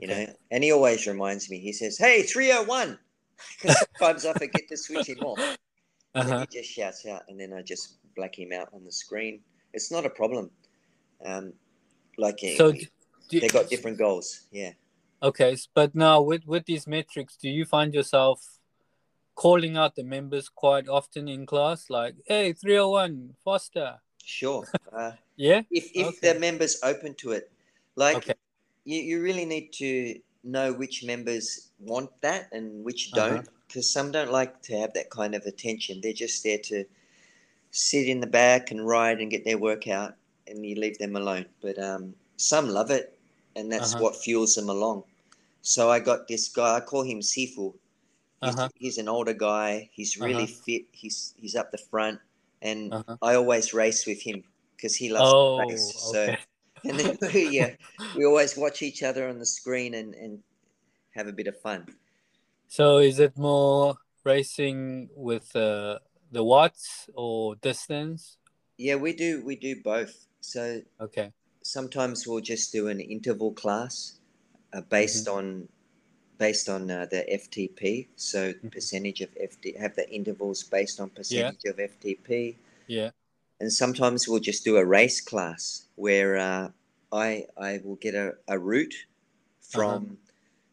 You 0.03 0.09
know, 0.09 0.27
and 0.51 0.65
he 0.65 0.73
always 0.73 1.07
reminds 1.07 1.51
me. 1.51 1.59
He 1.59 1.73
says, 1.73 1.99
"Hey, 1.99 2.23
301." 2.23 2.99
Because 3.61 3.79
sometimes 3.79 4.27
I 4.27 4.33
forget 4.35 4.69
to 4.69 4.77
switch 4.77 5.09
him 5.09 5.21
off. 5.21 5.39
Uh-huh. 6.15 6.41
he 6.41 6.59
just 6.59 6.71
shouts 6.71 7.07
out, 7.07 7.23
and 7.29 7.39
then 7.41 7.53
I 7.53 7.63
just 7.63 7.97
black 8.15 8.39
him 8.39 8.53
out 8.53 8.69
on 8.73 8.85
the 8.85 8.93
screen. 8.93 9.41
It's 9.73 9.91
not 9.91 10.07
a 10.07 10.11
problem. 10.11 10.51
Um, 11.25 11.53
like 12.17 12.39
uh, 12.45 12.57
So 12.57 12.73
do- 12.73 13.41
they 13.41 13.49
got 13.49 13.69
different 13.69 13.99
goals. 13.99 14.47
Yeah. 14.53 14.73
Okay, 15.23 15.57
but 15.75 15.95
now 15.95 16.21
with 16.21 16.47
with 16.47 16.67
these 16.67 16.87
metrics, 16.87 17.37
do 17.37 17.49
you 17.49 17.65
find 17.65 17.95
yourself 17.95 18.59
calling 19.35 19.77
out 19.77 19.97
the 19.97 20.05
members 20.05 20.49
quite 20.49 20.89
often 20.89 21.29
in 21.29 21.47
class, 21.47 21.91
like, 21.91 22.15
"Hey, 22.27 22.53
three 22.53 22.77
hundred 22.77 22.89
one, 22.91 23.35
Foster"? 23.45 24.01
Sure. 24.23 24.67
Uh, 24.93 25.13
Yeah. 25.37 25.63
if 25.71 25.91
if 25.95 26.07
Okay. 26.07 26.33
the 26.33 26.39
members 26.39 26.79
open 26.85 27.15
to 27.15 27.33
it, 27.33 27.51
like 27.97 28.17
Okay. 28.19 28.35
You, 28.85 29.01
you 29.01 29.23
really 29.23 29.45
need 29.45 29.73
to 29.75 30.21
know 30.43 30.73
which 30.73 31.05
members 31.05 31.71
want 31.81 32.11
that 32.21 32.49
and 32.53 32.85
which 32.85 33.13
Uh-huh. 33.13 33.43
don't, 33.43 33.49
because 33.67 33.91
some 33.91 34.13
don't 34.13 34.31
like 34.33 34.63
to 34.63 34.79
have 34.79 34.93
that 34.95 35.11
kind 35.11 35.35
of 35.35 35.45
attention. 35.47 36.01
They're 36.01 36.13
just 36.13 36.43
there 36.45 36.59
to 36.65 36.85
sit 37.71 38.09
in 38.09 38.21
the 38.21 38.27
back 38.27 38.71
and 38.71 38.87
ride 38.87 39.21
and 39.21 39.31
get 39.31 39.45
their 39.45 39.59
workout, 39.59 40.15
and 40.47 40.65
you 40.65 40.77
leave 40.77 40.99
them 40.99 41.17
alone. 41.17 41.47
But 41.61 41.79
um, 41.79 42.15
some 42.37 42.69
love 42.69 42.91
it, 42.91 43.19
and 43.57 43.73
that's 43.73 43.95
Uh-huh. 43.95 44.01
what 44.01 44.17
fuels 44.17 44.55
them 44.55 44.69
along. 44.69 45.05
So 45.63 45.91
I 45.91 46.01
got 46.01 46.29
this 46.29 46.49
guy. 46.49 46.77
I 46.77 46.81
call 46.81 47.03
him 47.03 47.21
Sifu. 47.21 47.75
He's, 48.41 48.57
Uh-huh. 48.57 48.69
he's 48.75 48.99
an 48.99 49.09
older 49.09 49.33
guy. 49.35 49.91
He's 49.93 50.19
really 50.19 50.47
Uh-huh. 50.47 50.57
fit. 50.67 50.83
He's 50.93 51.35
he's 51.41 51.57
up 51.57 51.73
the 51.73 51.79
front, 51.79 52.21
and 52.63 52.93
Uh-huh. 52.93 53.17
I 53.23 53.35
always 53.37 53.73
race 53.75 54.07
with 54.07 54.23
him 54.23 54.45
because 54.77 54.95
he 54.97 55.09
loves 55.09 55.33
Oh, 55.33 55.57
to 55.57 55.73
race. 55.73 55.95
So 55.97 56.19
okay. 56.29 56.39
And 56.89 56.99
then 56.99 57.19
we 57.35 57.61
uh, 57.61 57.69
we 58.15 58.25
always 58.25 58.57
watch 58.57 58.83
each 58.83 59.03
other 59.03 59.29
on 59.29 59.39
the 59.39 59.47
screen 59.47 59.95
and 59.95 60.15
and 60.15 60.41
have 61.15 61.27
a 61.29 61.33
bit 61.33 61.47
of 61.49 61.61
fun. 61.61 61.87
So 62.69 62.99
is 62.99 63.21
it 63.21 63.39
more 63.39 63.97
racing 64.25 65.09
with 65.15 65.55
uh, 65.57 66.01
the 66.31 66.45
watts 66.45 67.09
or 67.15 67.57
distance? 67.57 68.37
Yeah, 68.77 68.97
we 68.97 69.13
do 69.15 69.43
we 69.45 69.57
do 69.57 69.83
both. 69.83 70.27
So 70.41 70.83
Okay. 71.01 71.33
sometimes 71.63 72.27
we'll 72.27 72.41
just 72.43 72.73
do 72.73 72.89
an 72.89 73.01
interval 73.01 73.53
class 73.53 74.19
uh, 74.73 74.83
based 74.83 75.27
Mm-hmm. 75.27 75.37
on 75.37 75.69
based 76.39 76.69
on 76.69 76.91
uh, 76.91 77.07
the 77.11 77.25
FTP. 77.33 78.09
So 78.17 78.55
Mhm. 78.63 78.71
percentage 78.73 79.21
of 79.23 79.31
FT 79.37 79.77
have 79.79 79.97
the 79.97 80.09
intervals 80.11 80.63
based 80.65 81.01
on 81.01 81.11
percentage 81.11 81.65
of 81.67 81.81
FTP. 81.81 82.57
Yeah. 82.87 83.11
And 83.61 83.73
sometimes 83.73 84.29
we'll 84.29 84.41
just 84.41 84.65
do 84.65 84.77
a 84.77 84.85
race 84.85 85.21
class 85.21 85.87
where 85.97 86.37
uh, 86.37 86.69
I 87.13 87.47
I 87.57 87.81
will 87.85 87.97
get 87.97 88.15
a, 88.15 88.35
a 88.49 88.59
route 88.59 88.95
from 89.61 90.05
Uh-huh. 90.05 90.15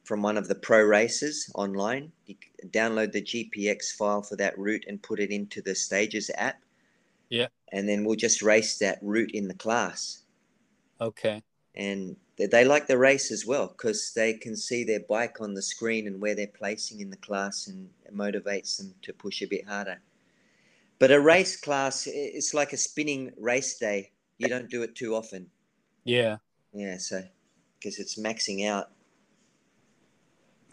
from 0.03 0.21
one 0.23 0.37
of 0.37 0.47
the 0.47 0.55
pro 0.55 0.83
racers 0.83 1.49
online. 1.55 2.11
You 2.25 2.35
download 2.67 3.11
the 3.13 3.21
GPX 3.21 3.93
file 3.97 4.21
for 4.23 4.35
that 4.37 4.57
route 4.57 4.85
and 4.87 5.01
put 5.01 5.19
it 5.19 5.31
into 5.31 5.61
the 5.61 5.75
Stages 5.75 6.29
app. 6.35 6.61
Yeah. 7.29 7.47
And 7.71 7.87
then 7.87 8.03
we'll 8.03 8.17
just 8.17 8.41
race 8.41 8.77
that 8.79 8.99
route 9.01 9.31
in 9.33 9.47
the 9.47 9.53
class. 9.55 10.23
Okay. 10.99 11.41
And 11.75 12.17
they, 12.37 12.47
they 12.47 12.65
like 12.65 12.87
the 12.87 12.97
race 12.97 13.31
as 13.31 13.45
well 13.45 13.67
because 13.67 14.11
they 14.13 14.33
can 14.33 14.55
see 14.55 14.83
their 14.83 14.99
bike 15.07 15.39
on 15.39 15.53
the 15.53 15.61
screen 15.61 16.07
and 16.07 16.21
where 16.21 16.35
they're 16.35 16.47
placing 16.47 16.99
in 16.99 17.09
the 17.09 17.17
class 17.17 17.67
and 17.67 17.89
it 18.05 18.13
motivates 18.15 18.77
them 18.77 18.93
to 19.03 19.13
push 19.13 19.41
a 19.41 19.47
bit 19.47 19.65
harder. 19.67 20.01
But 21.01 21.09
a 21.11 21.19
race 21.19 21.59
class, 21.59 22.05
it's 22.05 22.53
like 22.53 22.73
a 22.73 22.77
spinning 22.77 23.31
race 23.35 23.79
day. 23.79 24.11
You 24.37 24.47
don't 24.47 24.69
do 24.69 24.83
it 24.83 24.93
too 24.93 25.15
often. 25.15 25.49
Yeah. 26.03 26.37
Yeah, 26.73 26.97
so 26.99 27.23
because 27.79 27.97
it's 27.97 28.19
maxing 28.19 28.67
out. 28.69 28.91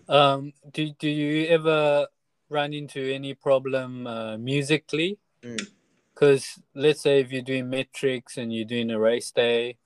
Um. 0.07 0.53
Do 0.70 0.93
Do 0.99 1.09
you 1.09 1.47
ever 1.47 2.09
run 2.51 2.74
into 2.74 3.01
any 3.11 3.33
problem 3.33 4.07
uh, 4.07 4.37
musically? 4.37 5.18
Mm. 5.43 5.66
Because 6.12 6.61
let's 6.74 7.01
say 7.01 7.20
if 7.20 7.33
you're 7.33 7.41
doing 7.41 7.70
metrics 7.70 8.37
and 8.37 8.53
you're 8.53 8.66
doing 8.66 8.91
a 8.91 9.01
race 9.01 9.31
day, 9.31 9.79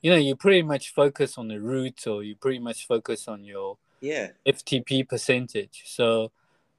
you 0.00 0.10
know 0.10 0.16
you 0.16 0.36
pretty 0.36 0.62
much 0.62 0.94
focus 0.94 1.36
on 1.36 1.48
the 1.48 1.60
route 1.60 2.06
or 2.06 2.22
you 2.22 2.34
pretty 2.34 2.60
much 2.60 2.86
focus 2.86 3.28
on 3.28 3.44
your 3.44 3.76
Yeah, 4.00 4.28
FTP 4.46 5.06
percentage. 5.06 5.82
So 5.84 6.32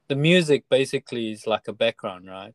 the 0.08 0.16
music 0.16 0.64
basically 0.68 1.30
is 1.30 1.46
like 1.46 1.68
a 1.68 1.72
background, 1.72 2.26
right? 2.26 2.54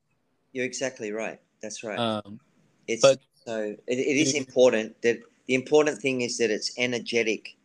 You're 0.58 0.66
exactly 0.66 1.12
right. 1.12 1.40
That's 1.62 1.84
right. 1.84 2.00
Um, 2.00 2.40
it's 2.88 3.04
but- 3.04 3.20
so 3.46 3.76
it, 3.88 3.98
it 4.12 4.18
is 4.18 4.34
important 4.34 5.00
that 5.04 5.20
the 5.46 5.54
important 5.54 6.02
thing 6.02 6.22
is 6.22 6.38
that 6.40 6.50
it's 6.50 6.74
energetic 6.78 7.56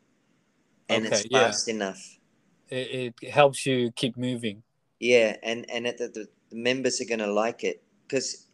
and 0.89 1.07
it's 1.07 1.21
Okay, 1.21 1.29
yeah. 1.31 1.41
fast 1.49 1.69
enough. 1.69 2.19
it, 2.69 3.15
it 3.23 3.31
helps 3.31 3.65
you 3.67 3.91
keep 3.97 4.17
moving. 4.17 4.63
Yeah, 5.01 5.37
and 5.43 5.65
and 5.71 5.87
the, 5.87 6.09
the, 6.17 6.29
the 6.51 6.57
members 6.57 7.01
are 7.01 7.07
going 7.09 7.25
to 7.25 7.33
like 7.33 7.65
it 7.65 7.83
because 8.07 8.47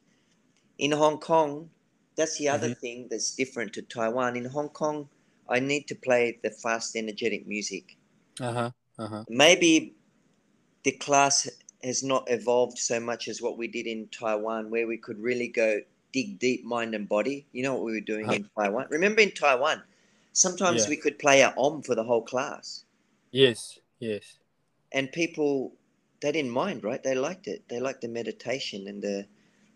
in 0.78 0.92
Hong 0.92 1.18
Kong, 1.18 1.68
that's 2.16 2.38
the 2.38 2.48
other 2.48 2.68
Mm-hmm. 2.70 2.80
thing 2.80 3.08
that's 3.10 3.34
different 3.34 3.72
to 3.74 3.82
Taiwan. 3.82 4.36
In 4.36 4.46
Hong 4.46 4.70
Kong, 4.70 5.08
I 5.50 5.58
need 5.60 5.86
to 5.88 5.94
play 5.96 6.38
the 6.42 6.50
fast, 6.50 6.96
energetic 6.96 7.46
music. 7.46 7.96
Uh 8.40 8.52
huh. 8.52 8.70
Uh 8.98 9.08
huh. 9.08 9.24
Maybe 9.28 9.94
the 10.84 10.92
class 10.92 11.48
has 11.82 12.02
not 12.02 12.24
evolved 12.28 12.78
so 12.78 12.98
much 13.00 13.28
as 13.28 13.40
what 13.40 13.56
we 13.56 13.68
did 13.68 13.86
in 13.86 14.08
Taiwan, 14.08 14.70
where 14.70 14.86
we 14.86 14.96
could 14.96 15.18
really 15.20 15.48
go 15.48 15.80
dig 16.12 16.38
deep, 16.38 16.64
mind 16.64 16.94
and 16.94 17.08
body. 17.08 17.46
You 17.52 17.62
know 17.62 17.74
what 17.74 17.84
we 17.84 17.92
were 17.92 18.00
doing 18.00 18.32
in 18.32 18.48
Taiwan. 18.56 18.86
Remember 18.90 19.20
in 19.20 19.32
Taiwan, 19.32 19.82
sometimes 20.32 20.84
Yeah. 20.84 20.90
we 20.90 20.96
could 20.96 21.18
play 21.18 21.42
our 21.42 21.54
om 21.56 21.82
for 21.82 21.94
the 21.94 22.04
whole 22.04 22.22
class, 22.22 22.84
Yes. 23.30 23.78
Yes. 24.00 24.38
and 24.92 25.10
people 25.12 25.72
they 26.20 26.32
didn't 26.32 26.50
mind, 26.50 26.82
right? 26.82 27.02
They 27.02 27.14
liked 27.14 27.46
it. 27.46 27.62
They 27.68 27.78
liked 27.78 28.00
the 28.00 28.08
meditation 28.08 28.88
and 28.88 29.00
the 29.00 29.26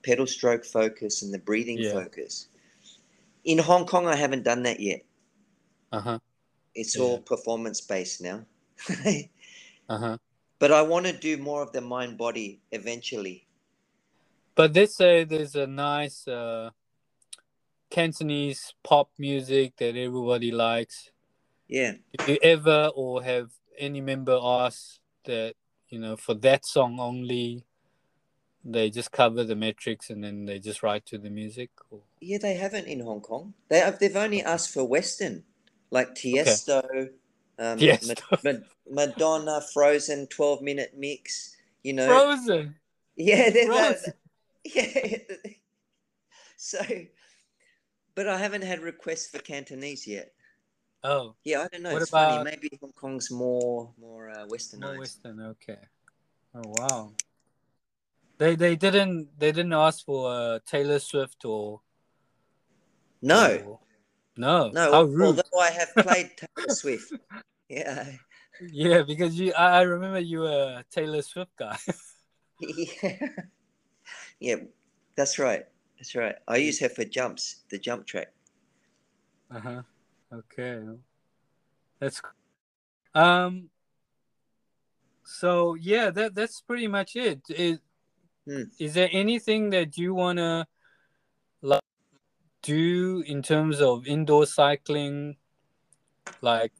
pedal 0.03 0.27
stroke 0.27 0.65
focus 0.65 1.23
and 1.23 1.33
the 1.33 1.39
breathing 1.39 1.79
Yeah. 1.79 1.93
focus. 1.93 2.49
In 3.45 3.59
Hong 3.59 3.87
Kong, 3.87 4.07
I 4.09 4.17
haven't 4.17 4.43
done 4.43 4.65
that 4.65 4.81
yet. 4.81 5.05
Uh 5.93 6.01
huh. 6.01 6.19
It's 6.75 6.97
Yeah. 6.97 7.03
all 7.03 7.21
performance 7.21 7.81
based 7.81 8.21
now. 8.21 8.45
Uh 9.89 9.99
huh. 9.99 10.19
But 10.63 10.71
I 10.71 10.83
want 10.83 11.07
to 11.07 11.13
do 11.13 11.39
more 11.39 11.61
of 11.61 11.73
the 11.73 11.81
mind 11.81 12.17
body 12.17 12.61
eventually. 12.71 13.49
But 14.55 14.73
let's 14.77 14.97
say 14.97 15.25
there's 15.25 15.57
a 15.57 15.67
nice 15.67 16.29
uh, 16.29 16.71
Cantonese 17.91 18.73
pop 18.85 19.11
music 19.19 19.73
that 19.79 19.97
everybody 19.97 20.53
likes. 20.53 21.11
Yeah. 21.67 21.95
If 22.13 22.29
you 22.29 22.39
ever 22.45 22.93
or 22.95 23.25
have 23.25 23.51
any 23.77 24.01
member 24.01 24.39
ask 24.41 25.01
that, 25.25 25.55
you 25.89 25.99
know, 25.99 26.17
for 26.17 26.35
that 26.35 26.65
song 26.65 27.01
only, 27.01 27.65
they 28.65 28.89
just 28.89 29.11
cover 29.11 29.43
the 29.43 29.57
metrics 29.57 30.11
and 30.11 30.23
then 30.23 30.45
they 30.45 30.61
just 30.61 30.85
write 30.85 31.05
to 31.07 31.19
the 31.19 31.31
music? 31.31 31.71
Or... 31.91 32.03
Yeah, 32.21 32.39
they 32.41 32.55
haven't 32.55 32.87
in 32.87 33.01
Hong 33.01 33.21
Kong. 33.21 33.55
They 33.69 33.81
have, 33.81 33.99
they've 33.99 34.15
only 34.15 34.45
asked 34.45 34.73
for 34.73 34.85
Western, 34.85 35.43
like 35.91 36.15
Tiesto, 36.15 37.11
um, 37.59 37.79
Tiesto. 37.79 38.43
Ma- 38.45 38.53
Ma- 38.53 38.59
Madonna, 39.07 39.61
Frozen, 39.73 40.27
twelve 40.29 40.63
minute 40.63 40.95
mix. 40.97 41.57
You 41.83 41.95
know, 41.95 42.07
Frozen! 42.07 42.75
yeah, 43.17 43.51
Frozen. 43.67 44.13
yeah. 44.65 45.17
so, 46.57 46.79
but 48.15 48.29
I 48.29 48.39
haven't 48.39 48.63
had 48.63 48.81
requests 48.81 49.29
for 49.29 49.39
Cantonese 49.39 50.07
yet. 50.07 50.33
Oh, 51.05 51.35
Yeah, 51.45 51.63
I 51.63 51.69
don't 51.69 51.83
know. 51.83 51.93
What 51.95 52.03
it's 52.03 52.11
about- 52.13 52.37
funny. 52.39 52.51
Maybe 52.51 52.71
Hong 52.81 52.93
Kong's 52.93 53.31
more 53.31 53.91
more 54.01 54.31
uh, 54.31 54.47
westernized. 54.47 54.81
more 54.81 54.99
Western, 54.99 55.41
okay. 55.41 55.79
Oh, 56.55 56.63
wow. 56.65 57.13
They 58.39 58.55
they 58.55 58.77
didn't 58.77 59.29
they 59.39 59.51
didn't 59.53 59.73
ask 59.73 60.05
for 60.05 60.31
uh, 60.33 60.59
Taylor 60.67 60.99
Swift 61.01 61.45
or 61.45 61.81
no, 63.21 63.57
or- 63.67 63.79
no 64.37 64.71
no. 64.71 64.93
Although 64.93 65.43
I 65.61 65.71
have 65.71 65.95
played 65.95 66.31
Taylor 66.37 66.69
Swift. 66.69 67.13
Yeah. 67.69 68.07
yeah 68.61 69.03
because 69.03 69.39
you 69.39 69.53
I, 69.55 69.79
I 69.79 69.83
remember 69.83 70.21
you 70.21 70.41
were 70.41 70.81
a 70.81 70.85
Taylor 70.91 71.23
Swift 71.23 71.51
guy 71.57 71.79
Yeah. 72.61 73.29
yeah, 74.41 74.57
that's 75.17 75.39
right. 75.39 75.65
That's 75.99 76.15
right. 76.15 76.37
I 76.47 76.57
use 76.57 76.79
her 76.81 76.89
for 76.89 77.05
jumps, 77.05 77.63
the 77.71 77.79
jump 77.79 78.07
track. 78.07 78.29
uh 79.51 79.61
huh 79.61 79.83
okay 80.33 80.81
that's 82.01 82.23
um 83.15 83.69
so 85.25 85.75
yeah 85.75 86.11
that 86.11 86.35
that's 86.35 86.61
pretty 86.63 86.87
much 86.89 87.17
it 87.17 87.41
is 87.51 87.79
Hmm. 88.45 88.63
is 88.81 88.95
there 88.95 89.09
anything 89.13 89.71
that 89.71 89.97
you 89.97 90.15
want 90.15 90.39
to 90.39 90.51
like 90.59 90.67
do 92.63 93.23
in 93.27 93.43
terms 93.43 93.81
of 93.81 94.07
indoor 94.07 94.47
cycling 94.47 95.37
like 96.41 96.73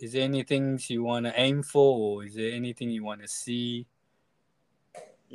is 0.00 0.12
there 0.12 0.22
anything 0.22 0.78
you 0.88 1.02
want 1.02 1.26
to 1.26 1.40
aim 1.40 1.62
for 1.62 2.18
or 2.20 2.24
is 2.24 2.34
there 2.34 2.52
anything 2.52 2.90
you 2.90 3.04
want 3.04 3.20
to 3.22 3.28
see 3.28 3.86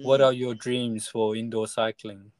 what 0.01 0.21
Mm. 0.21 0.21
are 0.21 0.33
your 0.33 0.53
dreams 0.55 1.07
for 1.07 1.35
indoor 1.35 1.67
cycling 1.67 2.31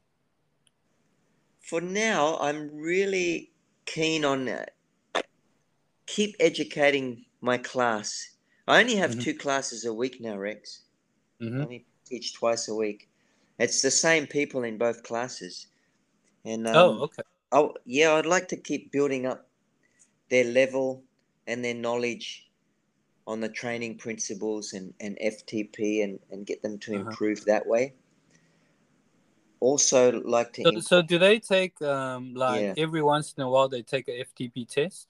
For 1.60 1.80
now, 1.80 2.38
I'm 2.38 2.74
really 2.74 3.52
keen 3.84 4.24
on 4.24 4.48
uh, 4.48 4.66
keep 6.06 6.34
educating 6.40 7.24
my 7.40 7.58
class. 7.58 8.36
I 8.66 8.80
only 8.80 8.96
have 8.96 9.12
Mhm. 9.12 9.18
two 9.18 9.34
classes 9.34 9.84
a 9.84 9.92
week 9.94 10.20
now, 10.20 10.36
Rex. 10.36 10.82
I 11.58 11.62
hmm 11.62 11.64
only 11.64 11.86
teach 12.06 12.34
twice 12.34 12.68
a 12.68 12.74
week. 12.74 13.08
It's 13.58 13.82
the 13.82 13.90
same 13.90 14.26
people 14.26 14.64
in 14.64 14.78
both 14.78 15.02
classes. 15.02 15.66
And 16.44 16.66
um, 16.68 16.90
oh 16.90 17.04
okay 17.04 17.22
Oh, 17.52 17.74
yeah, 17.84 18.14
I'd 18.14 18.26
like 18.26 18.48
to 18.48 18.56
keep 18.56 18.92
building 18.92 19.26
up 19.26 19.48
their 20.30 20.44
level 20.44 21.04
and 21.46 21.64
their 21.64 21.74
knowledge 21.74 22.48
on 23.26 23.40
the 23.40 23.48
training 23.48 23.98
principles 23.98 24.72
and, 24.72 24.94
and 25.00 25.16
FTP 25.20 26.02
and, 26.02 26.18
and 26.30 26.46
get 26.46 26.62
them 26.62 26.78
to 26.80 26.92
Uh-huh. 26.92 27.02
improve 27.02 27.44
that 27.44 27.66
way. 27.66 27.94
Also, 29.60 30.20
like 30.22 30.52
to. 30.54 30.62
so, 30.62 30.68
im- 30.70 30.80
so 30.80 31.02
do 31.02 31.18
they 31.18 31.38
take 31.38 31.80
um 31.82 32.34
like 32.34 32.62
Yeah. 32.62 32.74
every 32.76 33.02
once 33.02 33.34
in 33.36 33.42
a 33.42 33.48
while 33.48 33.68
they 33.68 33.82
take 33.82 34.08
a 34.08 34.24
ftp 34.24 34.68
test 34.68 35.08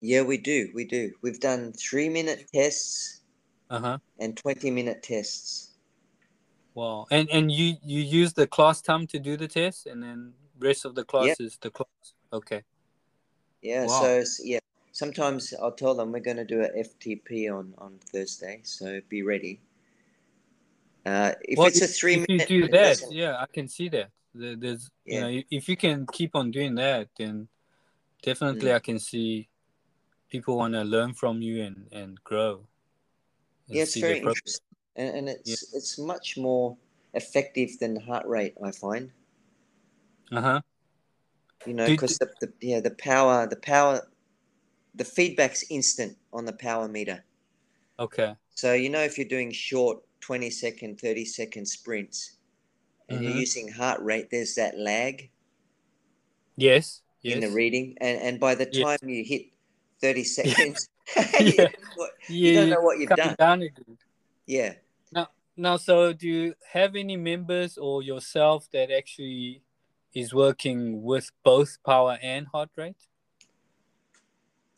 yeah, 0.00 0.22
we 0.22 0.36
do. 0.36 0.70
We 0.74 0.84
do. 0.84 1.12
We've 1.22 1.40
done 1.40 1.72
three 1.72 2.08
minute 2.08 2.46
tests 2.52 3.20
uh-huh 3.70 3.98
and 4.18 4.36
20 4.36 4.70
minute 4.70 5.02
tests. 5.02 5.70
Wow. 6.74 7.06
And 7.10 7.28
and 7.30 7.50
you 7.52 7.76
you 7.82 8.00
use 8.00 8.32
the 8.32 8.46
class 8.46 8.80
time 8.80 9.06
to 9.08 9.18
do 9.18 9.36
the 9.36 9.48
test, 9.48 9.86
and 9.86 10.02
then 10.02 10.34
rest 10.62 10.84
of 10.84 10.94
the 10.94 11.04
class 11.04 11.38
is 11.40 11.58
the 11.60 11.70
class. 11.70 12.14
Okay. 12.32 12.62
Yeah, 13.62 13.86
Wow. 13.86 14.00
so 14.00 14.24
yeah, 14.42 14.58
sometimes 14.92 15.54
I'll 15.60 15.72
tell 15.72 15.94
them 15.94 16.12
we're 16.12 16.20
going 16.20 16.38
to 16.38 16.44
do 16.44 16.62
a 16.62 16.68
FTP 16.70 17.48
on, 17.50 17.74
on 17.78 17.98
Thursday, 18.10 18.60
so 18.64 19.00
be 19.08 19.22
ready. 19.22 19.60
Uh, 21.04 21.32
if 21.42 21.58
Well, 21.58 21.66
it's 21.68 21.82
a 21.82 21.86
three 21.86 22.14
if 22.14 22.28
you 22.28 22.36
minute, 22.36 22.48
do 22.48 22.60
that, 22.68 22.98
doesn't- 23.00 23.12
yeah, 23.12 23.36
I 23.38 23.46
can 23.46 23.68
see 23.68 23.88
that. 23.90 24.10
There- 24.34 24.56
There's 24.56 24.90
you 25.04 25.14
Yeah. 25.14 25.20
know 25.20 25.42
if 25.50 25.68
you 25.68 25.76
can 25.76 26.06
keep 26.06 26.34
on 26.34 26.50
doing 26.50 26.74
that, 26.76 27.08
then 27.18 27.48
definitely 28.22 28.70
Mm. 28.70 28.76
I 28.76 28.78
can 28.78 28.98
see 28.98 29.48
people 30.30 30.56
want 30.56 30.74
to 30.74 30.84
learn 30.84 31.12
from 31.14 31.42
you 31.42 31.62
and 31.64 31.88
and 31.92 32.22
grow. 32.24 32.66
and 33.68 33.76
yeah, 33.76 33.82
it's 33.82 33.96
very 33.96 34.18
interesting, 34.20 34.66
and, 34.96 35.16
and 35.16 35.28
it's 35.28 35.74
it's 35.74 35.98
much 35.98 36.36
more 36.36 36.76
effective 37.14 37.78
than 37.78 37.96
heart 37.96 38.26
rate. 38.26 38.54
I 38.62 38.70
find, 38.72 39.12
Uh-huh. 40.32 40.60
you 41.66 41.74
know, 41.74 41.86
because 41.86 42.18
the, 42.18 42.28
the 42.40 42.52
yeah 42.60 42.80
the 42.80 42.90
power 42.92 43.46
the 43.46 43.56
power 43.56 44.08
the 44.94 45.04
feedback's 45.04 45.64
instant 45.70 46.16
on 46.32 46.44
the 46.44 46.52
power 46.52 46.88
meter. 46.88 47.24
Okay. 47.98 48.34
So 48.54 48.72
you 48.72 48.88
know 48.88 49.00
if 49.00 49.18
you're 49.18 49.28
doing 49.28 49.52
short 49.52 49.98
twenty 50.20 50.50
second, 50.50 51.00
thirty 51.00 51.24
second 51.24 51.66
sprints, 51.66 52.38
and 53.08 53.22
you're 53.22 53.32
Mhm. 53.32 53.40
using 53.40 53.68
heart 53.68 54.00
rate, 54.02 54.28
there's 54.30 54.54
that 54.56 54.78
lag. 54.78 55.30
Yes. 56.56 57.02
Yes. 57.22 57.34
in 57.34 57.40
the 57.40 57.54
reading, 57.54 57.96
and 58.00 58.18
and 58.20 58.40
by 58.40 58.54
the 58.54 58.68
Yes. 58.72 58.82
time 59.00 59.08
you 59.08 59.22
hit 59.24 59.46
thirty 60.00 60.24
seconds, 60.38 60.88
Yeah. 61.40 61.40
you, 61.40 61.56
don't 61.56 61.72
know 61.72 61.94
what, 61.96 62.10
you 62.28 62.54
don't 62.54 62.70
know 62.70 62.80
what 62.80 62.98
you've 62.98 63.10
done. 63.10 63.36
down 63.38 63.62
again. 63.62 63.98
Yeah, 64.46 64.74
Now, 65.56 65.76
so 65.76 66.12
do 66.14 66.26
you 66.26 66.54
have 66.72 66.96
any 66.96 67.16
members 67.16 67.76
or 67.78 68.02
yourself 68.02 68.68
that 68.72 68.90
actually 68.90 69.62
is 70.14 70.34
working 70.34 71.02
with 71.02 71.30
both 71.44 71.78
power 71.84 72.18
and 72.22 72.46
heart 72.48 72.70
rate? 72.76 72.96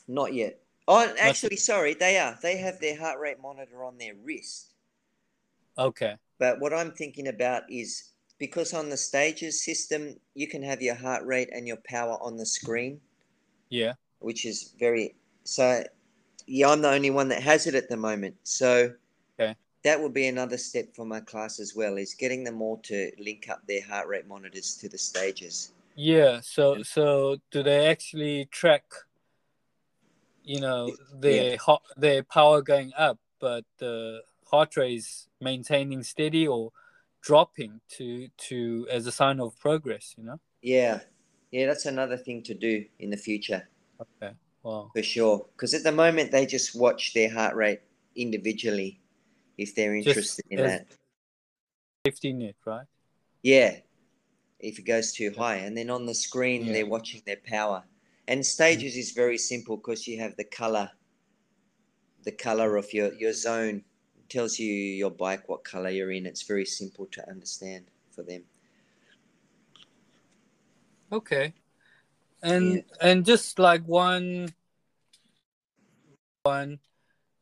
not 0.06 0.34
yet. 0.34 0.60
Oh, 0.86 1.14
actually, 1.18 1.56
sorry, 1.56 1.94
they 1.94 2.18
are. 2.18 2.38
They 2.42 2.58
have 2.58 2.78
their 2.78 2.98
heart 2.98 3.18
rate 3.18 3.40
monitor 3.40 3.82
on 3.84 3.96
their 3.96 4.12
wrist. 4.22 4.74
Okay. 5.78 6.16
But 6.38 6.60
what 6.60 6.74
I'm 6.74 6.92
thinking 6.92 7.28
about 7.28 7.62
is 7.70 8.10
because 8.38 8.74
on 8.74 8.90
the 8.90 8.96
stages 8.98 9.64
system, 9.64 10.16
you 10.34 10.46
can 10.46 10.62
have 10.62 10.82
your 10.82 10.94
heart 10.94 11.24
rate 11.24 11.48
and 11.54 11.66
your 11.66 11.78
power 11.88 12.18
on 12.20 12.36
the 12.36 12.44
screen, 12.44 13.00
Yeah. 13.70 13.94
which 14.18 14.44
is 14.44 14.74
very 14.78 15.14
so. 15.44 15.84
Yeah, 16.46 16.68
I'm 16.68 16.82
the 16.82 16.90
only 16.90 17.08
one 17.10 17.28
that 17.28 17.42
has 17.42 17.66
it 17.66 17.74
at 17.74 17.88
the 17.88 17.96
moment. 17.96 18.36
So 18.42 18.92
Okay. 19.40 19.56
That 19.84 20.00
would 20.00 20.14
be 20.14 20.28
another 20.28 20.56
step 20.56 20.94
for 20.96 21.04
my 21.04 21.20
class 21.20 21.60
as 21.60 21.74
well. 21.76 21.96
Is 21.96 22.14
getting 22.14 22.42
them 22.42 22.60
all 22.62 22.78
to 22.84 23.12
link 23.18 23.48
up 23.48 23.60
their 23.68 23.82
heart 23.82 24.08
rate 24.08 24.26
monitors 24.26 24.76
to 24.78 24.88
the 24.88 24.98
stages. 24.98 25.72
Yeah. 25.94 26.40
So 26.42 26.82
so 26.82 27.36
do 27.50 27.62
they 27.62 27.86
actually 27.86 28.46
track? 28.46 28.84
You 30.42 30.60
know 30.60 30.96
their 31.14 31.52
Yeah. 31.52 31.56
hot 31.56 31.82
their 31.96 32.22
power 32.22 32.62
going 32.62 32.92
up, 32.96 33.18
but 33.40 33.64
the 33.78 34.22
heart 34.46 34.76
rate 34.76 34.96
is 34.96 35.28
maintaining 35.40 36.02
steady 36.02 36.46
or 36.46 36.72
dropping 37.22 37.80
to 37.96 38.28
to 38.48 38.86
as 38.90 39.06
a 39.06 39.12
sign 39.12 39.40
of 39.40 39.58
progress. 39.58 40.14
You 40.18 40.24
know. 40.24 40.40
Yeah, 40.62 41.00
yeah, 41.50 41.66
that's 41.66 41.86
another 41.86 42.16
thing 42.16 42.42
to 42.44 42.54
do 42.54 42.84
in 42.98 43.10
the 43.10 43.16
future 43.18 43.68
Okay. 44.00 44.34
Wow. 44.62 44.90
for 44.94 45.02
sure. 45.02 45.46
Because 45.52 45.74
at 45.74 45.82
the 45.82 45.92
moment 45.92 46.32
they 46.32 46.46
just 46.46 46.74
watch 46.74 47.12
their 47.12 47.30
heart 47.30 47.54
rate 47.54 47.80
individually 48.16 49.00
if 49.56 49.74
they're 49.74 49.94
Just 49.96 50.08
interested 50.08 50.44
in 50.50 50.62
that. 50.62 50.86
Safety 52.06 52.32
net, 52.32 52.56
right? 52.64 52.86
Yeah, 53.42 53.76
if 54.58 54.78
it 54.78 54.82
goes 54.82 55.12
too 55.12 55.32
high, 55.36 55.56
and 55.56 55.76
then 55.76 55.90
on 55.90 56.06
the 56.06 56.14
screen 56.14 56.64
Yeah. 56.66 56.72
they're 56.72 56.86
watching 56.86 57.22
their 57.26 57.40
power. 57.46 57.84
And 58.26 58.44
stages 58.44 58.96
is 58.96 59.12
very 59.12 59.36
simple 59.36 59.76
because 59.76 60.08
you 60.08 60.18
have 60.20 60.36
the 60.36 60.44
color, 60.44 60.90
the 62.24 62.32
color 62.32 62.76
of 62.76 62.92
your 62.92 63.12
your 63.14 63.32
zone 63.34 63.84
It 64.18 64.30
tells 64.30 64.58
you 64.58 64.72
your 64.72 65.10
bike 65.10 65.46
what 65.48 65.64
color 65.64 65.90
you're 65.90 66.10
in. 66.10 66.24
It's 66.24 66.42
very 66.42 66.64
simple 66.64 67.06
to 67.12 67.28
understand 67.28 67.84
for 68.10 68.22
them. 68.22 68.44
Okay. 71.12 71.52
And 72.42 72.82
and 73.00 73.24
just 73.26 73.58
like 73.58 73.82
one 73.84 74.48
one 76.44 76.78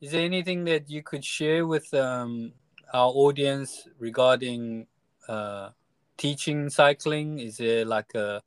is 0.03 0.13
there 0.13 0.25
anything 0.25 0.65
that 0.65 0.91
you 0.91 1.03
could 1.03 1.25
share 1.25 1.67
with 1.67 1.93
um 1.95 2.55
our 2.93 3.11
audience 3.25 3.89
regarding 3.99 4.89
uh 5.29 5.71
teaching 6.19 6.69
cycling? 6.71 7.39
Is 7.41 7.57
there 7.59 7.85
like 7.87 8.15
a 8.15 8.43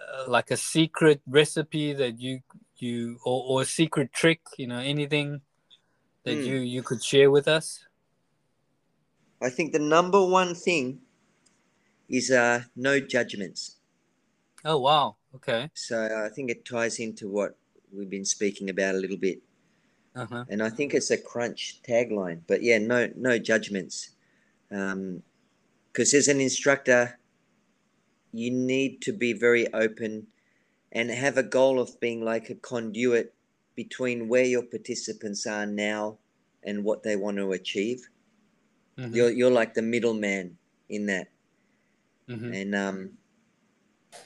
uh, 0.00 0.24
like 0.28 0.50
a 0.50 0.56
secret 0.56 1.20
recipe 1.26 1.92
that 1.92 2.20
you 2.20 2.40
you 2.76 3.18
or, 3.24 3.44
or 3.48 3.62
a 3.62 3.64
secret 3.64 4.12
trick, 4.12 4.40
you 4.58 4.66
know, 4.66 4.78
anything 4.78 5.42
that 6.24 6.36
Hmm. 6.36 6.46
you 6.46 6.56
you 6.56 6.82
could 6.82 7.02
share 7.02 7.30
with 7.30 7.48
us? 7.48 7.86
I 9.42 9.50
think 9.50 9.72
the 9.74 9.78
number 9.78 10.24
one 10.24 10.54
thing 10.54 11.02
is 12.08 12.30
uh, 12.30 12.62
no 12.76 13.00
judgments. 13.00 13.76
Oh 14.64 14.78
wow. 14.78 15.16
Okay. 15.34 15.70
So 15.74 16.24
I 16.24 16.30
think 16.30 16.50
it 16.50 16.64
ties 16.64 16.98
into 16.98 17.28
what 17.28 17.58
we've 17.92 18.08
been 18.08 18.24
speaking 18.24 18.70
about 18.70 18.94
a 18.94 18.98
little 18.98 19.16
bit. 19.18 19.42
Uh-huh. 20.14 20.44
and 20.48 20.62
I 20.62 20.68
think 20.68 20.92
it's 20.94 21.10
a 21.10 21.16
crunch 21.18 21.80
tagline. 21.82 22.42
But 22.46 22.62
yeah, 22.62 22.78
no 22.78 23.10
no 23.16 23.38
judgments, 23.38 24.10
because 24.68 26.14
as 26.14 26.28
an 26.28 26.40
instructor, 26.40 27.18
you 28.32 28.50
need 28.50 29.02
to 29.02 29.12
be 29.12 29.32
very 29.32 29.72
open 29.74 30.26
and 30.92 31.10
have 31.10 31.36
a 31.38 31.42
goal 31.42 31.80
of 31.80 31.98
being 32.00 32.22
like 32.24 32.50
a 32.50 32.54
conduit 32.54 33.34
between 33.74 34.28
where 34.28 34.44
your 34.44 34.62
participants 34.62 35.46
are 35.46 35.66
now 35.66 36.18
and 36.64 36.84
what 36.84 37.02
they 37.02 37.16
want 37.16 37.36
to 37.38 37.52
achieve. 37.52 38.08
Mhm. 38.98 39.14
You're 39.14 39.30
you're 39.30 39.50
like 39.50 39.74
the 39.74 39.82
middleman 39.82 40.58
in 40.88 41.06
that, 41.06 41.28
Mhm. 42.28 42.52
and 42.54 42.74
um, 42.74 43.18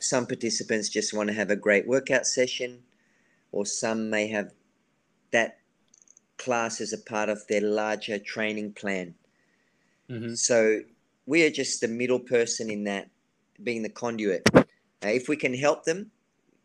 some 0.01 0.27
participants 0.27 0.89
just 0.89 1.15
want 1.15 1.29
to 1.29 1.35
have 1.35 1.51
a 1.51 1.57
great 1.57 1.87
workout 1.87 2.27
session, 2.27 2.83
or 3.53 3.67
some 3.67 4.11
may 4.11 4.29
have 4.29 4.55
that 5.33 5.61
class 6.39 6.81
as 6.81 6.93
a 6.93 6.99
part 6.99 7.29
of 7.29 7.47
their 7.49 7.61
larger 7.61 8.19
training 8.19 8.73
plan. 8.73 9.15
Mhm. 10.09 10.37
So 10.37 10.83
we 11.27 11.45
are 11.45 11.51
just 11.51 11.81
the 11.81 11.89
middle 11.89 12.21
person 12.21 12.71
in 12.71 12.85
that, 12.85 13.09
being 13.63 13.83
the 13.83 13.89
conduit. 13.89 14.49
Uh, 14.55 14.65
if 15.03 15.29
we 15.29 15.37
can 15.37 15.55
help 15.55 15.85
them 15.85 16.11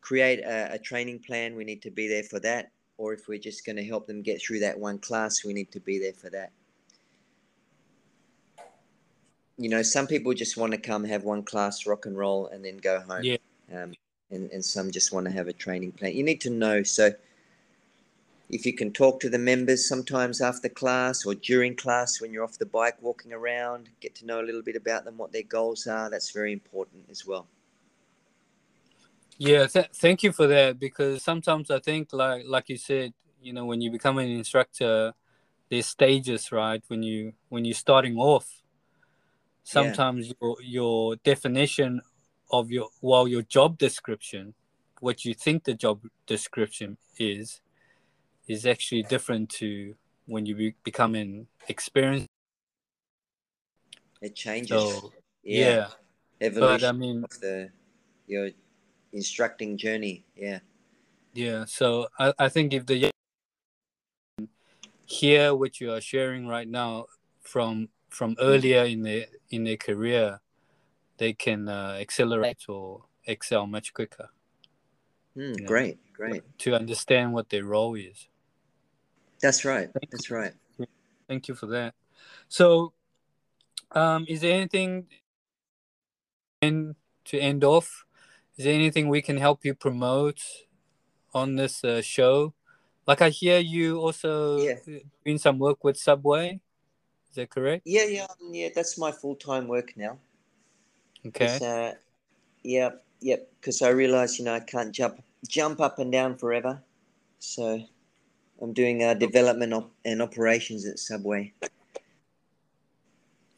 create 0.01 0.39
a, 0.39 0.73
a 0.73 0.79
training 0.79 1.19
plan, 1.19 1.55
we 1.55 1.63
need 1.63 1.81
to 1.81 1.91
be 1.91 2.07
there 2.07 2.23
for 2.23 2.39
that. 2.39 2.71
Or 2.97 3.13
if 3.13 3.27
we're 3.27 3.39
just 3.39 3.65
going 3.65 3.77
to 3.77 3.83
help 3.83 4.05
them 4.05 4.21
get 4.21 4.41
through 4.41 4.59
that 4.59 4.79
one 4.79 4.99
class, 4.99 5.43
we 5.43 5.53
need 5.53 5.71
to 5.71 5.79
be 5.79 5.97
there 5.97 6.13
for 6.13 6.29
that. 6.29 6.51
You 9.57 9.69
know, 9.69 9.81
some 9.81 10.07
people 10.07 10.33
just 10.33 10.57
want 10.57 10.71
to 10.73 10.77
come 10.77 11.03
have 11.03 11.23
one 11.23 11.43
class, 11.43 11.85
rock 11.85 12.05
and 12.05 12.17
roll, 12.17 12.47
and 12.47 12.63
then 12.63 12.77
go 12.77 12.99
home. 12.99 13.23
Yeah. 13.23 13.37
Um, 13.73 13.93
and, 14.29 14.49
and 14.51 14.63
some 14.63 14.91
just 14.91 15.11
want 15.11 15.25
to 15.25 15.31
have 15.31 15.47
a 15.47 15.53
training 15.53 15.91
plan. 15.93 16.15
You 16.15 16.23
need 16.23 16.41
to 16.41 16.49
know. 16.49 16.83
So 16.83 17.11
if 18.51 18.65
you 18.65 18.73
can 18.73 18.91
talk 18.91 19.21
to 19.21 19.29
the 19.29 19.39
members 19.39 19.87
sometimes 19.87 20.41
after 20.41 20.67
class 20.67 21.25
or 21.25 21.33
during 21.35 21.73
class 21.73 22.19
when 22.19 22.33
you're 22.33 22.43
off 22.43 22.57
the 22.57 22.65
bike 22.65 23.01
walking 23.01 23.31
around, 23.31 23.89
get 24.01 24.13
to 24.15 24.25
know 24.25 24.41
a 24.41 24.43
little 24.43 24.61
bit 24.61 24.75
about 24.75 25.05
them, 25.05 25.17
what 25.17 25.31
their 25.31 25.43
goals 25.43 25.87
are, 25.87 26.09
that's 26.09 26.31
very 26.31 26.51
important 26.51 27.05
as 27.09 27.25
well. 27.25 27.47
Yeah, 29.37 29.67
th- 29.67 29.89
thank 29.93 30.21
you 30.21 30.33
for 30.33 30.47
that 30.47 30.79
because 30.79 31.23
sometimes 31.23 31.71
I 31.71 31.79
think 31.79 32.09
like 32.11 32.43
like 32.45 32.67
you 32.67 32.77
said, 32.77 33.13
you 33.41 33.53
know, 33.53 33.65
when 33.65 33.79
you 33.79 33.89
become 33.89 34.17
an 34.17 34.29
instructor, 34.29 35.13
there's 35.69 35.87
stages, 35.87 36.51
right? 36.51 36.83
When 36.89 37.01
you 37.01 37.33
when 37.47 37.63
you're 37.63 37.73
starting 37.73 38.17
off, 38.17 38.47
sometimes 39.63 40.31
your 40.41 40.57
your 40.61 41.15
definition 41.23 42.01
of 42.51 42.69
your 42.69 42.89
well 43.01 43.27
your 43.29 43.43
job 43.43 43.77
description, 43.77 44.53
what 44.99 45.23
you 45.23 45.33
think 45.33 45.63
the 45.63 45.73
job 45.73 46.01
description 46.27 46.97
is, 47.17 47.61
is 48.47 48.65
actually 48.65 49.03
different 49.03 49.49
to 49.49 49.95
when 50.25 50.45
you 50.45 50.55
be, 50.55 50.75
become 50.83 51.15
an 51.15 51.47
experienced. 51.67 52.27
It 54.21 54.35
changes. 54.35 54.69
So 54.69 55.11
yeah. 55.43 55.69
yeah, 55.69 55.87
Evolution 56.41 56.79
but 56.79 56.83
I 56.83 56.91
mean, 56.91 57.25
the 57.41 57.69
your 58.27 58.49
instructing 59.13 59.77
journey. 59.77 60.25
Yeah. 60.35 60.59
Yeah, 61.33 61.65
so 61.65 62.07
I, 62.19 62.33
I 62.37 62.49
think 62.49 62.73
if 62.73 62.85
the 62.85 63.09
hear 65.05 65.53
what 65.55 65.79
you 65.79 65.91
are 65.91 66.01
sharing 66.01 66.47
right 66.47 66.67
now 66.67 67.05
from 67.41 67.89
from 68.09 68.35
earlier 68.39 68.83
in 68.83 69.03
their 69.03 69.25
in 69.49 69.63
their 69.63 69.77
career, 69.77 70.41
they 71.17 71.33
can 71.33 71.67
uh, 71.67 71.97
accelerate 71.99 72.67
or 72.67 73.05
excel 73.25 73.67
much 73.67 73.93
quicker 73.93 74.29
Hmm, 75.35 75.53
Yeah. 75.59 75.65
Great, 75.65 76.13
great. 76.13 76.43
to 76.59 76.75
understand 76.75 77.33
what 77.33 77.49
their 77.49 77.63
role 77.63 77.95
is. 77.95 78.27
That's 79.41 79.65
right. 79.65 79.89
Thank 79.93 80.11
That's 80.11 80.31
right. 80.31 80.53
Thank 81.27 81.47
you 81.47 81.55
for 81.55 81.67
that. 81.67 81.93
So, 82.47 82.93
um, 83.91 84.25
is 84.27 84.41
there 84.41 84.53
anything 84.53 85.07
and 86.61 86.95
to 87.25 87.39
end 87.39 87.63
off? 87.63 88.05
Is 88.57 88.65
there 88.65 88.73
anything 88.73 89.07
we 89.09 89.21
can 89.21 89.37
help 89.37 89.65
you 89.65 89.73
promote 89.73 90.41
on 91.33 91.55
this 91.55 91.83
uh, 91.83 92.01
show? 92.01 92.53
Like 93.07 93.21
I 93.21 93.29
hear 93.29 93.59
you 93.59 93.99
also 93.99 94.57
Yeah. 94.57 94.75
doing 95.25 95.37
some 95.37 95.57
work 95.57 95.83
with 95.83 95.97
Subway. 95.97 96.59
Is 97.29 97.35
that 97.35 97.49
correct? 97.49 97.83
Yeah, 97.85 98.05
yeah, 98.05 98.27
um, 98.29 98.53
yeah. 98.53 98.69
That's 98.75 98.97
my 98.97 99.11
full 99.11 99.35
time 99.35 99.67
work 99.67 99.95
now. 99.95 100.19
Okay. 101.25 101.57
Uh, 101.61 101.93
yep, 102.63 103.03
yep. 103.21 103.49
Because 103.59 103.81
I 103.81 103.89
realize, 103.89 104.37
you 104.37 104.45
know, 104.45 104.53
I 104.53 104.59
can't 104.59 104.91
jump 104.91 105.23
jump 105.47 105.79
up 105.79 105.99
and 105.99 106.11
down 106.11 106.37
forever. 106.37 106.83
So 107.39 107.81
I'm 108.61 108.73
doing 108.73 109.03
uh, 109.03 109.13
development 109.15 109.73
op- 109.73 109.93
and 110.05 110.21
operations 110.21 110.85
at 110.85 110.99
Subway 110.99 111.53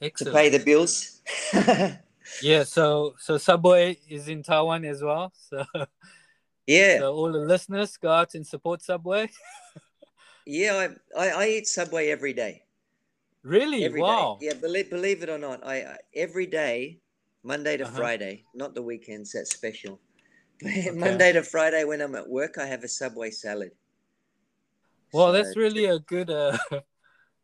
to 0.01 0.31
pay 0.31 0.49
the 0.49 0.59
bills. 0.59 1.21
Yeah. 2.41 2.63
So 2.63 3.15
so 3.19 3.37
Subway 3.37 3.99
is 4.09 4.27
in 4.29 4.43
Taiwan 4.43 4.85
as 4.85 5.03
well. 5.03 5.31
So, 5.49 5.65
yeah, 6.65 6.99
so 6.99 7.13
all 7.13 7.31
the 7.31 7.39
listeners 7.39 7.97
go 7.97 8.09
out 8.09 8.33
and 8.33 8.47
support 8.47 8.81
Subway. 8.81 9.29
yeah. 10.45 10.87
I, 11.17 11.21
I, 11.25 11.29
I 11.43 11.47
eat 11.49 11.67
Subway 11.67 12.07
every 12.09 12.31
day. 12.33 12.63
Really? 13.43 13.83
Every 13.83 13.99
day. 13.99 14.03
wow. 14.07 14.37
Yeah, 14.41 14.53
believe 14.53 14.89
believe 14.89 15.21
it 15.21 15.29
or 15.29 15.37
not, 15.37 15.67
I, 15.67 15.75
I 15.83 15.97
every 16.15 16.47
day, 16.47 17.01
Monday 17.43 17.75
to 17.77 17.83
Uh-huh. 17.85 17.97
Friday, 17.97 18.45
not 18.55 18.73
the 18.73 18.81
weekends. 18.81 19.33
That's 19.33 19.53
special. 19.53 19.99
But 20.63 20.95
Monday 20.95 21.33
to 21.33 21.43
Friday, 21.43 21.83
when 21.83 21.99
I'm 21.99 22.15
at 22.15 22.27
work, 22.27 22.57
I 22.57 22.65
have 22.65 22.83
a 22.85 22.87
Subway 22.87 23.31
salad. 23.31 23.71
Well, 25.13 25.31
that's 25.31 25.55
really 25.55 25.85
a 25.85 25.99
good, 25.99 26.29
uh, 26.29 26.57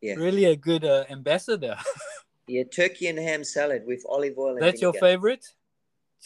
Yeah. 0.02 0.14
really 0.14 0.46
a 0.46 0.56
good 0.56 0.84
uh, 0.84 1.04
ambassador. 1.10 1.76
yeah, 2.48 2.64
turkey 2.64 3.06
and 3.08 3.18
ham 3.18 3.44
salad 3.44 3.82
with 3.86 4.02
olive 4.08 4.38
oil. 4.38 4.54
And 4.54 4.62
That's 4.62 4.80
your 4.80 4.94
favorite, 4.94 5.44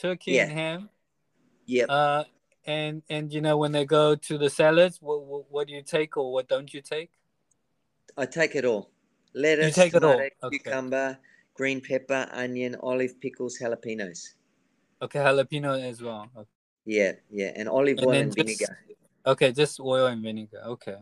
turkey 0.01 0.32
Yeah. 0.32 0.45
and 0.45 0.53
ham. 0.53 0.90
Yeah. 1.66 1.84
Uh, 1.86 2.24
and 2.66 3.03
and 3.11 3.32
you 3.32 3.40
know 3.42 3.59
when 3.59 3.72
they 3.72 3.84
go 3.84 4.14
to 4.14 4.38
the 4.38 4.49
salads, 4.49 4.99
what 5.03 5.22
what, 5.26 5.51
what 5.51 5.66
do 5.68 5.74
you 5.74 5.82
take 5.82 6.16
or 6.16 6.32
what 6.32 6.49
don't 6.49 6.72
you 6.72 6.80
take? 6.80 7.11
I 8.16 8.26
take 8.26 8.55
it 8.55 8.64
all. 8.64 8.90
Lettuce, 9.34 9.74
take 9.74 9.92
it 9.95 10.05
all, 10.05 10.12
tomato, 10.12 10.34
okay. 10.45 10.59
cucumber, 10.59 11.18
green 11.55 11.80
pepper, 11.80 12.28
onion, 12.32 12.76
olive, 12.80 13.20
pickles, 13.20 13.59
jalapenos. 13.61 14.34
Okay, 15.03 15.18
jalapeno 15.18 15.82
as 15.82 16.01
well. 16.01 16.30
Okay, 16.36 16.49
Yeah, 16.86 17.12
yeah, 17.28 17.51
and 17.57 17.68
olive 17.68 17.99
And 17.99 18.07
oil 18.07 18.14
and 18.14 18.36
just- 18.36 18.47
vinegar. 18.61 18.78
okay 19.26 19.51
just 19.53 19.80
oil 19.80 20.07
and 20.07 20.22
vinegar. 20.22 20.62
Okay, 20.66 20.97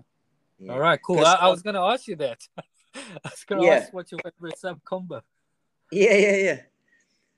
Yeah. 0.62 0.72
All 0.74 0.78
right, 0.80 1.00
cool. 1.02 1.24
I, 1.24 1.34
I 1.34 1.48
was 1.48 1.60
gonna 1.62 1.82
ask 1.84 2.06
you 2.06 2.14
that. 2.16 2.46
I 2.94 3.18
was 3.24 3.44
gonna 3.44 3.64
Yeah. 3.64 3.74
ask 3.82 3.92
what 3.92 4.10
your 4.12 4.20
favorite 4.20 4.58
sub 4.58 4.82
combo. 4.84 5.22
Yeah, 5.90 6.14
yeah, 6.14 6.36
yeah. 6.36 6.60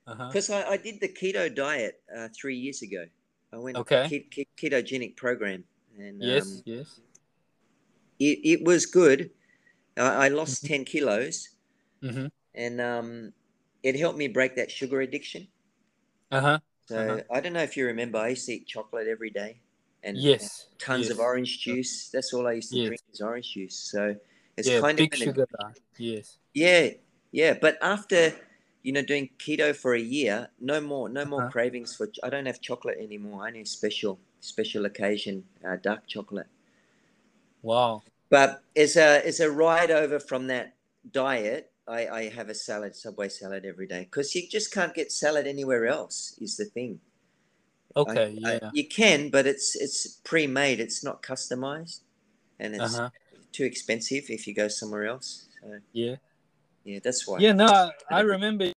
Uh-huh. 0.07 0.27
because 0.27 0.51
I, 0.51 0.69
I 0.69 0.77
did 0.77 1.01
the 1.01 1.09
keto 1.09 1.49
diet 1.53 2.01
uh, 2.15 2.27
three 2.39 2.55
years 2.55 2.83
ago. 2.83 3.05
I 3.51 3.57
went 3.57 3.77
Okay. 3.77 4.05
ke- 4.05 4.29
ke- 4.29 4.47
ketogenic 4.55 5.17
program, 5.17 5.63
and 5.97 6.21
Yes, 6.21 6.45
um, 6.45 6.61
yes. 6.65 6.99
it, 8.19 8.39
it 8.43 8.63
was 8.63 8.85
good. 8.85 9.31
I, 9.97 10.25
I 10.25 10.27
lost 10.27 10.65
ten 10.65 10.85
kilos, 10.85 11.49
Mm-hmm. 12.03 12.27
and 12.53 12.81
um, 12.81 13.33
it 13.81 13.97
helped 13.97 14.19
me 14.19 14.27
break 14.27 14.55
that 14.57 14.69
sugar 14.69 15.01
addiction. 15.01 15.47
Uh-huh. 16.31 16.59
So 16.85 16.99
Uh-huh. 16.99 17.21
I 17.33 17.41
don't 17.41 17.53
know 17.53 17.63
if 17.65 17.75
you 17.75 17.87
remember, 17.87 18.19
I 18.19 18.37
used 18.37 18.45
to 18.45 18.53
eat 18.53 18.67
chocolate 18.67 19.07
every 19.07 19.31
day, 19.31 19.61
and 20.05 20.15
Yes. 20.17 20.67
tons 20.77 21.09
of 21.09 21.17
yes. 21.17 21.25
orange 21.29 21.59
juice. 21.59 22.09
That's 22.13 22.33
all 22.33 22.47
I 22.47 22.53
used 22.53 22.71
to 22.71 22.77
Yes. 22.77 22.87
drink 22.87 23.01
is 23.13 23.21
orange 23.21 23.51
juice. 23.53 23.75
So 23.75 24.15
it's 24.57 24.69
yeah, 24.69 24.79
kind 24.79 24.97
big 24.97 25.13
of 25.13 25.19
an- 25.19 25.25
sugar. 25.25 25.47
Yes. 25.97 26.37
Yeah, 26.53 26.91
yeah. 27.31 27.53
But 27.59 27.77
after 27.81 28.33
you 28.83 28.91
know 28.93 29.01
doing 29.01 29.29
keto 29.39 29.75
for 29.75 29.95
a 29.95 29.99
year, 30.19 30.47
no 30.59 30.79
more, 30.79 31.09
no 31.09 31.25
more 31.25 31.41
Uh-huh. 31.43 31.51
cravings 31.51 31.95
for. 31.97 32.05
I 32.23 32.29
don't 32.29 32.45
have 32.45 32.61
chocolate 32.61 32.97
anymore. 32.99 33.43
I 33.43 33.47
only 33.47 33.65
special, 33.65 34.19
special 34.41 34.85
occasion 34.85 35.43
uh, 35.67 35.75
dark 35.81 36.05
chocolate. 36.07 36.47
Wow. 37.61 38.03
But 38.29 38.61
as 38.75 38.95
a 38.95 39.25
as 39.25 39.39
a 39.39 39.49
ride 39.49 39.91
over 39.91 40.19
from 40.19 40.47
that 40.47 40.75
diet, 41.11 41.71
I, 41.87 42.07
I 42.07 42.29
have 42.29 42.49
a 42.49 42.55
salad, 42.55 42.95
Subway 42.95 43.29
salad 43.29 43.65
every 43.65 43.87
day 43.87 44.03
because 44.05 44.33
you 44.35 44.47
just 44.47 44.71
can't 44.73 44.93
get 44.93 45.11
salad 45.11 45.45
anywhere 45.47 45.85
else. 45.87 46.35
Is 46.39 46.57
the 46.57 46.65
thing. 46.65 46.99
I- 47.95 48.01
Okay, 48.01 48.37
I- 48.43 48.59
yeah. 48.61 48.71
you 48.73 48.87
can, 48.87 49.29
but 49.29 49.45
it's 49.47 49.75
it's 49.75 50.19
pre-made. 50.23 50.79
It's 50.79 51.03
not 51.03 51.21
customized, 51.23 52.01
and 52.59 52.75
it's 52.75 52.95
Uh-huh. 52.95 53.09
too 53.51 53.63
expensive 53.63 54.29
if 54.29 54.47
you 54.47 54.53
go 54.53 54.67
somewhere 54.67 55.05
else. 55.05 55.47
So 55.61 55.79
Yeah. 55.93 56.17
yeah, 56.83 56.99
that's 57.03 57.25
why. 57.27 57.39
Yeah, 57.39 57.53
no, 57.53 57.67
I, 57.67 57.91
I 58.09 58.19
remember 58.21 58.71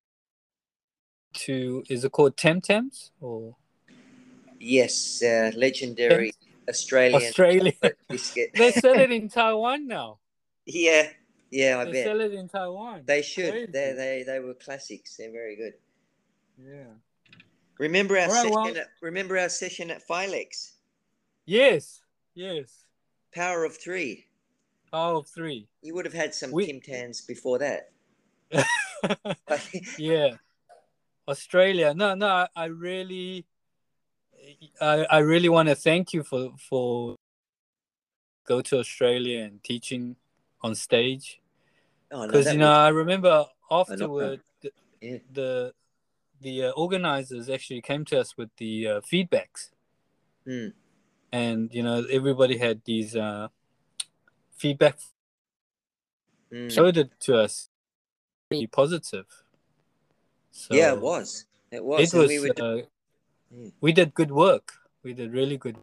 to 1.35 1.85
is 1.89 2.05
it 2.05 2.13
called 2.13 2.37
Tim 2.37 2.61
Tams 2.61 3.11
or 3.21 3.57
Yes, 4.59 5.23
uh, 5.23 5.51
legendary 5.55 6.33
Australian 6.69 7.23
Australia? 7.23 7.73
chocolate 7.73 7.99
biscuit. 8.09 8.51
they 8.55 8.71
sell 8.73 8.99
it 8.99 9.11
in 9.11 9.29
Taiwan 9.39 9.87
now. 9.87 10.19
yeah, 10.65 11.11
yeah, 11.51 11.79
I 11.79 11.85
They 11.85 11.93
bet 11.93 12.05
sell 12.05 12.21
it 12.21 12.33
in 12.33 12.49
Taiwan. 12.49 13.03
they 13.07 13.23
should. 13.23 13.53
Crazy. 13.53 13.73
They 13.73 13.93
they 13.93 14.23
they 14.27 14.41
were 14.41 14.55
classics. 14.55 15.17
They're 15.17 15.31
very 15.33 15.57
good. 15.57 15.75
Yeah. 16.59 16.93
Remember 17.79 18.17
our 18.17 18.29
right, 18.29 18.33
session? 18.33 18.51
well- 18.53 18.77
at, 18.77 18.89
remember 19.03 19.39
our 19.39 19.49
session 19.49 19.91
at 19.91 20.07
FILEX? 20.07 20.73
Yes. 21.45 22.01
Yes. 22.35 22.85
Power 23.35 23.65
of 23.65 23.77
three. 23.77 24.27
Power 24.91 25.17
of 25.17 25.27
three. 25.29 25.69
You 25.83 25.95
would 25.95 26.05
have 26.05 26.15
had 26.15 26.35
some 26.35 26.51
We- 26.53 26.67
Tim 26.67 26.81
Tams 26.81 27.21
before 27.21 27.59
that. 27.59 27.91
yeah. 29.99 30.37
Australia. 31.29 31.93
No, 31.95 32.15
no, 32.15 32.47
I, 32.55 32.67
really 32.67 33.45
I, 34.81 35.07
I 35.11 35.19
really 35.19 35.49
want 35.49 35.69
to 35.69 35.75
thank 35.75 36.13
you 36.13 36.23
for 36.23 36.53
for 36.57 37.17
go 38.47 38.63
to 38.63 38.79
Australia 38.79 39.41
and 39.43 39.63
teaching 39.65 40.15
on 40.63 40.75
stage 40.77 41.41
oh, 42.13 42.21
no, 42.21 42.27
because 42.29 42.53
you 42.53 42.59
know 42.59 42.69
was- 42.69 42.79
I 42.79 42.89
remember 42.89 43.45
afterward 43.71 44.41
the 44.63 44.71
Yeah. 45.01 45.19
the, 45.33 45.73
the 46.47 46.57
uh, 46.67 46.71
organizers 46.85 47.51
actually 47.51 47.83
came 47.83 48.05
to 48.05 48.21
us 48.23 48.37
with 48.39 48.51
the 48.63 48.73
uh, 48.87 49.01
feedbacks 49.01 49.71
Hmm. 50.47 50.69
and 51.33 51.75
you 51.75 51.83
know 51.83 52.05
everybody 52.19 52.57
had 52.67 52.83
these 52.85 53.17
uh, 53.17 53.49
feedback 54.57 54.97
Mm. 56.53 56.71
showed 56.71 56.97
it 56.97 57.11
to 57.27 57.33
us 57.37 57.69
really 58.53 58.69
positive 58.69 59.27
so 60.53 60.75
yeah, 60.75 60.93
it 60.93 61.01
was. 61.01 61.45
It 61.73 61.85
was. 61.85 62.01
it 62.05 62.17
was 62.17 62.29
we 62.29 62.51
uh, 62.51 62.77
Yeah. 63.51 63.71
we 63.81 63.91
did 63.99 64.15
good 64.21 64.31
work 64.31 64.67
we 65.03 65.13
did 65.21 65.33
really 65.41 65.59
good 65.65 65.77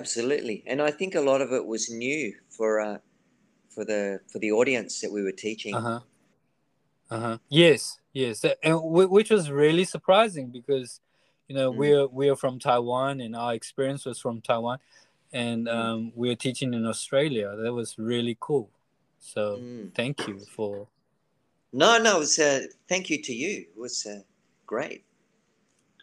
Absolutely, 0.00 0.64
and 0.66 0.80
I 0.80 0.90
think 0.90 1.14
a 1.14 1.20
lot 1.20 1.42
of 1.42 1.52
it 1.52 1.66
was 1.66 1.90
new 1.90 2.32
for 2.56 2.80
uh, 2.80 2.98
for 3.74 3.84
the 3.84 4.20
for 4.32 4.38
the 4.38 4.50
audience 4.52 5.00
that 5.02 5.12
we 5.12 5.22
were 5.22 5.36
teaching. 5.46 5.74
uh-huh 5.76 6.00
uh-huh 7.14 7.36
yes 7.48 8.00
yes 8.12 8.44
and 8.44 8.74
w- 8.92 9.08
which 9.16 9.30
was 9.30 9.50
really 9.50 9.84
surprising 9.84 10.46
because 10.58 11.00
you 11.48 11.54
know 11.54 11.68
Mm. 11.72 11.76
we're 11.80 12.06
we're 12.18 12.36
from 12.36 12.58
taiwan 12.58 13.20
and 13.20 13.36
our 13.36 13.52
experience 13.60 14.02
was 14.06 14.18
from 14.18 14.40
taiwan 14.40 14.78
and 15.32 15.66
Mm. 15.66 15.74
um 15.76 16.12
we're 16.14 16.36
teaching 16.46 16.72
in 16.74 16.84
australia 16.86 17.48
that 17.62 17.72
was 17.80 17.98
really 17.98 18.36
cool 18.40 18.70
so 19.18 19.42
Mm. 19.60 19.94
thank 19.94 20.26
you 20.28 20.38
for 20.56 20.88
No, 21.74 21.96
no, 21.96 22.16
it 22.16 22.18
was. 22.18 22.38
Uh, 22.38 22.60
thank 22.86 23.08
you 23.08 23.18
to 23.22 23.32
you. 23.32 23.52
It 23.74 23.78
was 23.80 24.04
uh, 24.04 24.20
great, 24.66 25.06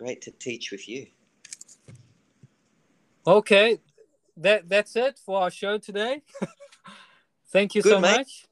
great 0.01 0.20
to 0.26 0.32
teach 0.32 0.72
with 0.72 0.89
you. 0.89 1.05
okay 3.28 3.78
that 4.38 4.68
that's 4.68 4.95
it 4.95 5.20
for 5.24 5.41
our 5.41 5.51
show 5.51 5.78
today 5.78 6.24
thank 7.53 7.76
you 7.76 7.82
Good, 7.84 7.91
so 7.91 7.99
mate. 8.01 8.18
much 8.18 8.45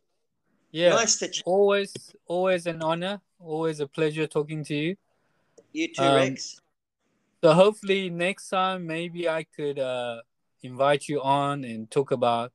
yeah 0.77 0.93
Nice 0.93 1.17
to 1.17 1.41
always 1.45 1.91
always 2.27 2.67
an 2.67 2.83
honor 2.83 3.19
always 3.39 3.79
a 3.79 3.87
pleasure 3.87 4.27
talking 4.27 4.63
to 4.65 4.75
you 4.75 4.95
you 5.73 5.87
too, 5.93 6.03
Um, 6.03 6.15
Rex. 6.15 6.61
So 7.43 7.53
hopefully 7.53 8.09
next 8.09 8.49
time 8.49 8.85
maybe 8.85 9.29
I 9.29 9.43
could 9.43 9.79
uh, 9.79 10.21
invite 10.61 11.07
you 11.07 11.21
on 11.21 11.63
and 11.63 11.89
talk 11.89 12.11
about 12.11 12.51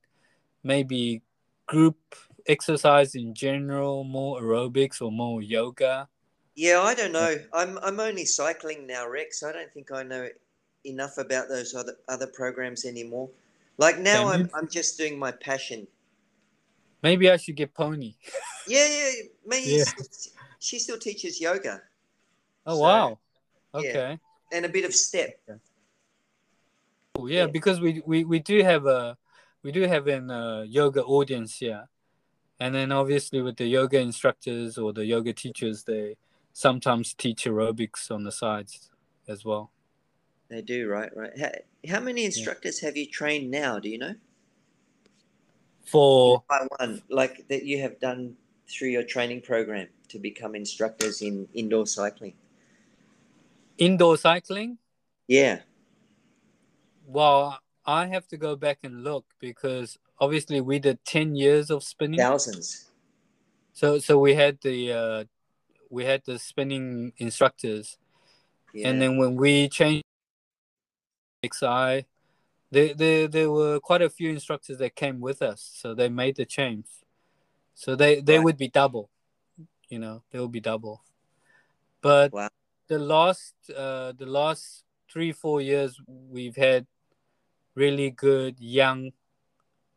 maybe 0.63 1.23
group 1.67 1.99
exercise 2.47 3.15
in 3.15 3.35
general, 3.35 4.05
more 4.05 4.41
aerobics 4.43 5.01
or 5.01 5.13
more 5.13 5.43
yoga. 5.43 6.09
Yeah, 6.55 6.83
I 6.83 6.95
don't 6.95 7.13
know. 7.13 7.35
I'm 7.53 7.79
I'm 7.79 7.99
only 8.01 8.25
cycling 8.25 8.87
now, 8.87 9.09
Rex. 9.09 9.43
I 9.43 9.53
don't 9.53 9.73
think 9.73 9.91
I 9.91 10.03
know 10.03 10.29
enough 10.85 11.19
about 11.19 11.49
those 11.49 11.75
other 11.75 11.97
other 12.09 12.27
programs 12.27 12.85
anymore. 12.85 13.31
Like 13.79 13.99
now, 13.99 14.27
Can 14.27 14.33
I'm 14.35 14.41
you- 14.41 14.51
I'm 14.55 14.69
just 14.69 14.99
doing 14.99 15.19
my 15.19 15.33
passion. 15.33 15.87
Maybe 17.03 17.31
I 17.31 17.37
should 17.37 17.57
get 17.57 17.75
Pony. 17.75 18.15
Yeah, 18.69 18.87
yeah. 18.89 19.11
Me, 19.47 19.79
Yeah. 19.79 19.85
she 20.61 20.79
still 20.79 20.99
teaches 20.99 21.41
yoga 21.41 21.83
Oh 22.65 22.77
So, 22.77 22.81
wow. 22.81 23.19
yeah. 23.75 23.81
Okay. 23.81 24.19
and 24.53 24.65
a 24.65 24.69
bit 24.69 24.85
of 24.85 24.95
step. 24.95 25.41
Cool. 27.17 27.29
Yeah, 27.31 27.41
Yeah. 27.41 27.47
because 27.47 27.81
we, 27.81 28.03
we 28.07 28.25
we 28.25 28.39
do 28.39 28.63
have 28.63 28.87
a 28.87 29.17
we 29.63 29.73
do 29.73 29.83
have 29.83 30.07
an 30.09 30.31
uh, 30.31 30.63
yoga 30.63 31.03
audience 31.03 31.59
here, 31.59 31.89
and 32.61 32.75
then 32.75 32.93
obviously 32.93 33.41
with 33.43 33.57
the 33.57 33.67
yoga 33.67 33.99
instructors 33.99 34.79
or 34.79 34.93
the 34.93 35.05
yoga 35.07 35.33
teachers, 35.33 35.85
they 35.85 36.17
sometimes 36.53 37.15
teach 37.15 37.45
aerobics 37.45 38.11
on 38.11 38.25
the 38.25 38.33
sides 38.33 38.91
as 39.27 39.45
well. 39.45 39.71
They 40.49 40.63
do, 40.63 40.89
right? 40.89 41.11
Right. 41.17 41.33
How, 41.39 41.51
how 41.89 42.01
many 42.01 42.25
instructors 42.25 42.81
have 42.81 42.97
you 42.97 43.07
trained 43.07 43.51
now? 43.51 43.79
Do 43.79 43.89
you 43.89 43.99
know? 43.99 44.15
For 45.85 46.43
Taiwan, 46.49 47.03
like 47.09 47.47
that 47.49 47.65
you 47.65 47.81
have 47.83 47.99
done 48.01 48.37
through 48.69 48.89
your 48.89 49.03
training 49.03 49.43
program 49.43 49.89
to 50.09 50.19
become 50.19 50.55
instructors 50.55 51.21
in 51.23 51.49
indoor 51.55 51.87
cycling. 51.87 52.35
indoor 53.79 54.17
cycling, 54.17 54.79
Yeah. 55.29 55.61
well, 57.07 57.59
I 57.85 58.07
have 58.07 58.29
to 58.29 58.37
go 58.37 58.55
back 58.55 58.79
and 58.85 59.03
look 59.03 59.25
because 59.41 59.99
obviously 60.21 60.61
we 60.61 60.79
did 60.79 61.05
ten 61.05 61.35
years 61.35 61.71
of 61.71 61.83
spinning. 61.83 62.19
Thousands. 62.21 62.91
So 63.73 63.99
so 63.99 64.19
we 64.19 64.35
had 64.35 64.61
the 64.63 64.93
uh, 64.93 65.25
we 65.91 66.05
had 66.05 66.23
the 66.25 66.39
spinning 66.39 67.13
instructors, 67.19 67.99
Yeah. 68.73 68.89
and 68.89 69.03
then 69.03 69.17
when 69.19 69.35
we 69.37 69.69
changed 69.69 70.05
XI, 71.45 72.07
there, 72.73 72.95
there 72.95 73.29
there 73.29 73.51
were 73.51 73.79
quite 73.81 74.01
a 74.03 74.09
few 74.09 74.31
instructors 74.31 74.79
that 74.79 74.97
came 74.97 75.21
with 75.21 75.43
us, 75.43 75.61
so 75.75 75.95
they 75.95 76.09
made 76.09 76.37
the 76.37 76.47
change. 76.47 76.87
So 77.75 77.95
they 77.95 78.21
they 78.21 78.39
Right. 78.39 78.45
would 78.45 78.57
be 78.57 78.69
double, 78.69 79.11
you 79.89 79.99
know, 79.99 80.23
they 80.31 80.41
would 80.41 80.51
be 80.53 80.61
double. 80.61 81.03
But 82.01 82.33
Wow. 82.33 82.49
the 82.89 82.99
last 82.99 83.55
uh, 83.77 84.13
the 84.13 84.27
last 84.27 84.85
three 85.13 85.33
four 85.33 85.61
years 85.61 86.01
we've 86.09 86.57
had 86.57 86.87
really 87.75 88.11
good 88.11 88.59
young, 88.59 89.13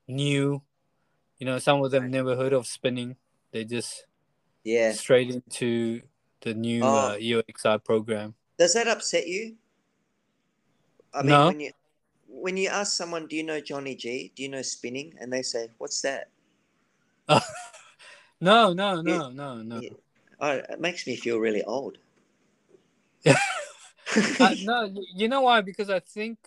new, 0.08 0.62
you 1.40 1.46
know, 1.46 1.60
some 1.60 1.82
of 1.82 1.92
them 1.92 2.12
never 2.12 2.36
heard 2.36 2.54
of 2.54 2.68
spinning. 2.68 3.16
They 3.52 3.64
just 3.64 4.06
yeah. 4.66 4.92
straight 4.92 5.30
into 5.32 6.02
the 6.42 6.54
new 6.54 6.84
Oh. 6.84 7.16
uh, 7.16 7.18
EOXI 7.18 7.78
program. 7.84 8.36
Does 8.58 8.74
that 8.74 8.88
upset 8.88 9.28
you? 9.28 9.56
I 11.14 11.22
mean, 11.22 11.30
No. 11.30 11.48
when 11.48 11.60
you 11.62 11.72
when 12.36 12.58
you 12.58 12.70
ask 12.70 12.96
someone, 12.96 13.28
"Do 13.28 13.36
you 13.36 13.44
know 13.44 13.60
Johnny 13.60 13.96
G? 13.96 14.32
Do 14.36 14.44
you 14.44 14.50
know 14.50 14.62
spinning?" 14.62 15.16
and 15.20 15.32
they 15.32 15.42
say, 15.42 15.70
"What's 15.78 16.02
that?" 16.02 16.30
No, 18.42 18.74
no, 18.74 19.02
no, 19.02 19.30
no, 19.30 19.62
no. 19.62 19.80
Yeah. 19.82 19.90
Oh, 20.42 20.52
it 20.70 20.80
makes 20.80 21.08
me 21.08 21.16
feel 21.16 21.40
really 21.40 21.64
old. 21.64 21.98
Uh, 24.40 24.54
no, 24.62 24.94
you 25.16 25.28
know 25.28 25.42
why? 25.42 25.62
Because 25.62 25.90
I 25.90 26.00
think 26.00 26.38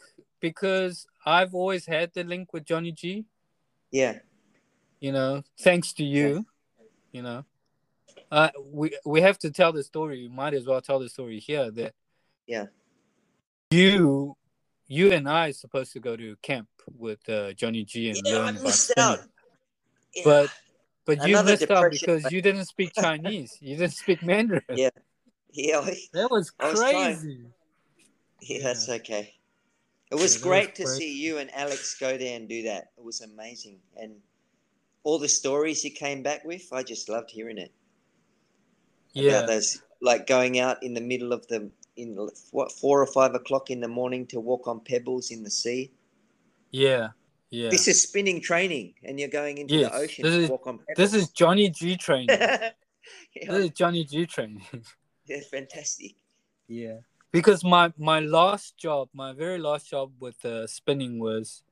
because 0.40 1.06
I've 1.26 1.54
always 1.54 1.84
had 1.84 2.12
the 2.14 2.24
link 2.24 2.52
with 2.52 2.64
Johnny 2.64 2.92
G. 2.92 3.26
yeah. 3.90 4.20
You 5.00 5.12
know, 5.12 5.42
thanks 5.60 5.92
to 5.94 6.04
you. 6.04 6.46
You 7.12 7.22
know, 7.22 7.44
uh, 8.30 8.50
we 8.72 8.96
we 9.04 9.20
have 9.20 9.38
to 9.40 9.50
tell 9.50 9.72
the 9.72 9.82
story. 9.82 10.22
We 10.22 10.28
might 10.28 10.54
as 10.54 10.66
well 10.66 10.80
tell 10.80 10.98
the 10.98 11.08
story 11.08 11.40
here. 11.40 11.70
That 11.70 11.94
Yeah. 12.46 12.66
you 13.70 14.36
you 14.88 15.12
and 15.12 15.28
I 15.28 15.48
is 15.48 15.60
supposed 15.60 15.92
to 15.92 16.00
go 16.00 16.16
to 16.16 16.34
camp 16.42 16.68
with 16.96 17.26
uh, 17.28 17.52
Johnny 17.52 17.84
G 17.84 18.08
and 18.08 18.18
Yeah, 18.24 18.32
I 18.32 18.36
learn 18.38 18.48
about 18.56 18.62
missed 18.64 18.88
spinning. 18.88 19.10
out. 19.10 19.18
Yeah. 20.14 20.22
But 20.24 20.50
but 21.04 21.28
you 21.28 21.42
missed 21.44 21.70
out 21.70 21.90
because 21.90 22.22
but- 22.24 22.32
you 22.32 22.42
didn't 22.42 22.64
speak 22.66 22.92
Chinese. 22.98 23.56
you 23.60 23.76
didn't 23.76 23.92
speak 23.94 24.22
Mandarin. 24.22 24.62
Yeah. 24.74 24.90
yeah, 25.52 25.80
That 26.12 26.30
was 26.30 26.52
I 26.58 26.70
was 26.70 26.80
trying. 26.80 27.14
crazy. 27.16 27.40
yeah, 28.42 28.62
that's 28.62 28.88
okay. 28.88 29.34
It 30.10 30.14
was 30.14 30.20
that 30.20 30.22
was 30.22 30.42
great 30.42 30.74
to 30.76 30.84
great. 30.84 30.96
see 30.98 31.12
you 31.22 31.36
and 31.38 31.50
Alex 31.54 31.96
go 31.98 32.16
there 32.16 32.36
and 32.36 32.48
do 32.48 32.62
that. 32.62 32.90
It 32.96 33.04
was 33.04 33.20
amazing, 33.20 33.78
and 33.96 34.12
all 35.04 35.18
the 35.18 35.28
stories 35.28 35.84
you 35.84 35.90
came 35.90 36.22
back 36.22 36.44
with, 36.44 36.66
I 36.72 36.82
just 36.82 37.08
loved 37.10 37.30
hearing 37.30 37.58
it. 37.58 37.72
Yeah. 39.12 39.32
about 39.32 39.48
those 39.48 39.82
like 40.00 40.26
going 40.26 40.58
out 40.60 40.82
in 40.82 40.94
the 40.94 41.00
middle 41.00 41.32
of 41.32 41.46
the 41.48 41.70
in 41.98 42.16
what 42.52 42.72
four 42.72 43.02
or 43.02 43.06
five 43.06 43.34
o'clock 43.34 43.70
in 43.70 43.80
the 43.80 43.88
morning 43.88 44.26
to 44.28 44.40
walk 44.40 44.66
on 44.68 44.80
pebbles 44.80 45.30
in 45.30 45.42
the 45.42 45.50
sea. 45.50 45.92
Yeah. 46.70 47.08
Yeah. 47.50 47.70
This 47.70 47.88
is 47.88 48.02
spinning 48.02 48.40
training, 48.42 48.94
and 49.04 49.18
you're 49.18 49.28
going 49.30 49.58
into 49.58 49.74
Yes, 49.76 49.90
the 49.90 49.96
ocean 49.96 50.22
this 50.24 50.34
to 50.34 50.40
is- 50.44 50.50
walk 50.50 50.66
on 50.66 50.78
pebbles. 50.78 50.96
This 50.96 51.14
is 51.14 51.30
Johnny 51.30 51.70
G 51.70 51.96
training. 51.96 52.28
yeah, 52.38 52.70
This 53.34 53.64
is 53.64 53.70
Johnny 53.70 54.04
G 54.04 54.26
training. 54.26 54.62
yeah, 55.26 55.40
fantastic. 55.50 56.14
Yeah, 56.68 56.98
because 57.32 57.64
my 57.64 57.92
my 57.96 58.20
last 58.20 58.76
job, 58.76 59.08
my 59.14 59.32
very 59.32 59.58
last 59.58 59.88
job 59.88 60.12
with 60.20 60.44
uh, 60.44 60.66
spinning 60.66 61.18
was 61.18 61.62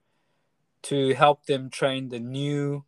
to 0.82 1.12
help 1.14 1.44
them 1.46 1.68
train 1.68 2.08
the 2.08 2.20
new 2.20 2.84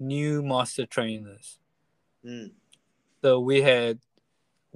new 0.00 0.42
master 0.42 0.84
trainers. 0.86 1.58
Mm. 2.24 2.50
So 3.22 3.38
we 3.38 3.62
had 3.62 4.00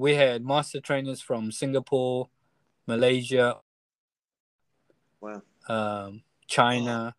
we 0.01 0.15
had 0.15 0.43
master 0.43 0.81
trainers 0.81 1.21
from 1.21 1.53
Singapore, 1.53 2.31
Malaysia, 2.87 3.61
Wow. 5.21 5.43
um, 5.69 6.23
China. 6.47 7.15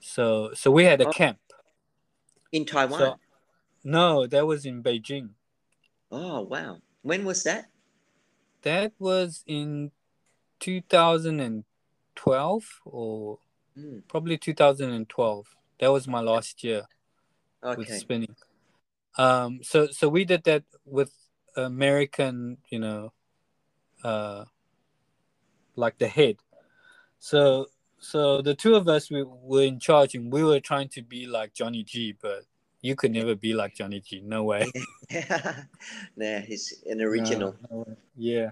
So 0.00 0.52
so 0.54 0.72
we 0.72 0.82
had 0.84 1.00
a 1.00 1.06
Oh. 1.06 1.12
camp. 1.12 1.38
In 2.50 2.64
Taiwan. 2.64 2.98
So 2.98 3.20
no, 3.84 4.26
that 4.26 4.44
was 4.44 4.66
in 4.66 4.82
Beijing. 4.82 5.34
oh 6.10 6.40
wow. 6.42 6.82
When 7.02 7.24
was 7.24 7.44
that? 7.44 7.70
That 8.62 8.92
was 8.98 9.44
in 9.46 9.92
2012 10.58 12.80
or 12.84 13.38
Mm. 13.78 14.02
probably 14.08 14.36
2012. 14.38 15.54
That 15.78 15.92
was 15.92 16.08
my 16.08 16.20
last 16.20 16.64
year 16.64 16.88
with 17.62 17.88
spinning. 17.92 18.34
Um, 19.18 19.62
so 19.62 19.86
so 19.92 20.08
we 20.08 20.24
did 20.24 20.42
that 20.44 20.64
with 20.84 21.12
American, 21.56 22.58
you 22.68 22.78
know, 22.78 23.12
uh, 24.04 24.44
like 25.74 25.98
the 25.98 26.08
head. 26.08 26.36
So 27.18 27.66
so 27.98 28.42
the 28.42 28.54
two 28.54 28.74
of 28.74 28.88
us 28.88 29.10
we 29.10 29.24
were 29.24 29.62
in 29.62 29.78
charge, 29.78 30.14
and 30.14 30.32
we 30.32 30.44
were 30.44 30.60
trying 30.60 30.88
to 30.90 31.02
be 31.02 31.26
like 31.26 31.54
Johnny 31.54 31.82
G, 31.82 32.14
but 32.20 32.44
you 32.82 32.94
could 32.94 33.12
never 33.12 33.34
be 33.34 33.54
like 33.54 33.74
Johnny 33.74 34.00
G. 34.00 34.20
No 34.24 34.44
way. 34.44 34.70
nah, 36.16 36.38
he's 36.40 36.82
an 36.88 37.00
original. 37.00 37.56
No, 37.70 37.76
no 37.76 37.78
way. 37.78 37.96
Yeah. 38.16 38.50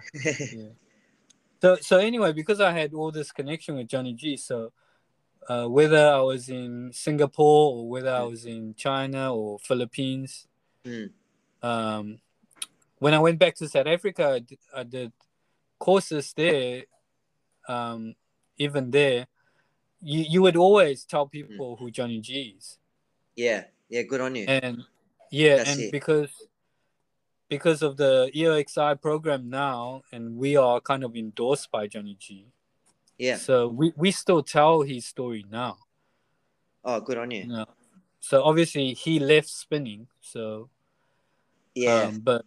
So 1.62 1.76
so 1.76 1.98
anyway, 1.98 2.32
because 2.32 2.60
I 2.60 2.72
had 2.72 2.92
all 2.92 3.10
this 3.10 3.32
connection 3.32 3.76
with 3.76 3.88
Johnny 3.88 4.12
G, 4.12 4.36
so 4.36 4.72
uh, 5.48 5.66
whether 5.66 6.08
I 6.08 6.20
was 6.20 6.48
in 6.48 6.90
Singapore 6.92 7.76
or 7.76 7.88
whether 7.88 8.10
I 8.10 8.22
was 8.22 8.44
in 8.44 8.74
China 8.74 9.34
or 9.34 9.58
Philippines, 9.58 10.46
Mm. 10.84 11.10
um, 11.62 12.18
when 13.04 13.12
I 13.12 13.18
went 13.18 13.38
back 13.38 13.54
to 13.56 13.68
South 13.68 13.86
Africa, 13.86 14.28
I 14.30 14.38
did, 14.38 14.58
I 14.74 14.82
did 14.82 15.12
courses 15.78 16.32
there. 16.34 16.84
Um, 17.68 18.14
even 18.56 18.90
there, 18.90 19.26
you 20.00 20.24
you 20.26 20.40
would 20.40 20.56
always 20.56 21.04
tell 21.04 21.26
people 21.26 21.76
who 21.76 21.90
Johnny 21.90 22.20
G 22.20 22.54
is, 22.56 22.78
yeah, 23.36 23.64
yeah, 23.90 24.02
good 24.08 24.22
on 24.22 24.34
you. 24.34 24.46
and 24.48 24.84
yeah, 25.30 25.56
That's 25.56 25.72
and 25.72 25.80
it. 25.82 25.92
because 25.92 26.30
because 27.50 27.82
of 27.82 27.98
the 27.98 28.30
EOXI 28.34 28.98
program 29.02 29.50
now, 29.50 30.00
and 30.10 30.38
we 30.38 30.56
are 30.56 30.80
kind 30.80 31.04
of 31.04 31.14
endorsed 31.14 31.70
by 31.70 31.86
Johnny 31.86 32.16
G. 32.18 32.46
yeah. 33.18 33.36
So 33.36 33.68
we, 33.68 33.92
we 33.96 34.12
still 34.12 34.42
tell 34.42 34.80
his 34.80 35.04
story 35.04 35.44
now. 35.50 35.76
Oh, 36.82 37.00
good 37.00 37.18
on 37.18 37.30
You 37.32 37.42
you. 37.42 37.48
know? 37.48 37.66
So 38.20 38.42
obviously 38.42 38.94
he 38.94 39.18
left 39.18 39.50
spinning. 39.50 40.08
So 40.22 40.70
Yeah, 41.74 42.08
um, 42.08 42.20
but 42.20 42.46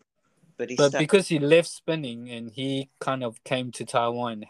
but 0.58 0.70
he's 0.70 0.78
but 0.78 0.90
stuck. 0.90 1.00
because 1.00 1.28
he 1.28 1.40
left 1.40 1.70
spinning 1.70 2.30
and 2.30 2.52
he 2.52 2.90
kind 3.00 3.24
of 3.24 3.44
came 3.44 3.72
to 3.72 3.86
Taiwan 3.86 4.46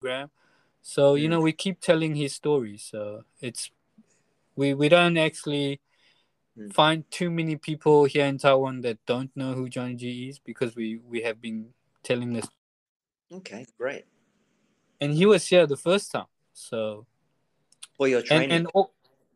program. 0.00 0.30
So 0.82 1.14
you 1.14 1.26
Mm. 1.28 1.30
know 1.30 1.40
we 1.40 1.52
keep 1.52 1.80
telling 1.80 2.14
his 2.14 2.34
story. 2.34 2.78
So 2.78 3.24
it's 3.40 3.70
we 4.56 4.74
we 4.74 4.88
don't 4.88 5.16
actually 5.16 5.80
Mm. 6.56 6.72
find 6.72 7.10
too 7.10 7.30
many 7.30 7.56
people 7.56 8.04
here 8.06 8.24
in 8.24 8.38
Taiwan 8.38 8.80
that 8.80 9.04
don't 9.04 9.30
know 9.36 9.52
who 9.52 9.68
Johnny 9.68 9.94
G 9.94 10.28
is 10.28 10.38
because 10.38 10.74
we 10.74 10.96
we 10.98 11.20
have 11.22 11.40
been 11.40 11.74
telling 12.02 12.32
this 12.32 12.48
okay, 13.30 13.66
great. 13.76 14.04
and 15.00 15.12
he 15.12 15.26
was 15.26 15.46
here 15.46 15.66
the 15.66 15.76
first 15.76 16.10
time. 16.12 16.30
So 16.54 17.06
For 17.96 18.08
your 18.08 18.22
training. 18.22 18.50
and 18.52 18.66
and 18.66 18.72
oh, 18.74 18.90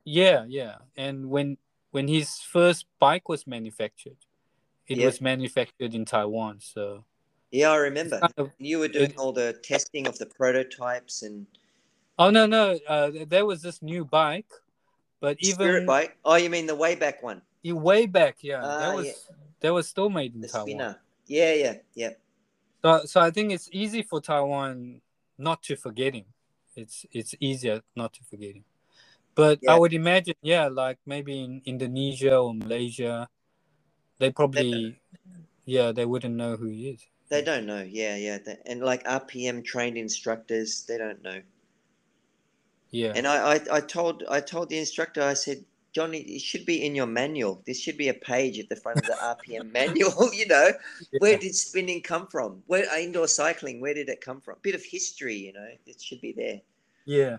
yeah 0.04 0.44
yeah 0.48 0.76
and 0.96 1.28
when 1.28 1.58
when 1.90 2.08
his 2.08 2.40
first 2.40 2.86
bike 2.98 3.28
was 3.28 3.46
manufactured 3.46 4.16
it 4.90 4.98
Yeah. 4.98 5.06
was 5.06 5.20
manufactured 5.20 5.94
in 5.94 6.04
taiwan 6.04 6.58
so 6.60 7.04
yeah, 7.52 7.70
I 7.72 7.76
remember. 7.90 8.20
kind 8.20 8.32
of- 8.36 8.52
You 8.58 8.78
were 8.78 8.86
doing 8.86 9.10
it- 9.10 9.18
all 9.18 9.32
the 9.32 9.54
testing 9.54 10.06
of 10.06 10.14
the 10.18 10.26
prototypes 10.26 11.22
and 11.26 11.46
oh 12.18 12.30
no 12.30 12.46
no 12.46 12.78
uh, 12.86 13.10
there 13.26 13.46
was 13.46 13.62
this 13.62 13.82
new 13.82 14.04
bike 14.04 14.50
but 15.20 15.36
even 15.40 15.54
Spirit 15.54 15.86
bike. 15.86 16.16
Oh, 16.24 16.36
you 16.36 16.48
mean 16.50 16.66
the 16.66 16.74
way 16.84 16.94
back 16.94 17.22
one, 17.22 17.42
e- 17.64 17.72
way 17.90 18.06
back 18.06 18.34
yeah 18.42 18.60
Ah, 18.62 18.78
that 18.82 18.94
was 18.94 19.06
yeah. 19.06 19.36
that 19.62 19.72
was 19.74 19.88
still 19.88 20.10
made 20.10 20.34
in 20.34 20.40
the 20.40 20.48
taiwan 20.48 20.68
spinner. 20.68 20.94
Yeah, 21.26 21.52
yeah, 21.54 21.74
yeah. 21.94 22.12
so, 22.82 22.90
so 23.06 23.16
i 23.20 23.30
think 23.30 23.52
it's 23.52 23.68
easy 23.72 24.02
for 24.02 24.18
taiwan 24.20 25.00
not 25.38 25.62
to 25.68 25.74
forget 25.76 26.12
him 26.14 26.26
it's 26.76 27.06
it's 27.12 27.34
easier 27.40 27.82
not 27.94 28.10
to 28.14 28.22
forget 28.30 28.54
him 28.58 28.64
but 29.34 29.58
i 29.68 29.74
would 29.78 29.92
imagine 29.92 30.34
yeah 30.42 30.66
like 30.82 30.98
maybe 31.06 31.34
in 31.46 31.52
indonesia 31.64 32.34
or 32.38 32.54
malaysia 32.54 33.28
they 34.20 34.30
probably 34.30 35.00
yeah 35.66 35.90
they 35.92 36.04
wouldn't 36.06 36.36
know 36.36 36.56
who 36.56 36.68
he 36.68 36.90
is 36.90 37.00
They 37.30 37.42
don't 37.42 37.66
know. 37.66 37.82
Yeah, 37.82 38.16
yeah. 38.16 38.38
They- 38.44 38.58
And 38.66 38.80
like 38.82 39.02
RPM 39.04 39.64
trained 39.64 39.96
instructors, 39.96 40.84
they 40.88 40.98
don't 40.98 41.22
know. 41.22 41.40
yeah 42.90 43.12
And 43.16 43.26
I, 43.26 43.36
I, 43.54 43.60
I 43.78 43.80
told 43.80 44.24
I 44.28 44.40
told 44.40 44.68
the 44.68 44.78
instructor, 44.78 45.22
I 45.22 45.34
said, 45.34 45.64
Johnny, 45.92 46.20
it 46.36 46.42
should 46.42 46.66
be 46.66 46.84
in 46.86 46.94
your 46.94 47.06
manual. 47.06 47.62
This 47.66 47.80
should 47.80 47.96
be 47.96 48.08
a 48.08 48.14
page 48.14 48.58
at 48.58 48.68
the 48.68 48.76
front 48.76 48.98
of 48.98 49.06
the 49.06 49.18
RPM 49.34 49.70
manual. 49.72 50.30
You 50.40 50.46
know, 50.46 50.68
where 51.18 51.38
did 51.38 51.54
spinning 51.54 52.02
come 52.02 52.26
from? 52.26 52.62
Where 52.66 52.84
indoor 52.98 53.28
cycling? 53.28 53.80
Where 53.80 53.94
did 53.94 54.08
it 54.08 54.20
come 54.20 54.40
from? 54.40 54.56
Bit 54.62 54.74
of 54.74 54.84
history, 54.84 55.36
you 55.46 55.52
know, 55.52 55.68
it 55.86 56.00
should 56.02 56.20
be 56.20 56.32
there. 56.32 56.60
yeah 57.06 57.38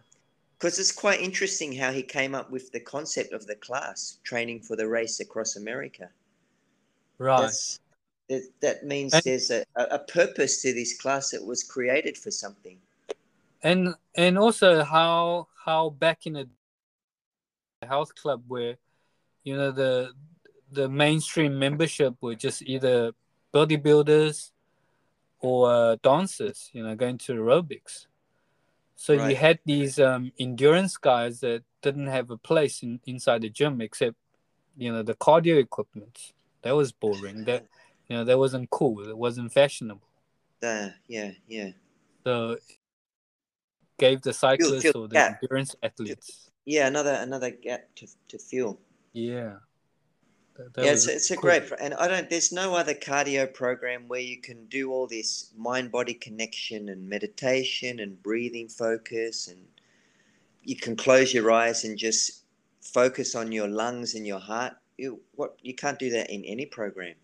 Because 0.57 0.79
it's 0.79 0.91
quite 0.91 1.21
interesting 1.21 1.71
how 1.75 1.91
he 1.91 2.03
came 2.03 2.33
up 2.39 2.49
with 2.55 2.71
the 2.71 2.79
concept 2.95 3.33
of 3.33 3.45
the 3.47 3.55
class 3.55 4.19
training 4.23 4.61
for 4.67 4.75
the 4.77 4.87
race 4.87 5.19
across 5.19 5.55
America. 5.55 6.09
Right 7.21 7.79
that, 8.31 8.43
that 8.61 8.85
means 8.85 9.13
And- 9.13 9.23
there's 9.23 9.51
a, 9.51 9.65
a 9.75 9.99
purpose 9.99 10.61
to 10.61 10.73
this 10.73 10.97
class. 10.97 11.33
It 11.33 11.45
was 11.45 11.63
created 11.63 12.17
for 12.17 12.31
something. 12.31 12.77
and 13.61 13.93
and 14.15 14.37
also 14.39 14.83
how 14.83 15.47
how 15.65 15.89
back 15.89 16.25
in 16.25 16.33
the 16.33 16.47
health 17.85 18.15
club 18.15 18.41
where 18.47 18.77
you 19.43 19.55
know 19.55 19.71
the 19.71 20.13
the 20.71 20.87
mainstream 20.87 21.59
membership 21.59 22.15
were 22.21 22.35
just 22.35 22.61
either 22.61 23.11
bodybuilders 23.53 24.51
or 25.39 25.57
uh, 25.71 25.95
dancers 26.01 26.69
you 26.73 26.81
know 26.83 26.95
going 26.95 27.17
to 27.17 27.33
aerobics 27.33 28.07
so 28.95 29.13
you 29.13 29.35
had 29.35 29.59
these 29.65 29.99
um, 29.99 30.31
endurance 30.39 30.95
guys 30.97 31.39
that 31.41 31.63
didn't 31.81 32.07
have 32.07 32.29
a 32.29 32.37
place 32.37 32.83
in, 32.83 32.99
inside 33.05 33.41
the 33.41 33.49
gym 33.49 33.81
except 33.81 34.15
you 34.77 34.91
know 34.93 35.03
the 35.03 35.15
cardio 35.15 35.59
equipment 35.59 36.33
that 36.63 36.75
was 36.75 36.91
boring 36.91 37.43
that 37.45 37.65
you 38.07 38.15
know 38.15 38.23
that 38.23 38.37
wasn't 38.37 38.69
cool 38.69 39.07
it 39.07 39.17
wasn't 39.17 39.51
fashionable 39.51 40.07
Uh, 40.63 40.89
yeah, 41.07 41.31
yeah. 41.47 41.69
so 42.23 42.57
gave 43.97 44.21
the 44.21 44.33
cyclists 44.33 44.83
fill 44.83 45.03
or 45.03 45.07
the 45.07 45.13
gap. 45.13 45.39
endurance 45.43 45.75
athletes. 45.83 46.49
Yeah, 46.65 46.87
another 46.87 47.13
another 47.21 47.51
gap 47.51 47.89
to, 47.95 48.07
to 48.29 48.37
fill. 48.39 48.79
Yeah. 49.13 49.57
That- 50.57 50.73
that 50.73 50.85
yeah, 50.85 50.91
it's, 50.91 51.07
it's 51.07 51.31
a 51.31 51.35
great, 51.35 51.63
and 51.79 51.93
I 51.95 52.07
don't. 52.07 52.29
There's 52.29 52.51
no 52.51 52.75
other 52.75 52.93
cardio 52.93 53.51
program 53.51 54.07
where 54.07 54.19
you 54.19 54.41
can 54.41 54.65
do 54.67 54.91
all 54.91 55.07
this 55.07 55.51
mind-body 55.57 56.15
connection 56.15 56.89
and 56.89 57.07
meditation 57.09 57.99
and 57.99 58.21
breathing 58.21 58.67
focus, 58.67 59.47
and 59.47 59.61
you 60.63 60.75
can 60.75 60.95
close 60.95 61.33
your 61.33 61.49
eyes 61.51 61.83
and 61.85 61.97
just 61.97 62.43
focus 62.81 63.33
on 63.33 63.51
your 63.51 63.67
lungs 63.69 64.13
and 64.15 64.27
your 64.27 64.39
heart. 64.39 64.73
You 65.01 65.19
what 65.35 65.57
you 65.61 65.73
can't 65.73 65.97
do 65.97 66.09
that 66.11 66.29
in 66.29 66.43
any 66.45 66.65
program 66.65 67.15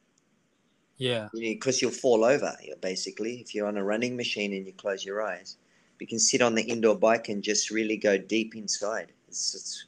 Yeah. 0.97 1.27
because 1.31 1.81
you'll 1.81 1.91
fall 1.91 2.25
over 2.25 2.51
basically 2.81 3.33
if 3.39 3.53
you're 3.53 3.67
on 3.67 3.77
a 3.77 3.83
running 3.83 4.15
machine 4.17 4.53
and 4.53 4.65
you 4.65 4.73
close 4.73 5.05
your 5.05 5.21
eyes. 5.21 5.57
You 5.99 6.07
can 6.07 6.19
sit 6.19 6.41
on 6.41 6.55
the 6.55 6.63
indoor 6.63 6.97
bike 6.97 7.29
and 7.29 7.43
just 7.43 7.69
really 7.71 7.97
go 7.97 8.17
deep 8.17 8.55
inside. 8.55 9.11
It's, 9.27 9.55
it's 9.55 9.85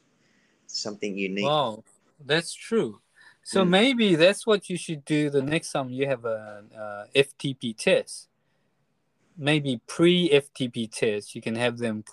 something 0.67 1.17
unique. 1.17 1.45
Wow, 1.45 1.83
that's 2.25 2.53
true. 2.53 3.01
So 3.43 3.63
Mm. 3.63 3.69
maybe 3.69 4.15
that's 4.15 4.45
what 4.45 4.69
you 4.69 4.77
should 4.77 5.03
do 5.05 5.29
the 5.29 5.41
next 5.41 5.71
time 5.71 5.89
you 5.89 6.05
have 6.07 6.25
a, 6.25 6.63
uh 6.83 7.03
FTP 7.15 7.75
test. 7.77 8.27
Maybe 9.37 9.81
pre 9.87 10.29
FTP 10.29 10.91
test, 10.91 11.33
you 11.35 11.41
can 11.41 11.55
have 11.55 11.77
them, 11.77 12.03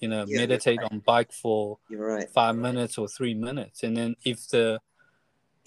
you 0.00 0.08
know, 0.08 0.24
Yeah, 0.26 0.38
meditate 0.40 0.82
on 0.90 1.00
bike 1.00 1.32
for 1.32 1.78
You're 1.90 2.06
right. 2.14 2.30
five 2.30 2.56
minutes 2.56 2.96
or 2.98 3.08
three 3.08 3.34
minutes, 3.34 3.82
and 3.82 3.96
then 3.96 4.16
if 4.24 4.48
the 4.48 4.80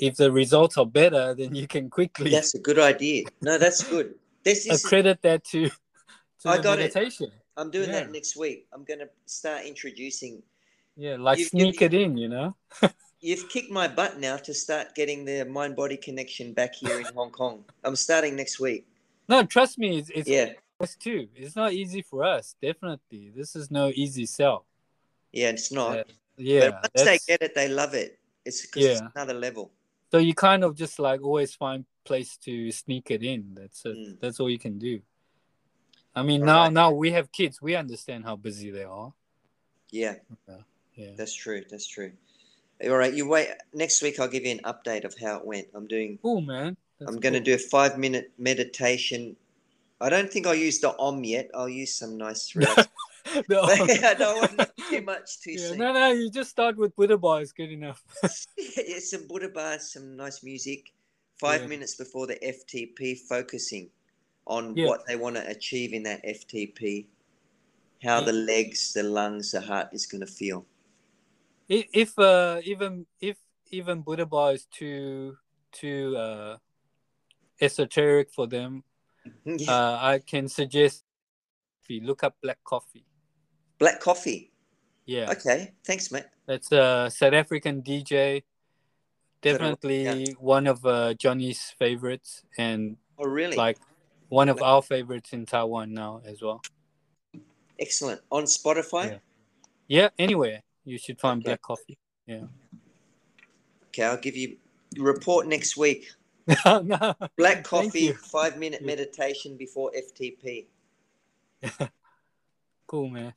if 0.02 0.16
the 0.16 0.32
results 0.32 0.78
are 0.78 0.86
better, 0.86 1.34
then 1.34 1.54
you 1.56 1.68
can 1.68 1.90
quickly 1.90 2.32
That's 2.32 2.56
a 2.56 2.60
good 2.60 2.80
idea. 2.80 3.26
No, 3.42 3.58
that's 3.58 3.84
good. 3.84 4.16
This 4.44 4.66
is 4.66 4.84
accredit 4.84 5.22
that 5.22 5.44
to, 5.46 5.70
to 6.42 6.50
I 6.50 6.58
got 6.62 6.80
it. 6.80 6.94
meditation. 6.96 7.32
I'm 7.58 7.70
doing 7.72 7.90
Yeah. 7.90 8.00
that 8.06 8.12
next 8.12 8.36
week. 8.38 8.68
I'm 8.74 8.84
going 8.86 9.00
to 9.00 9.10
start 9.26 9.66
introducing. 9.66 10.42
Yeah, 10.96 11.18
like 11.18 11.38
You- 11.40 11.44
you- 11.44 11.50
sneak 11.50 11.82
it 11.82 11.94
in, 11.94 12.18
you 12.18 12.30
know. 12.30 12.56
You've 13.22 13.50
kicked 13.50 13.70
my 13.70 13.88
butt 13.90 14.18
now 14.20 14.38
to 14.38 14.54
start 14.54 14.96
getting 14.96 15.26
the 15.26 15.44
mind 15.44 15.76
body 15.76 15.98
connection 15.98 16.54
back 16.54 16.74
here 16.76 17.00
in 17.00 17.06
Hong 17.14 17.32
Kong. 17.32 17.66
I'm 17.84 17.98
starting 17.98 18.38
next 18.38 18.62
week. 18.62 18.88
No, 19.28 19.44
trust 19.44 19.78
me, 19.78 19.98
it's, 20.00 20.10
it's 20.16 20.30
Yeah, 20.30 20.54
us 20.80 20.96
too. 20.96 21.28
It's 21.36 21.56
not 21.58 21.74
easy 21.74 22.02
for 22.02 22.24
us. 22.24 22.56
Definitely, 22.62 23.34
this 23.36 23.58
is 23.58 23.70
no 23.70 23.92
easy 23.94 24.26
sell. 24.26 24.66
yeah, 25.34 25.50
it's 25.50 25.70
not. 25.70 26.08
Yeah, 26.38 26.64
yeah. 26.64 26.70
but 26.82 26.92
once 26.96 27.06
they 27.10 27.20
get 27.28 27.42
it, 27.42 27.54
they 27.56 27.68
love 27.68 27.94
it. 27.94 28.18
It's 28.46 28.62
because 28.62 28.86
it's 28.86 29.02
Yeah. 29.02 29.10
another 29.16 29.34
level. 29.34 29.72
So 30.12 30.18
you 30.18 30.34
kind 30.34 30.64
of 30.64 30.76
just 30.76 31.00
like 31.00 31.22
always 31.22 31.54
find 31.54 31.86
place 32.04 32.38
to 32.38 32.72
sneak 32.72 33.12
it 33.12 33.24
in. 33.24 33.54
That's 33.54 33.86
it. 33.86 33.96
Mm. 33.98 34.20
That's 34.20 34.40
all 34.40 34.50
you 34.50 34.58
can 34.60 34.80
do. 34.80 35.02
I 36.16 36.24
mean, 36.24 36.42
now 36.42 36.64
Right. 36.64 36.74
now 36.74 36.92
we 36.92 37.12
have 37.12 37.32
kids. 37.32 37.62
We 37.62 37.76
understand 37.76 38.26
how 38.26 38.36
busy 38.36 38.72
they 38.72 38.84
are. 38.84 39.14
Yeah, 39.92 40.16
Yeah. 40.96 41.12
that's 41.16 41.34
true. 41.34 41.64
That's 41.70 41.88
true. 41.88 42.12
All 42.84 42.96
right, 42.98 43.14
you 43.14 43.28
wait. 43.28 43.50
Next 43.74 44.02
week, 44.02 44.20
I'll 44.20 44.28
give 44.28 44.46
you 44.46 44.52
an 44.52 44.60
update 44.66 45.04
of 45.04 45.18
how 45.20 45.38
it 45.38 45.46
went. 45.46 45.68
I'm 45.76 45.86
doing. 45.88 46.18
Cool, 46.22 46.42
man. 46.42 46.78
That's 47.00 47.12
I'm 47.12 47.20
going 47.20 47.34
to 47.34 47.40
cool. 47.40 47.46
do 47.46 47.54
a 47.56 47.58
five 47.58 47.98
minute 47.98 48.32
meditation. 48.38 49.36
I 50.02 50.10
don't 50.10 50.32
think 50.32 50.48
I'll 50.48 50.56
use 50.56 50.80
the 50.80 50.98
Om 50.98 51.24
yet. 51.24 51.50
I'll 51.54 51.70
use 51.70 51.94
some 51.94 52.18
nice. 52.18 52.54
No. 53.50 53.64
I 53.64 54.16
don't 54.18 54.38
want 54.38 54.70
too 54.90 55.02
much 55.02 55.42
too 55.42 55.58
Yeah, 55.58 55.70
soon. 55.70 55.80
no, 55.80 55.94
no, 55.94 56.12
you 56.12 56.30
just 56.30 56.50
start 56.50 56.78
with 56.78 56.96
Buddha 56.96 57.18
bar 57.18 57.42
is 57.42 57.52
good 57.52 57.72
enough. 57.72 58.04
yeah, 58.58 59.00
some 59.00 59.28
Buddha 59.28 59.50
bars, 59.50 59.94
some 59.94 60.16
nice 60.16 60.44
music. 60.44 60.92
Five 61.40 61.62
Yeah. 61.62 61.68
minutes 61.68 61.96
before 61.96 62.28
the 62.28 62.36
FTP, 62.44 63.18
focusing 63.28 63.90
on 64.46 64.76
Yeah. 64.76 64.88
what 64.88 65.06
they 65.08 65.16
want 65.16 65.36
to 65.38 65.48
achieve 65.48 65.94
in 65.94 66.04
that 66.04 66.22
FTP, 66.26 67.08
how 68.04 68.20
the 68.22 68.34
legs, 68.34 68.94
the 68.94 69.04
lungs, 69.04 69.52
the 69.52 69.62
heart 69.62 69.90
is 69.94 70.06
going 70.06 70.22
to 70.22 70.28
feel. 70.28 70.66
If 71.70 72.18
uh 72.18 72.62
even 72.64 73.06
if 73.22 73.38
even 73.72 74.02
Buddha 74.02 74.26
bar 74.26 74.54
is 74.54 74.66
too 74.66 75.38
too 75.72 76.18
uh 76.18 76.58
esoteric 77.62 78.32
for 78.32 78.48
them, 78.48 78.84
uh, 79.68 79.98
I 80.02 80.20
can 80.26 80.48
suggest 80.48 81.04
if 81.84 81.90
you 81.90 82.02
look 82.02 82.24
up 82.24 82.36
black 82.42 82.60
coffee. 82.64 83.06
Black 83.80 84.00
coffee. 84.00 84.52
Yeah, 85.06 85.32
Okay, 85.32 85.72
thanks, 85.84 86.12
mate. 86.12 86.26
that's 86.46 86.72
a 86.72 87.10
South 87.12 87.34
African 87.34 87.82
DJ. 87.82 88.44
Definitely 89.42 90.04
Yeah. 90.04 90.34
one 90.38 90.68
of 90.68 90.86
uh, 90.86 91.14
Johnny's 91.16 91.74
favorites, 91.80 92.44
and 92.58 92.98
Oh, 93.18 93.26
really? 93.26 93.56
like 93.58 93.78
one 94.28 94.50
of 94.50 94.62
our 94.62 94.82
favorites 94.84 95.34
in 95.34 95.46
Taiwan 95.46 95.94
now 95.94 96.22
as 96.26 96.42
well. 96.42 96.62
Excellent. 97.80 98.22
On 98.30 98.44
Spotify? 98.44 99.06
Yeah. 99.12 99.18
Yeah, 99.88 100.10
anywhere 100.20 100.62
you 100.84 100.98
should 101.00 101.20
find 101.20 101.40
Okay. 101.42 101.46
black 101.52 101.62
coffee. 101.62 101.98
Yeah. 102.28 102.44
Okay, 103.88 104.04
I'll 104.04 104.18
give 104.18 104.36
you 104.36 104.58
report 104.98 105.48
next 105.48 105.78
week. 105.78 106.12
no. 106.66 107.16
Black 107.38 107.64
coffee, 107.64 108.12
five 108.12 108.58
minute 108.60 108.84
meditation 108.84 109.56
before 109.58 109.92
FTP. 109.98 110.68
Cool, 112.88 113.08
man. 113.10 113.34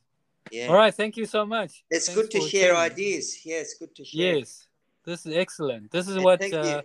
Yeah. 0.50 0.68
All 0.68 0.74
right, 0.74 0.94
thank 0.94 1.16
you 1.16 1.24
so 1.24 1.46
much. 1.46 1.84
It's 1.90 2.06
Thanks 2.06 2.20
good 2.20 2.30
to 2.32 2.40
share 2.40 2.74
sharing. 2.74 2.92
ideas. 2.92 3.44
Yeah, 3.44 3.56
it's 3.56 3.74
good 3.74 3.94
to 3.94 4.04
share. 4.04 4.36
Yes, 4.36 4.66
this 5.04 5.26
is 5.26 5.34
excellent. 5.34 5.90
This 5.90 6.08
is 6.08 6.16
And 6.16 6.24
what 6.24 6.52
uh, 6.52 6.82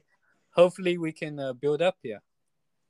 hopefully 0.51 0.97
we 0.97 1.11
can 1.11 1.39
uh, 1.39 1.53
build 1.53 1.81
up 1.81 1.97
here. 2.01 2.21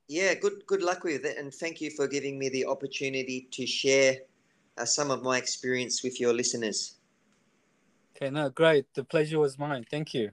Yeah, 0.08 0.34
good 0.34 0.66
good 0.66 0.82
luck 0.82 1.04
with 1.04 1.24
it, 1.24 1.36
and 1.36 1.52
thank 1.52 1.80
you 1.80 1.90
for 1.90 2.08
giving 2.08 2.38
me 2.38 2.48
the 2.48 2.66
opportunity 2.66 3.48
to 3.52 3.66
share 3.66 4.18
uh, 4.78 4.84
some 4.84 5.10
of 5.10 5.22
my 5.22 5.36
experience 5.36 6.02
with 6.02 6.18
your 6.20 6.32
listeners. 6.32 6.96
Okay, 8.16 8.30
no, 8.30 8.48
great. 8.50 8.86
The 8.94 9.04
pleasure 9.04 9.38
was 9.38 9.58
mine. 9.58 9.84
Thank 9.90 10.14
you. 10.14 10.30